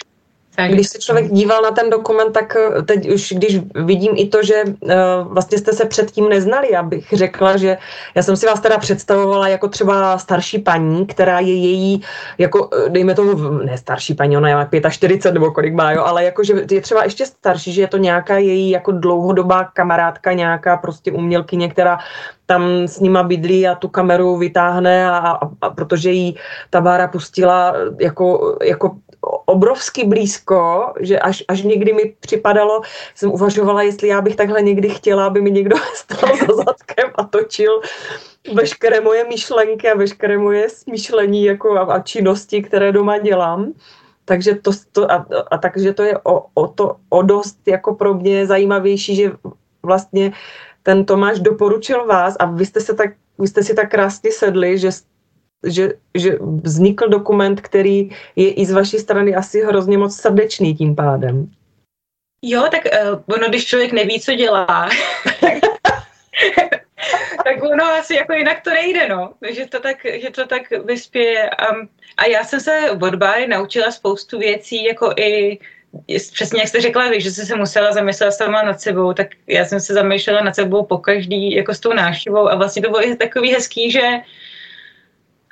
Tak. 0.55 0.71
Když 0.71 0.89
se 0.89 0.99
člověk 0.99 1.31
díval 1.31 1.61
na 1.61 1.71
ten 1.71 1.89
dokument, 1.89 2.31
tak 2.31 2.55
eh, 2.55 2.81
teď 2.81 3.09
už 3.09 3.33
když 3.35 3.59
vidím 3.85 4.11
i 4.15 4.27
to, 4.27 4.43
že 4.43 4.63
uh, 4.65 4.91
vlastně 5.23 5.57
jste 5.57 5.73
se 5.73 5.85
předtím 5.85 6.29
neznali, 6.29 6.71
já 6.71 6.83
bych 6.83 7.13
řekla, 7.13 7.57
že 7.57 7.77
já 8.15 8.23
jsem 8.23 8.35
si 8.35 8.45
vás 8.45 8.59
teda 8.59 8.77
představovala 8.77 9.47
jako 9.47 9.67
třeba 9.67 10.17
starší 10.17 10.59
paní, 10.59 11.05
která 11.05 11.39
je 11.39 11.55
její, 11.55 12.01
jako 12.37 12.69
eh, 12.73 12.89
dejme 12.89 13.15
tomu, 13.15 13.49
ne 13.49 13.77
starší 13.77 14.13
paní, 14.13 14.37
ona 14.37 14.49
je 14.49 14.81
45 14.89 15.33
nebo 15.33 15.51
kolik 15.51 15.73
má, 15.73 15.91
jo, 15.91 16.03
ale 16.03 16.23
jako, 16.23 16.43
že 16.43 16.53
je 16.71 16.81
třeba 16.81 17.03
ještě 17.03 17.25
starší, 17.25 17.73
že 17.73 17.81
je 17.81 17.87
to 17.87 17.97
nějaká 17.97 18.37
její 18.37 18.69
jako 18.69 18.91
dlouhodobá 18.91 19.63
kamarádka, 19.63 20.33
nějaká 20.33 20.77
prostě 20.77 21.11
umělkyně, 21.11 21.69
která 21.69 21.97
tam 22.45 22.87
s 22.87 22.99
nima 22.99 23.23
bydlí 23.23 23.67
a 23.67 23.75
tu 23.75 23.87
kameru 23.87 24.37
vytáhne 24.37 25.09
a, 25.09 25.17
a, 25.17 25.49
a 25.61 25.69
protože 25.69 26.11
jí 26.11 26.35
ta 26.69 26.81
Bára 26.81 27.07
pustila 27.07 27.73
jako, 27.99 28.57
jako 28.63 28.95
obrovsky 29.45 30.05
blízko, 30.05 30.93
že 30.99 31.19
až, 31.19 31.43
až 31.47 31.61
někdy 31.61 31.93
mi 31.93 32.15
připadalo, 32.19 32.81
jsem 33.15 33.31
uvažovala, 33.31 33.81
jestli 33.81 34.07
já 34.07 34.21
bych 34.21 34.35
takhle 34.35 34.61
někdy 34.61 34.89
chtěla, 34.89 35.25
aby 35.25 35.41
mi 35.41 35.51
někdo 35.51 35.75
stál 35.93 36.35
za 36.37 36.55
zadkem 36.55 37.11
a 37.15 37.23
točil 37.23 37.81
veškeré 38.53 39.01
moje 39.01 39.23
myšlenky 39.23 39.91
a 39.91 39.97
veškeré 39.97 40.37
moje 40.37 40.69
smýšlení 40.69 41.43
jako 41.43 41.77
a, 41.77 41.81
a 41.81 41.99
činnosti, 41.99 42.63
které 42.63 42.91
doma 42.91 43.17
dělám. 43.17 43.73
Takže 44.25 44.55
to, 44.55 44.71
to 44.91 45.11
a, 45.11 45.25
a 45.51 45.57
takže 45.57 45.93
to 45.93 46.03
je 46.03 46.17
o, 46.23 46.45
o, 46.53 46.67
to, 46.67 46.95
o 47.09 47.21
dost 47.21 47.59
jako 47.67 47.95
pro 47.95 48.13
mě 48.13 48.45
zajímavější, 48.45 49.15
že 49.15 49.31
vlastně 49.83 50.33
ten 50.83 51.05
Tomáš 51.05 51.39
doporučil 51.39 52.05
vás 52.05 52.35
a 52.39 52.45
vy 52.45 52.65
jste, 52.65 52.81
se 52.81 52.93
tak, 52.93 53.09
vy 53.39 53.47
jste 53.47 53.63
si 53.63 53.73
tak 53.73 53.91
krásně 53.91 54.31
sedli, 54.31 54.77
že 54.77 54.89
že, 55.65 55.93
že 56.15 56.37
vznikl 56.63 57.09
dokument, 57.09 57.61
který 57.61 58.09
je 58.35 58.53
i 58.53 58.65
z 58.65 58.71
vaší 58.71 58.97
strany 58.99 59.35
asi 59.35 59.61
hrozně 59.61 59.97
moc 59.97 60.15
srdečný 60.15 60.75
tím 60.75 60.95
pádem. 60.95 61.51
Jo, 62.41 62.67
tak 62.71 62.81
uh, 62.85 63.35
ono, 63.35 63.49
když 63.49 63.65
člověk 63.65 63.91
neví, 63.91 64.19
co 64.19 64.35
dělá, 64.35 64.65
tak 67.43 67.63
ono 67.63 67.83
asi 67.83 68.15
jako 68.15 68.33
jinak 68.33 68.61
to 68.61 68.69
nejde, 68.69 69.09
no. 69.09 69.33
Že 69.49 69.65
to 69.65 69.79
tak, 69.79 69.97
že 70.21 70.29
to 70.29 70.47
tak 70.47 70.61
vyspěje. 70.85 71.49
A 72.17 72.25
já 72.25 72.43
jsem 72.43 72.59
se 72.59 72.91
od 72.91 73.15
Báry 73.15 73.47
naučila 73.47 73.91
spoustu 73.91 74.39
věcí, 74.39 74.83
jako 74.83 75.13
i 75.17 75.59
přesně 76.33 76.59
jak 76.59 76.67
jste 76.67 76.81
řekla 76.81 77.19
že 77.19 77.31
jste 77.31 77.45
se 77.45 77.55
musela 77.55 77.91
zamyslet 77.91 78.31
sama 78.31 78.63
nad 78.63 78.81
sebou, 78.81 79.13
tak 79.13 79.27
já 79.47 79.65
jsem 79.65 79.79
se 79.79 79.93
zamýšlela 79.93 80.41
nad 80.41 80.55
sebou 80.55 80.85
po 80.85 80.97
každý, 80.97 81.55
jako 81.55 81.73
s 81.73 81.79
tou 81.79 81.93
návštěvou 81.93 82.49
a 82.49 82.55
vlastně 82.55 82.81
to 82.81 82.89
bylo 82.89 83.15
takový 83.15 83.53
hezký, 83.53 83.91
že 83.91 84.01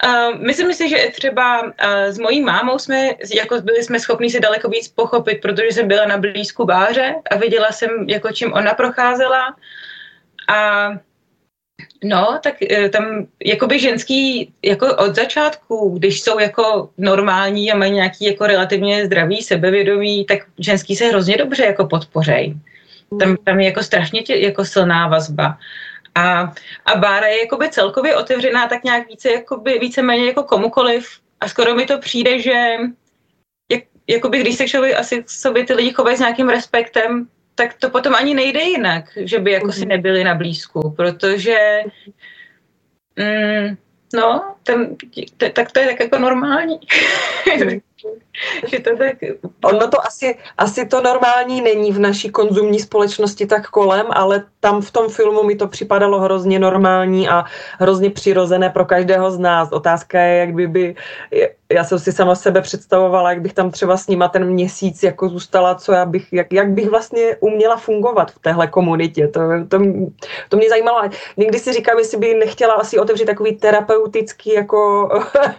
Uh, 0.06 0.40
myslím 0.40 0.74
si, 0.74 0.90
že 0.90 1.12
třeba 1.16 1.62
uh, 1.62 1.72
s 2.08 2.20
mojí 2.20 2.42
mámou 2.42 2.80
jsme, 2.80 3.10
jako 3.36 3.62
byli 3.62 3.84
jsme 3.84 4.00
schopni 4.00 4.30
si 4.30 4.40
daleko 4.40 4.70
víc 4.70 4.88
pochopit, 4.88 5.42
protože 5.42 5.68
jsem 5.72 5.88
byla 5.88 6.06
na 6.06 6.18
blízku 6.18 6.66
báře 6.66 7.16
a 7.32 7.36
viděla 7.38 7.72
jsem, 7.72 7.90
jako 8.08 8.32
čím 8.32 8.54
ona 8.54 8.74
procházela. 8.74 9.56
A 10.50 10.90
no, 12.04 12.40
tak 12.44 12.56
uh, 12.62 12.88
tam 12.88 13.28
jakoby 13.46 13.80
ženský, 13.80 14.54
jako 14.64 14.96
od 14.96 15.16
začátku, 15.16 15.90
když 15.98 16.22
jsou 16.22 16.40
jako 16.40 16.90
normální 16.98 17.72
a 17.72 17.78
mají 17.78 17.92
nějaký 17.92 18.26
jako 18.26 18.48
relativně 18.48 19.06
zdravý 19.06 19.42
sebevědomí, 19.42 20.26
tak 20.26 20.40
ženský 20.60 20.96
se 20.96 21.06
hrozně 21.06 21.38
dobře 21.38 21.66
jako 21.66 21.86
podpořej. 21.86 22.56
Tam, 23.20 23.38
tam 23.38 23.60
je 23.60 23.66
jako 23.66 23.84
strašně 23.84 24.22
tě, 24.22 24.36
jako 24.36 24.66
silná 24.66 25.08
vazba. 25.08 25.58
A, 26.16 26.54
a 26.86 26.96
Bára 26.96 27.28
je 27.28 27.40
jakoby 27.40 27.70
celkově 27.70 28.16
otevřená 28.16 28.68
tak 28.68 28.84
nějak 28.84 29.08
více, 29.08 29.32
jakoby, 29.32 29.80
víceméně 29.80 30.26
jako 30.26 30.44
komukoliv 30.44 31.20
a 31.40 31.48
skoro 31.48 31.76
mi 31.76 31.86
to 31.86 32.00
přijde, 32.00 32.40
že 32.40 32.76
jak, 33.72 33.84
jakoby 34.08 34.40
když 34.40 34.56
se 34.56 34.68
člověk 34.68 34.96
asi 34.96 35.24
sobě 35.28 35.66
ty 35.66 35.74
lidi 35.74 35.94
chovají 35.94 36.18
s 36.18 36.20
nějakým 36.20 36.50
respektem, 36.50 37.28
tak 37.56 37.74
to 37.74 37.90
potom 37.90 38.16
ani 38.16 38.34
nejde 38.34 38.62
jinak, 38.62 39.06
že 39.16 39.40
by 39.40 39.52
jako 39.52 39.68
mm-hmm. 39.68 39.72
si 39.72 39.80
mhm. 39.80 39.90
nebyli 39.90 40.24
na 40.24 40.36
blízku, 40.36 40.94
protože 40.98 41.58
mm, 43.16 43.78
no, 44.14 44.56
ten, 44.64 44.96
t, 45.38 45.50
tak 45.50 45.72
to 45.72 45.80
je 45.80 45.88
tak 45.88 46.00
jako 46.00 46.20
normální. 46.20 46.80
Že 48.68 48.80
to 48.80 48.98
tak... 48.98 49.18
Ono 49.64 49.88
to 49.88 50.06
asi, 50.06 50.38
asi 50.58 50.86
to 50.86 51.02
normální 51.02 51.62
není 51.62 51.92
v 51.92 52.00
naší 52.00 52.30
konzumní 52.30 52.80
společnosti 52.80 53.46
tak 53.46 53.70
kolem, 53.70 54.06
ale 54.10 54.44
tam 54.60 54.82
v 54.82 54.92
tom 54.92 55.10
filmu 55.10 55.44
mi 55.44 55.56
to 55.56 55.68
připadalo 55.68 56.20
hrozně 56.20 56.60
normální 56.60 57.30
a 57.30 57.46
hrozně 57.80 58.10
přirozené 58.10 58.70
pro 58.70 58.86
každého 58.86 59.32
z 59.32 59.40
nás. 59.40 59.72
Otázka 59.72 60.20
je, 60.20 60.40
jak 60.40 60.54
by, 60.54 60.68
by 60.68 60.96
já 61.74 61.84
jsem 61.84 62.00
si 62.00 62.12
sama 62.12 62.36
sebe 62.36 62.62
představovala, 62.62 63.30
jak 63.30 63.42
bych 63.42 63.54
tam 63.54 63.72
třeba 63.72 63.98
s 63.98 64.08
nima 64.08 64.28
ten 64.28 64.46
měsíc 64.46 65.04
jako 65.04 65.30
zůstala, 65.30 65.76
co 65.76 65.92
já 65.92 66.06
bych, 66.06 66.34
jak, 66.34 66.54
jak 66.54 66.70
bych 66.70 66.90
vlastně 66.90 67.36
uměla 67.40 67.78
fungovat 67.78 68.32
v 68.32 68.40
téhle 68.40 68.68
komunitě. 68.68 69.28
To, 69.28 69.40
to, 69.68 69.80
to 70.50 70.58
mě 70.58 70.70
zajímalo. 70.70 71.02
Někdy 71.38 71.60
si 71.60 71.74
říkám, 71.74 72.00
jestli 72.00 72.18
by 72.18 72.34
nechtěla 72.34 72.74
asi 72.74 73.00
otevřít 73.00 73.26
takový 73.26 73.56
terapeutický, 73.56 74.54
jako 74.54 75.10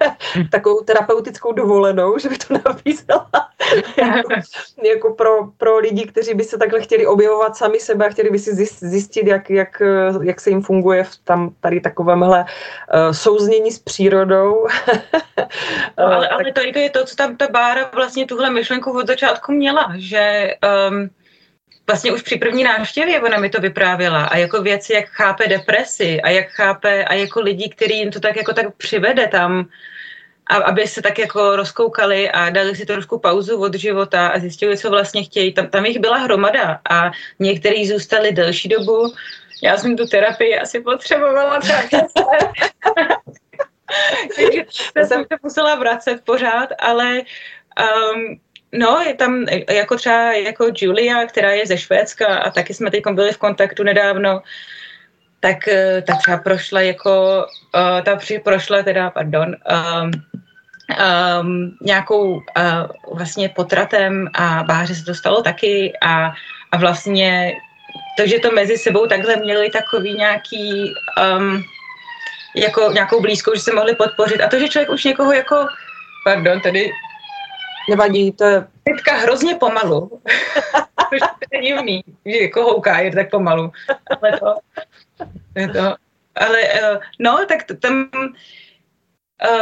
takovou 0.51 0.81
terapeutickou 0.81 1.53
dovolenou, 1.53 2.19
že 2.19 2.29
by 2.29 2.39
to 2.39 2.55
nabízela 2.69 3.31
jako, 3.97 4.29
jako 4.85 5.15
pro, 5.15 5.47
pro 5.57 5.79
lidi, 5.79 6.07
kteří 6.07 6.35
by 6.35 6.45
se 6.45 6.59
takhle 6.59 6.81
chtěli 6.81 7.07
objevovat 7.07 7.57
sami 7.57 7.81
sebe 7.81 8.07
a 8.07 8.09
chtěli 8.09 8.31
by 8.31 8.39
si 8.39 8.55
zjistit, 8.81 9.27
jak, 9.27 9.51
jak, 9.51 9.83
jak 10.23 10.41
se 10.41 10.51
jim 10.51 10.63
funguje 10.63 11.05
v 11.05 11.17
tam 11.25 11.55
tady 11.61 11.81
takovémhle 11.81 12.41
uh, 12.41 13.13
souznění 13.13 13.73
s 13.73 13.79
přírodou. 13.79 14.67
No, 15.99 16.05
ale, 16.07 16.29
ale 16.29 16.53
to, 16.53 16.61
to 16.73 16.79
je 16.79 16.91
to, 16.91 17.05
co 17.05 17.17
tam 17.17 17.37
ta 17.37 17.49
Bára 17.49 17.91
vlastně 17.95 18.27
tuhle 18.27 18.51
myšlenku 18.51 18.99
od 18.99 19.07
začátku 19.07 19.53
měla, 19.53 19.93
že 19.97 20.51
um, 20.91 21.11
vlastně 21.87 22.13
už 22.13 22.23
při 22.23 22.37
první 22.37 22.65
návštěvě 22.65 23.21
ona 23.21 23.39
mi 23.39 23.51
to 23.51 23.61
vyprávěla 23.61 24.25
a 24.25 24.37
jako 24.37 24.63
věci, 24.63 24.93
jak 24.93 25.09
chápe 25.09 25.49
depresi 25.49 26.23
a 26.23 26.31
jak 26.31 26.49
chápe 26.49 27.05
a 27.05 27.15
jako 27.15 27.41
lidi, 27.41 27.69
který 27.69 27.99
jim 27.99 28.11
to 28.11 28.21
tak 28.21 28.37
jako 28.37 28.53
tak 28.53 28.75
přivede 28.77 29.27
tam, 29.27 29.69
a 30.47 30.57
aby 30.57 30.87
se 30.87 31.03
tak 31.03 31.19
jako 31.19 31.57
rozkoukali 31.57 32.31
a 32.31 32.51
dali 32.51 32.77
si 32.77 32.87
trošku 32.87 33.19
pauzu 33.19 33.61
od 33.61 33.75
života 33.75 34.27
a 34.27 34.39
zjistili, 34.39 34.79
co 34.79 34.91
vlastně 34.91 35.25
chtějí. 35.25 35.53
Tam, 35.53 35.67
tam 35.67 35.87
jich 35.87 35.99
byla 35.99 36.17
hromada 36.17 36.81
a 36.91 37.11
někteří 37.39 37.89
zůstali 37.89 38.33
delší 38.33 38.69
dobu. 38.69 39.13
Já 39.63 39.77
jsem 39.77 39.97
tu 39.97 40.07
terapii 40.07 40.59
asi 40.59 40.81
potřebovala 40.81 41.61
tak. 41.61 41.87
Takže 44.37 44.65
jsem 45.05 45.25
se 45.33 45.39
musela 45.43 45.75
vracet 45.75 46.21
pořád, 46.25 46.69
ale 46.79 47.21
um, 47.81 48.39
No, 48.77 49.01
je 49.07 49.15
tam 49.15 49.47
jako 49.71 49.97
třeba 49.97 50.33
jako 50.33 50.71
Julia, 50.77 51.27
která 51.27 51.51
je 51.51 51.67
ze 51.67 51.79
Švédska 51.79 52.27
a 52.37 52.51
taky 52.51 52.75
jsme 52.75 52.91
teď 52.91 53.03
byli 53.13 53.33
v 53.33 53.39
kontaktu 53.39 53.83
nedávno, 53.83 54.43
tak 55.41 55.69
eh, 55.69 56.03
ta 56.03 56.17
třeba 56.17 56.37
prošla 56.37 56.81
jako, 56.81 57.45
uh, 57.75 58.01
ta 58.05 58.17
při, 58.17 58.39
prošla 58.39 58.83
teda, 58.83 59.11
pardon, 59.11 59.47
um, 59.47 60.11
um, 60.91 61.77
nějakou 61.83 62.35
uh, 62.35 63.17
vlastně 63.17 63.49
potratem 63.49 64.29
a 64.35 64.63
báře 64.63 64.95
se 64.95 65.05
to 65.05 65.15
stalo 65.15 65.43
taky 65.43 65.93
a, 66.03 66.33
a 66.73 66.77
vlastně 66.77 67.53
to, 68.17 68.27
že 68.27 68.39
to 68.39 68.51
mezi 68.51 68.79
sebou 68.79 69.07
takhle 69.07 69.37
měli 69.37 69.71
takový 69.71 70.15
nějaký 70.15 70.95
um, 71.39 71.63
jako 72.57 72.93
nějakou 72.93 73.21
blízkou, 73.21 73.55
že 73.55 73.61
se 73.61 73.75
mohli 73.75 73.95
podpořit. 73.95 74.41
A 74.41 74.49
to, 74.49 74.59
že 74.59 74.69
člověk 74.69 74.91
už 74.91 75.05
někoho 75.05 75.33
jako, 75.33 75.67
pardon, 76.25 76.61
tady 76.61 76.91
Nevadí, 77.89 78.33
to 78.33 78.45
je... 78.45 78.67
Teďka 78.85 79.13
hrozně 79.17 79.55
pomalu. 79.55 80.09
to 81.11 81.49
je 81.53 81.63
divný, 81.63 82.05
že 82.27 82.37
jako 82.43 82.63
houká 82.63 82.99
je 82.99 83.13
tak 83.13 83.31
pomalu. 83.31 83.73
Ale 84.23 84.39
to, 84.39 84.55
je 85.57 85.69
to, 85.69 85.95
ale 86.35 86.63
uh, 86.63 86.99
no, 87.19 87.47
tak 87.49 87.65
to, 87.65 87.77
tam 87.77 88.11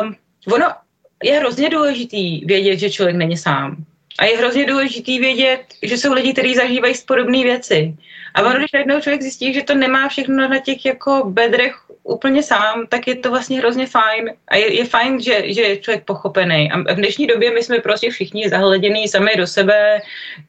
um, 0.00 0.16
ono 0.54 0.74
je 1.22 1.38
hrozně 1.38 1.70
důležitý 1.70 2.44
vědět, 2.44 2.76
že 2.76 2.90
člověk 2.90 3.16
není 3.16 3.36
sám. 3.36 3.76
A 4.18 4.24
je 4.24 4.38
hrozně 4.38 4.66
důležitý 4.66 5.18
vědět, 5.18 5.60
že 5.82 5.98
jsou 5.98 6.12
lidi, 6.12 6.32
kteří 6.32 6.54
zažívají 6.54 6.94
podobné 7.06 7.42
věci. 7.42 7.94
A 8.34 8.42
ono, 8.42 8.58
když 8.58 8.72
najednou 8.72 9.00
člověk 9.00 9.22
zjistí, 9.22 9.54
že 9.54 9.62
to 9.62 9.74
nemá 9.74 10.08
všechno 10.08 10.48
na 10.48 10.58
těch 10.58 10.86
jako 10.86 11.22
bedrech 11.26 11.74
úplně 12.02 12.42
sám, 12.42 12.86
tak 12.86 13.06
je 13.06 13.14
to 13.14 13.30
vlastně 13.30 13.58
hrozně 13.58 13.86
fajn. 13.86 14.30
A 14.48 14.56
je, 14.56 14.74
je 14.74 14.84
fajn, 14.84 15.20
že, 15.20 15.52
že 15.52 15.60
je 15.60 15.76
člověk 15.76 16.04
pochopený. 16.04 16.70
A 16.72 16.78
v 16.92 16.96
dnešní 16.96 17.26
době 17.26 17.54
my 17.54 17.62
jsme 17.62 17.78
prostě 17.78 18.10
všichni 18.10 18.48
zahledění 18.48 19.08
sami 19.08 19.30
do 19.36 19.46
sebe, 19.46 20.00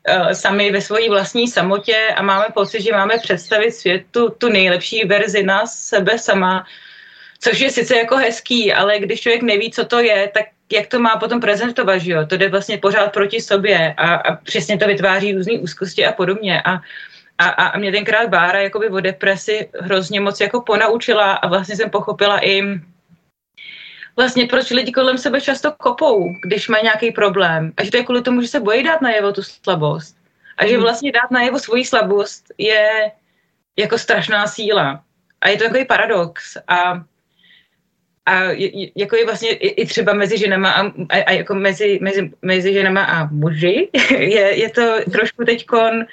uh, 0.09 0.31
sami 0.31 0.71
ve 0.71 0.81
své 0.81 1.09
vlastní 1.09 1.47
samotě 1.47 1.97
a 2.15 2.21
máme 2.21 2.45
pocit, 2.53 2.81
že 2.81 2.91
máme 2.91 3.17
představit 3.17 3.71
světu 3.71 4.29
tu 4.37 4.49
nejlepší 4.49 5.05
verzi 5.05 5.43
nás, 5.43 5.79
sebe 5.79 6.19
sama, 6.19 6.65
což 7.39 7.59
je 7.59 7.69
sice 7.69 7.97
jako 7.97 8.15
hezký, 8.17 8.73
ale 8.73 8.99
když 8.99 9.21
člověk 9.21 9.41
neví, 9.41 9.71
co 9.71 9.85
to 9.85 9.99
je, 9.99 10.31
tak 10.33 10.45
jak 10.73 10.87
to 10.87 10.99
má 10.99 11.17
potom 11.17 11.39
prezentovat, 11.39 11.97
že 11.97 12.11
jo? 12.11 12.25
To 12.25 12.37
jde 12.37 12.49
vlastně 12.49 12.77
pořád 12.77 13.13
proti 13.13 13.41
sobě 13.41 13.93
a, 13.97 14.15
a 14.15 14.35
přesně 14.35 14.77
to 14.77 14.87
vytváří 14.87 15.33
různé 15.33 15.53
úzkosti 15.59 16.05
a 16.05 16.11
podobně. 16.11 16.61
A 16.61 16.81
a, 17.37 17.49
a 17.49 17.77
mě 17.77 17.91
tenkrát 17.91 18.29
Bára 18.29 18.59
jakoby 18.59 18.89
o 18.89 18.99
depresi 18.99 19.69
hrozně 19.79 20.19
moc 20.19 20.39
jako 20.39 20.61
ponaučila 20.61 21.33
a 21.33 21.47
vlastně 21.47 21.75
jsem 21.75 21.89
pochopila 21.89 22.45
i 22.45 22.61
vlastně 24.15 24.45
proč 24.45 24.69
lidi 24.69 24.91
kolem 24.91 25.17
sebe 25.17 25.41
často 25.41 25.71
kopou, 25.71 26.33
když 26.45 26.69
mají 26.69 26.83
nějaký 26.83 27.11
problém. 27.11 27.73
A 27.77 27.83
že 27.83 27.91
to 27.91 27.97
je 27.97 28.03
kvůli 28.03 28.21
tomu, 28.21 28.41
že 28.41 28.47
se 28.47 28.59
bojí 28.59 28.83
dát 28.83 29.01
najevo 29.01 29.31
tu 29.31 29.43
slabost. 29.43 30.17
A 30.57 30.65
že 30.65 30.73
mhm. 30.73 30.81
vlastně 30.81 31.11
dát 31.11 31.31
najevo 31.31 31.59
svoji 31.59 31.85
slabost 31.85 32.45
je 32.57 33.11
jako 33.77 33.97
strašná 33.97 34.47
síla. 34.47 35.03
A 35.41 35.49
je 35.49 35.57
to 35.57 35.63
takový 35.63 35.85
paradox. 35.85 36.57
A, 36.67 37.03
a 38.25 38.43
je, 38.43 38.89
jako 38.95 39.15
je 39.15 39.25
vlastně 39.25 39.49
i, 39.49 39.67
i 39.67 39.85
třeba 39.85 40.13
mezi 40.13 40.37
ženama 40.37 40.71
a, 40.71 40.85
a, 40.87 41.23
a 41.25 41.31
jako 41.31 41.55
mezi, 41.55 41.99
mezi, 42.01 42.31
mezi 42.41 42.73
ženama 42.73 43.03
a 43.03 43.27
muži 43.31 43.89
je, 44.09 44.59
je 44.59 44.69
to 44.69 45.11
trošku 45.11 45.45
teďkon 45.45 46.05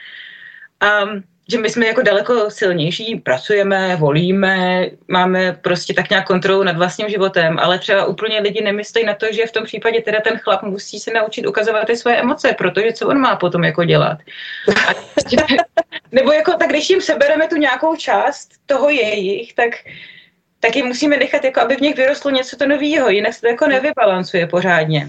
um, 0.83 1.23
že 1.51 1.59
my 1.59 1.71
jsme 1.71 1.87
jako 1.87 2.03
daleko 2.03 2.51
silnější, 2.51 3.17
pracujeme, 3.17 3.97
volíme, 3.97 4.87
máme 5.09 5.53
prostě 5.53 5.95
tak 5.95 6.11
nějak 6.11 6.27
kontrolu 6.27 6.63
nad 6.63 6.77
vlastním 6.77 7.09
životem, 7.09 7.59
ale 7.59 7.79
třeba 7.79 8.05
úplně 8.05 8.41
lidi 8.41 8.63
nemyslí 8.63 9.05
na 9.05 9.15
to, 9.15 9.27
že 9.33 9.47
v 9.47 9.53
tom 9.53 9.65
případě 9.65 10.01
teda 10.01 10.21
ten 10.21 10.39
chlap 10.39 10.63
musí 10.63 10.99
se 10.99 11.13
naučit 11.13 11.47
ukazovat 11.47 11.87
ty 11.87 11.97
své 11.97 12.21
emoce, 12.21 12.55
protože 12.59 12.93
co 12.93 13.09
on 13.09 13.19
má 13.19 13.37
potom 13.37 13.65
jako 13.65 13.85
dělat. 13.85 14.19
A, 14.89 14.95
nebo 16.13 16.33
jako 16.33 16.53
tak, 16.53 16.69
když 16.69 16.91
jim 16.91 17.01
sebereme 17.01 17.49
tu 17.49 17.57
nějakou 17.57 17.97
část 17.97 18.51
toho 18.67 18.91
jejich, 18.91 19.55
tak 19.55 19.71
tak 20.61 20.77
jim 20.77 20.87
musíme 20.87 21.17
nechat, 21.17 21.45
jako 21.45 21.61
aby 21.61 21.77
v 21.77 21.81
nich 21.81 21.97
vyrostlo 21.97 22.31
něco 22.31 22.57
to 22.57 22.67
nového, 22.67 23.09
jinak 23.09 23.35
se 23.35 23.41
to 23.41 23.47
jako 23.47 23.67
nevybalancuje 23.67 24.47
pořádně. 24.47 25.07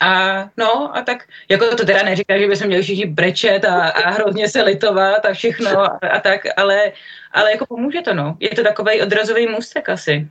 A 0.00 0.44
no, 0.56 0.96
a 0.96 1.02
tak, 1.02 1.24
jako 1.48 1.76
to 1.76 1.84
teda 1.84 2.02
neříká, 2.02 2.38
že 2.38 2.48
bychom 2.48 2.66
měli 2.66 2.82
všichni 2.82 3.06
brečet 3.06 3.64
a, 3.64 3.88
a 3.88 4.10
hrozně 4.10 4.48
se 4.48 4.62
litovat 4.62 5.26
a 5.26 5.32
všechno 5.32 5.80
a, 5.80 5.98
a 6.10 6.20
tak, 6.20 6.40
ale, 6.56 6.92
ale 7.32 7.52
jako 7.52 7.66
pomůže 7.66 8.02
to, 8.02 8.14
no. 8.14 8.36
Je 8.40 8.48
to 8.48 8.62
takový 8.62 9.02
odrazový 9.02 9.46
můstek 9.46 9.88
asi. 9.88 10.28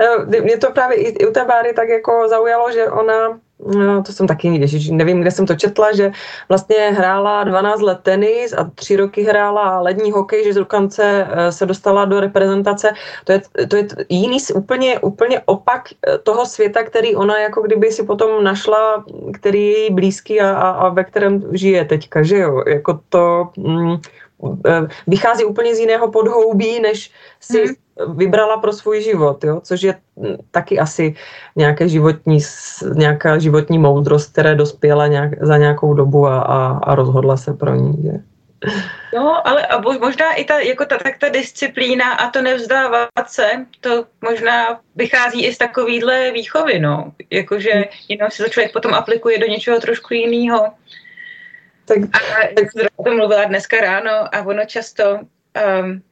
Eh, 0.00 0.40
mě 0.40 0.58
to 0.58 0.70
právě 0.70 0.96
i 0.96 1.26
u 1.26 1.32
té 1.32 1.44
Báry 1.44 1.72
tak 1.72 1.88
jako 1.88 2.28
zaujalo, 2.28 2.72
že 2.72 2.86
ona 2.86 3.40
No, 3.66 4.02
to 4.02 4.12
jsem 4.12 4.26
taky, 4.26 4.48
ježiš, 4.48 4.90
nevím, 4.90 5.20
kde 5.20 5.30
jsem 5.30 5.46
to 5.46 5.54
četla, 5.54 5.96
že 5.96 6.10
vlastně 6.48 6.76
hrála 6.76 7.44
12 7.44 7.80
let 7.80 7.98
tenis 8.02 8.52
a 8.52 8.70
tři 8.74 8.96
roky 8.96 9.22
hrála 9.22 9.80
lední 9.80 10.10
hokej, 10.10 10.44
že 10.44 10.52
z 10.52 10.56
dokonce 10.56 11.26
eh, 11.30 11.52
se 11.52 11.66
dostala 11.66 12.04
do 12.04 12.20
reprezentace. 12.20 12.90
To 13.24 13.32
je, 13.32 13.42
to 13.68 13.76
je 13.76 13.86
jiný, 14.08 14.38
úplně, 14.54 14.98
úplně 14.98 15.40
opak 15.40 15.88
eh, 16.06 16.18
toho 16.18 16.46
světa, 16.46 16.82
který 16.82 17.16
ona 17.16 17.38
jako 17.38 17.62
kdyby 17.62 17.92
si 17.92 18.02
potom 18.02 18.44
našla, 18.44 19.04
který 19.32 19.66
je 19.66 19.78
jí 19.78 19.94
blízký 19.94 20.40
a, 20.40 20.50
a, 20.50 20.70
a 20.70 20.88
ve 20.88 21.04
kterém 21.04 21.44
žije 21.52 21.84
teďka, 21.84 22.22
že 22.22 22.38
jo? 22.38 22.62
Jako 22.66 23.00
to 23.08 23.48
mm, 23.56 23.96
vychází 25.06 25.44
úplně 25.44 25.74
z 25.74 25.78
jiného 25.78 26.10
podhoubí, 26.10 26.80
než 26.80 27.10
si 27.40 27.66
hmm 27.66 27.74
vybrala 28.06 28.56
pro 28.56 28.72
svůj 28.72 29.02
život, 29.02 29.44
jo? 29.44 29.60
což 29.60 29.82
je 29.82 29.94
taky 30.50 30.78
asi 30.78 31.14
nějaké 31.56 31.88
životní, 31.88 32.38
nějaká 32.94 33.38
životní 33.38 33.78
moudrost, 33.78 34.32
které 34.32 34.54
dospěla 34.54 35.06
nějak, 35.06 35.42
za 35.44 35.56
nějakou 35.56 35.94
dobu 35.94 36.26
a, 36.26 36.40
a, 36.40 36.78
a 36.78 36.94
rozhodla 36.94 37.36
se 37.36 37.54
pro 37.54 37.74
ní. 37.74 38.02
Že? 38.02 38.12
No, 39.14 39.48
ale 39.48 39.66
a 39.66 39.80
možná 39.80 40.32
i 40.32 40.44
ta, 40.44 40.58
jako 40.58 40.84
ta, 40.84 40.98
tak 40.98 41.18
ta 41.18 41.28
disciplína 41.28 42.12
a 42.12 42.30
to 42.30 42.42
nevzdávat 42.42 43.08
se, 43.26 43.50
to 43.80 44.04
možná 44.30 44.80
vychází 44.96 45.46
i 45.46 45.54
z 45.54 45.58
takovýhle 45.58 46.30
výchovy, 46.30 46.78
no. 46.78 47.12
Jakože 47.30 47.72
hmm. 47.72 47.84
jenom 48.08 48.30
se 48.30 48.42
to 48.42 48.48
člověk 48.48 48.72
potom 48.72 48.94
aplikuje 48.94 49.38
do 49.38 49.46
něčeho 49.46 49.80
trošku 49.80 50.14
jiného. 50.14 50.66
Tak, 51.88 51.98
a 51.98 52.54
tak 52.54 52.72
jsem 52.72 52.86
o 52.96 53.04
tom 53.04 53.16
mluvila 53.16 53.44
dneska 53.44 53.76
ráno 53.80 54.34
a 54.34 54.42
ono 54.42 54.64
často 54.64 55.20
um, 55.82 56.02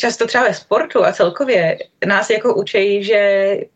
často 0.00 0.26
třeba 0.26 0.44
ve 0.44 0.54
sportu 0.54 1.04
a 1.04 1.12
celkově 1.12 1.78
nás 2.06 2.30
jako 2.30 2.54
učí, 2.54 3.04
že 3.04 3.20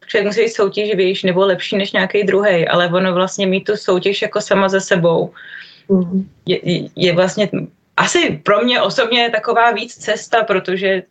člověk 0.07 0.27
musí 0.27 0.41
být 0.41 0.55
soutěživější 0.55 1.27
nebo 1.27 1.47
lepší 1.47 1.77
než 1.77 1.93
nějaký 1.93 2.25
druhý, 2.25 2.69
ale 2.69 2.89
ono 2.89 3.15
vlastně 3.15 3.47
mít 3.47 3.65
tu 3.65 3.77
soutěž 3.77 4.23
jako 4.23 4.41
sama 4.41 4.69
ze 4.69 4.81
sebou 4.81 5.33
mm-hmm. 5.89 6.25
je, 6.47 6.59
je 6.97 7.13
vlastně 7.13 7.51
asi 7.97 8.41
pro 8.43 8.65
mě 8.65 8.83
osobně 8.83 9.31
taková 9.31 9.71
víc 9.71 9.97
cesta, 9.97 10.45
protože 10.45 11.03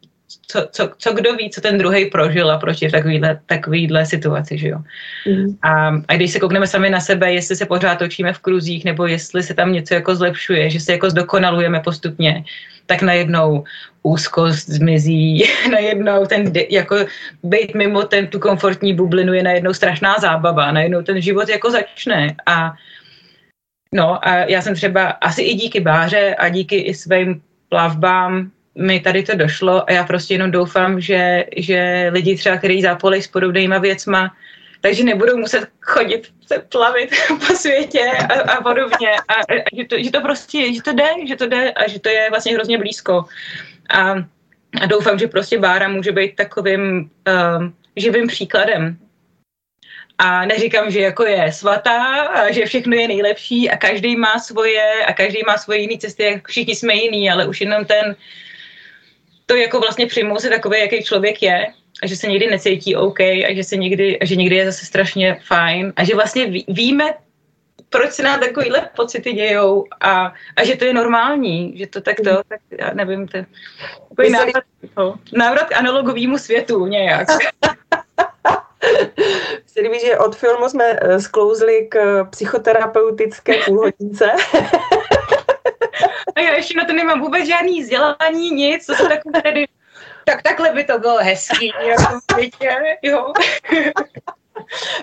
co, 0.48 0.68
co, 0.72 0.90
co 0.98 1.14
kdo 1.14 1.36
ví, 1.36 1.50
co 1.50 1.62
ten 1.62 1.78
druhý 1.78 2.06
prožil 2.06 2.52
a 2.52 2.58
proč 2.58 2.82
je 2.82 2.90
v 2.90 2.92
takovýhle, 2.92 3.40
takovýhle 3.46 4.06
situaci, 4.06 4.58
že 4.58 4.68
jo. 4.68 4.80
Mm. 5.28 5.58
A, 5.62 5.88
a 6.08 6.16
když 6.16 6.32
se 6.32 6.40
koukneme 6.40 6.68
sami 6.68 6.90
na 6.90 7.00
sebe, 7.00 7.34
jestli 7.34 7.56
se 7.56 7.66
pořád 7.66 8.00
točíme 8.00 8.34
v 8.34 8.40
kruzích, 8.40 8.86
nebo 8.86 9.08
jestli 9.08 9.44
se 9.44 9.54
tam 9.54 9.74
něco 9.74 9.94
jako 9.94 10.16
zlepšuje, 10.16 10.70
že 10.70 10.80
se 10.80 10.92
jako 10.92 11.10
zdokonalujeme 11.10 11.80
postupně, 11.80 12.44
tak 12.86 13.02
najednou 13.02 13.64
úzkost 14.04 14.70
zmizí, 14.70 15.44
najednou 15.72 16.26
ten, 16.26 16.54
jako 16.70 16.96
být 17.44 17.76
mimo 17.76 18.04
ten, 18.04 18.28
tu 18.28 18.40
komfortní 18.40 18.94
bublinu 18.94 19.34
je 19.34 19.44
najednou 19.44 19.74
strašná 19.74 20.16
zábava, 20.22 20.72
najednou 20.72 21.02
ten 21.02 21.22
život 21.22 21.50
jako 21.50 21.72
začne 21.72 22.36
a 22.46 22.74
no 23.94 24.28
a 24.28 24.36
já 24.36 24.62
jsem 24.62 24.76
třeba 24.76 25.08
asi 25.08 25.42
i 25.42 25.54
díky 25.54 25.80
Báře 25.80 26.36
a 26.36 26.50
díky 26.50 26.76
i 26.76 26.94
svým 26.94 27.42
plavbám 27.70 28.52
mi 28.76 29.00
tady 29.00 29.24
to 29.24 29.36
došlo 29.36 29.90
a 29.90 29.94
já 29.94 30.04
prostě 30.04 30.34
jenom 30.34 30.52
doufám, 30.52 31.02
že, 31.02 31.46
že 31.58 32.10
lidi 32.12 32.38
třeba, 32.38 32.58
kteří 32.58 32.82
zápolej 32.82 33.22
s 33.22 33.28
podobnýma 33.28 33.78
věcma, 33.78 34.36
takže 34.82 35.04
nebudou 35.04 35.38
muset 35.38 35.68
chodit 35.82 36.34
se 36.48 36.60
plavit 36.60 37.10
po 37.48 37.56
světě 37.56 38.12
a, 38.30 38.52
a 38.52 38.62
podobně. 38.62 39.10
A, 39.28 39.34
a 39.34 39.76
že, 39.78 39.86
to, 39.86 39.96
že 40.04 40.12
to 40.12 40.22
prostě, 40.22 40.74
že 40.74 40.82
to 40.82 40.94
jde, 40.94 41.10
že 41.28 41.36
to 41.36 41.48
jde 41.48 41.72
a 41.72 41.88
že 41.88 42.00
to 42.00 42.10
je 42.10 42.30
vlastně 42.30 42.54
hrozně 42.54 42.78
blízko. 42.78 43.26
A, 43.90 44.12
a 44.82 44.86
doufám, 44.86 45.20
že 45.20 45.28
prostě 45.28 45.60
Bára 45.60 45.88
může 45.88 46.12
být 46.12 46.36
takovým 46.36 46.82
um, 47.58 47.76
živým 47.96 48.28
příkladem. 48.28 48.98
A 50.18 50.46
neříkám, 50.46 50.92
že 50.92 51.00
jako 51.00 51.26
je 51.26 51.52
svatá 51.52 52.22
a 52.22 52.52
že 52.52 52.66
všechno 52.66 52.96
je 52.96 53.08
nejlepší 53.08 53.70
a 53.70 53.78
každý 53.78 54.16
má 54.16 54.40
svoje 54.40 55.06
a 55.06 55.14
každý 55.14 55.40
má 55.48 55.58
svoje 55.58 55.80
jiné 55.80 55.98
cesty, 55.98 56.42
všichni 56.48 56.76
jsme 56.76 56.94
jiný, 56.94 57.32
ale 57.32 57.48
už 57.48 57.62
jenom 57.62 57.86
ten 57.86 58.16
to 59.46 59.56
jako 59.56 59.80
vlastně 59.80 60.08
přijmout 60.08 60.40
si 60.40 60.50
takový, 60.50 60.80
jaký 60.80 61.04
člověk 61.04 61.44
je 61.44 61.68
a 62.04 62.08
že 62.08 62.16
se 62.16 62.28
někdy 62.28 62.48
necítí 62.48 62.96
OK 62.96 63.20
a 63.20 63.56
že 63.56 63.64
se 63.64 63.76
někdy, 63.76 64.20
a 64.20 64.26
že 64.26 64.36
někdy 64.36 64.56
je 64.56 64.66
zase 64.66 64.86
strašně 64.86 65.40
fajn 65.48 65.94
a 65.96 66.04
že 66.04 66.16
vlastně 66.16 66.46
ví, 66.46 66.66
víme, 66.68 67.14
proč 67.90 68.12
se 68.12 68.24
nám 68.24 68.40
takovýhle 68.40 68.90
pocity 68.96 69.34
dějou 69.34 69.86
a, 70.02 70.34
a 70.56 70.64
že 70.64 70.76
to 70.76 70.86
je 70.86 70.94
normální, 70.94 71.78
že 71.78 71.88
to 71.88 72.02
tak 72.02 72.18
to, 72.18 72.42
tak 72.48 72.60
já 72.80 72.94
nevím, 72.94 73.28
to 73.28 73.38
je 73.38 73.46
návrat, 74.30 74.64
no, 74.98 75.16
návrat 75.34 75.70
k 75.70 75.78
analogovému 75.78 76.38
světu 76.38 76.86
nějak. 76.86 77.28
Se 79.66 79.82
líbí, 79.82 80.00
že 80.00 80.18
od 80.18 80.36
filmu 80.36 80.70
jsme 80.70 80.86
eh, 81.02 81.20
sklouzli 81.20 81.88
k 81.92 82.24
psychoterapeutické 82.30 83.54
půlhodince. 83.66 84.32
A 86.36 86.40
já 86.40 86.56
ještě 86.56 86.78
na 86.78 86.86
to 86.86 86.94
nemám 86.94 87.22
vůbec 87.22 87.48
žádný 87.48 87.82
vzdělání, 87.82 88.52
nic, 88.52 88.86
to 88.86 88.96
se 88.96 89.04
takové 89.04 89.42
tedy 89.42 89.68
tak 90.26 90.42
takhle 90.42 90.70
by 90.70 90.84
to 90.84 91.00
bylo 91.00 91.18
hezký, 91.18 91.74
jako 91.88 92.20
dítě, 92.40 92.98
jo. 93.02 93.34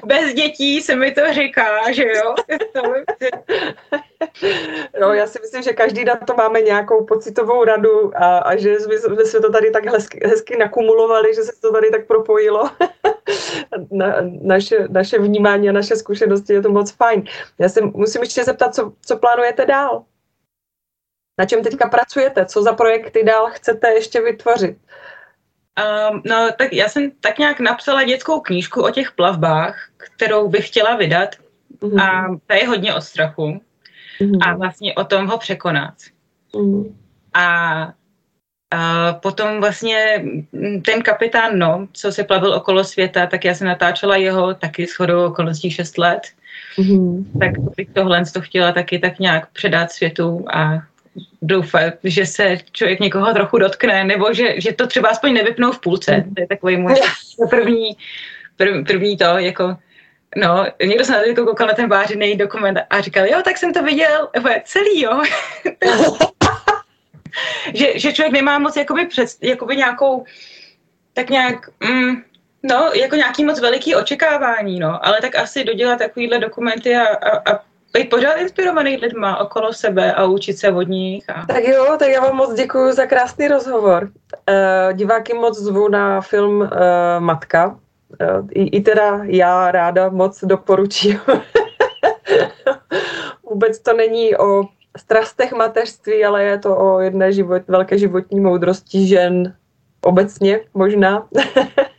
Bez 0.05 0.35
dětí 0.35 0.83
se 0.83 0.97
mi 0.97 1.12
to 1.12 1.33
říká, 1.33 1.93
že 1.93 2.05
jo. 2.05 2.35
No, 5.01 5.12
já 5.12 5.26
si 5.26 5.39
myslím, 5.41 5.62
že 5.62 5.72
každý 5.72 6.05
na 6.05 6.16
to 6.16 6.35
máme 6.35 6.61
nějakou 6.61 7.05
pocitovou 7.05 7.64
radu 7.64 8.16
a, 8.16 8.39
a 8.39 8.57
že 8.57 8.81
jsme, 8.81 9.24
jsme 9.24 9.41
to 9.41 9.53
tady 9.53 9.70
tak 9.70 9.87
hezky, 9.87 10.20
hezky 10.24 10.57
nakumulovali, 10.57 11.35
že 11.35 11.43
se 11.43 11.53
to 11.61 11.72
tady 11.72 11.91
tak 11.91 12.07
propojilo. 12.07 12.70
Na, 13.91 14.16
naše, 14.43 14.87
naše 14.89 15.18
vnímání 15.18 15.68
a 15.68 15.72
naše 15.72 15.97
zkušenosti 15.97 16.53
je 16.53 16.62
to 16.62 16.70
moc 16.70 16.91
fajn. 16.91 17.24
Já 17.59 17.68
se 17.68 17.81
musím 17.81 18.22
ještě 18.22 18.45
zeptat, 18.45 18.74
co, 18.74 18.93
co 19.07 19.16
plánujete 19.16 19.66
dál? 19.66 20.05
Na 21.41 21.47
čem 21.47 21.62
teďka 21.62 21.88
pracujete? 21.88 22.47
Co 22.47 22.62
za 22.62 22.72
projekty 22.72 23.24
dál 23.24 23.49
chcete 23.51 23.88
ještě 23.91 24.20
vytvořit? 24.20 24.76
Um, 25.80 26.22
no, 26.26 26.49
tak 26.59 26.72
já 26.72 26.88
jsem 26.88 27.11
tak 27.20 27.38
nějak 27.38 27.61
napsala 27.61 28.05
dětskou 28.05 28.41
knížku 28.41 28.82
o 28.82 28.91
těch 28.91 29.12
plavbách, 29.12 29.88
kterou 29.97 30.49
bych 30.49 30.66
chtěla 30.66 30.97
vydat. 30.97 31.28
Mm-hmm. 31.80 32.03
A 32.03 32.36
ta 32.47 32.55
je 32.55 32.68
hodně 32.68 32.95
o 32.95 33.01
strachu. 33.01 33.61
Mm-hmm. 34.20 34.38
A 34.43 34.57
vlastně 34.57 34.95
o 34.95 35.05
tom 35.05 35.26
ho 35.26 35.38
překonat. 35.38 35.95
Mm-hmm. 36.55 36.95
A 37.34 37.93
a 38.72 39.12
potom 39.12 39.61
vlastně 39.61 40.24
ten 40.84 41.03
kapitán 41.03 41.59
No, 41.59 41.88
co 41.93 42.12
se 42.12 42.24
plavil 42.24 42.55
okolo 42.55 42.84
světa, 42.84 43.26
tak 43.26 43.45
já 43.45 43.55
jsem 43.55 43.66
natáčela 43.66 44.16
jeho 44.16 44.55
taky 44.55 44.86
shodou 44.86 45.26
okolností 45.26 45.70
6 45.70 45.99
let. 45.99 46.22
Mm-hmm. 46.78 47.24
Tak 47.41 47.51
bych 47.76 47.88
tohle 47.93 48.24
to 48.24 48.41
chtěla 48.41 48.72
taky 48.72 48.99
tak 48.99 49.18
nějak 49.18 49.51
předat 49.53 49.93
světu 49.93 50.45
a 50.55 50.89
doufat, 51.42 51.94
že 52.04 52.26
se 52.26 52.58
člověk 52.72 53.00
někoho 53.00 53.32
trochu 53.32 53.58
dotkne, 53.58 54.04
nebo 54.04 54.34
že, 54.34 54.61
že 54.61 54.72
to 54.72 54.86
třeba 54.86 55.08
aspoň 55.08 55.32
nevypnou 55.32 55.72
v 55.72 55.80
půlce. 55.80 56.24
To 56.34 56.40
je 56.40 56.46
takový 56.46 56.76
můj 56.76 56.94
první, 57.50 57.96
prv, 58.56 58.84
první 58.86 59.16
to, 59.16 59.24
jako 59.24 59.76
No, 60.36 60.66
někdo 60.86 61.04
se 61.04 61.12
na 61.12 61.34
to 61.34 61.44
koukal 61.44 61.66
na 61.66 61.74
ten 61.74 61.88
vážený 61.88 62.36
dokument 62.36 62.78
a 62.90 63.00
říkal, 63.00 63.26
jo, 63.26 63.42
tak 63.44 63.58
jsem 63.58 63.72
to 63.72 63.82
viděl, 63.82 64.28
celý, 64.64 65.02
jo. 65.02 65.22
že, 67.74 67.98
že 67.98 68.12
člověk 68.12 68.32
nemá 68.32 68.58
moc 68.58 68.76
jakoby, 68.76 69.06
před, 69.06 69.28
jakoby 69.40 69.76
nějakou 69.76 70.24
tak 71.12 71.30
nějak, 71.30 71.68
mm, 71.80 72.22
no, 72.62 72.90
jako 72.94 73.16
nějaký 73.16 73.44
moc 73.44 73.61
veliký 73.61 73.94
očekávání, 73.94 74.78
no, 74.78 75.06
ale 75.06 75.20
tak 75.20 75.34
asi 75.34 75.64
dodělat 75.64 75.98
takovýhle 75.98 76.38
dokumenty 76.38 76.96
a, 76.96 77.06
a, 77.06 77.52
a 77.52 77.64
být 77.93 78.11
pořád 78.11 78.32
inspirovaný 78.32 78.97
lidma 78.97 79.38
okolo 79.38 79.72
sebe 79.72 80.12
a 80.12 80.24
učit 80.24 80.59
se 80.59 80.72
od 80.72 80.88
nich. 80.88 81.30
A... 81.30 81.47
Tak 81.47 81.64
jo, 81.64 81.97
tak 81.99 82.09
já 82.09 82.20
vám 82.20 82.36
moc 82.36 82.55
děkuji 82.55 82.93
za 82.93 83.07
krásný 83.07 83.49
rozhovor. 83.49 84.11
Uh, 84.49 84.93
diváky 84.93 85.34
moc 85.34 85.59
zvu 85.59 85.88
na 85.88 86.20
film 86.20 86.61
uh, 86.61 86.68
Matka. 87.18 87.66
Uh, 87.68 87.76
i, 88.51 88.76
I 88.76 88.80
teda 88.80 89.20
já 89.22 89.70
ráda 89.70 90.09
moc 90.09 90.45
doporučím. 90.45 91.20
Vůbec 93.51 93.78
to 93.78 93.93
není 93.93 94.36
o 94.36 94.64
strastech 94.97 95.53
mateřství, 95.53 96.24
ale 96.24 96.45
je 96.45 96.59
to 96.59 96.76
o 96.76 97.01
jedné 97.01 97.32
život, 97.32 97.62
velké 97.68 97.99
životní 97.99 98.41
moudrosti 98.41 99.07
žen 99.07 99.55
obecně 100.03 100.61
možná. 100.74 101.28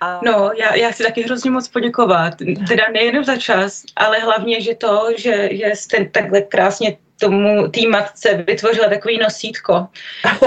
A... 0.00 0.20
No, 0.24 0.50
já, 0.56 0.74
já 0.74 0.90
chci 0.90 1.02
taky 1.02 1.22
hrozně 1.22 1.50
moc 1.50 1.68
poděkovat. 1.68 2.34
Teda 2.68 2.84
nejen 2.92 3.24
za 3.24 3.36
čas, 3.36 3.82
ale 3.96 4.18
hlavně, 4.18 4.60
že 4.60 4.74
to, 4.74 5.08
že, 5.16 5.48
že 5.52 5.70
jste 5.74 6.04
takhle 6.04 6.40
krásně 6.42 6.96
tomu 7.20 7.68
té 7.68 7.88
matce 7.88 8.34
vytvořila 8.34 8.88
takový 8.88 9.18
nosítko, 9.18 9.86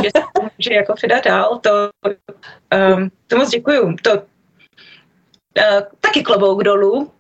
že 0.04 0.10
se 0.18 0.24
to 0.36 0.42
může 0.58 0.74
jako 0.74 0.94
předat 0.94 1.26
dál, 1.26 1.60
to, 1.64 1.90
um, 2.96 3.12
to 3.28 3.38
moc 3.38 3.50
děkuju. 3.50 3.96
To, 4.02 4.14
uh, 4.14 4.22
taky 6.00 6.24
klobouk 6.24 6.64
dolů. 6.64 7.12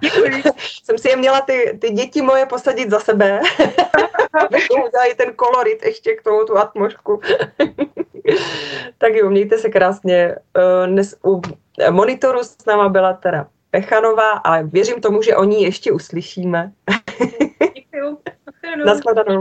Děkuji. 0.00 0.42
Jsem 0.84 0.98
si 0.98 1.08
je 1.08 1.16
měla 1.16 1.40
ty, 1.40 1.78
ty 1.80 1.90
děti 1.90 2.22
moje 2.22 2.46
posadit 2.46 2.90
za 2.90 3.00
sebe. 3.00 3.40
Abychom 4.46 4.82
udělali 4.82 5.14
ten 5.14 5.34
kolorit 5.34 5.82
ještě 5.84 6.14
k 6.14 6.22
tomu 6.22 6.44
tu 6.44 6.58
atmosféru. 6.58 7.20
tak 8.98 9.14
jo, 9.14 9.30
mějte 9.30 9.58
se 9.58 9.68
krásně. 9.68 10.36
Eh, 10.56 10.86
dnes 10.86 11.14
u 11.26 11.40
monitoru 11.90 12.38
s 12.42 12.66
náma 12.66 12.88
byla 12.88 13.12
teda 13.12 13.46
Pechanová 13.70 14.30
a 14.30 14.62
věřím 14.62 15.00
tomu, 15.00 15.22
že 15.22 15.36
o 15.36 15.44
ní 15.44 15.62
ještě 15.62 15.92
uslyšíme. 15.92 16.72
Děkuji. 17.74 18.18
Naschledanou. 18.86 19.40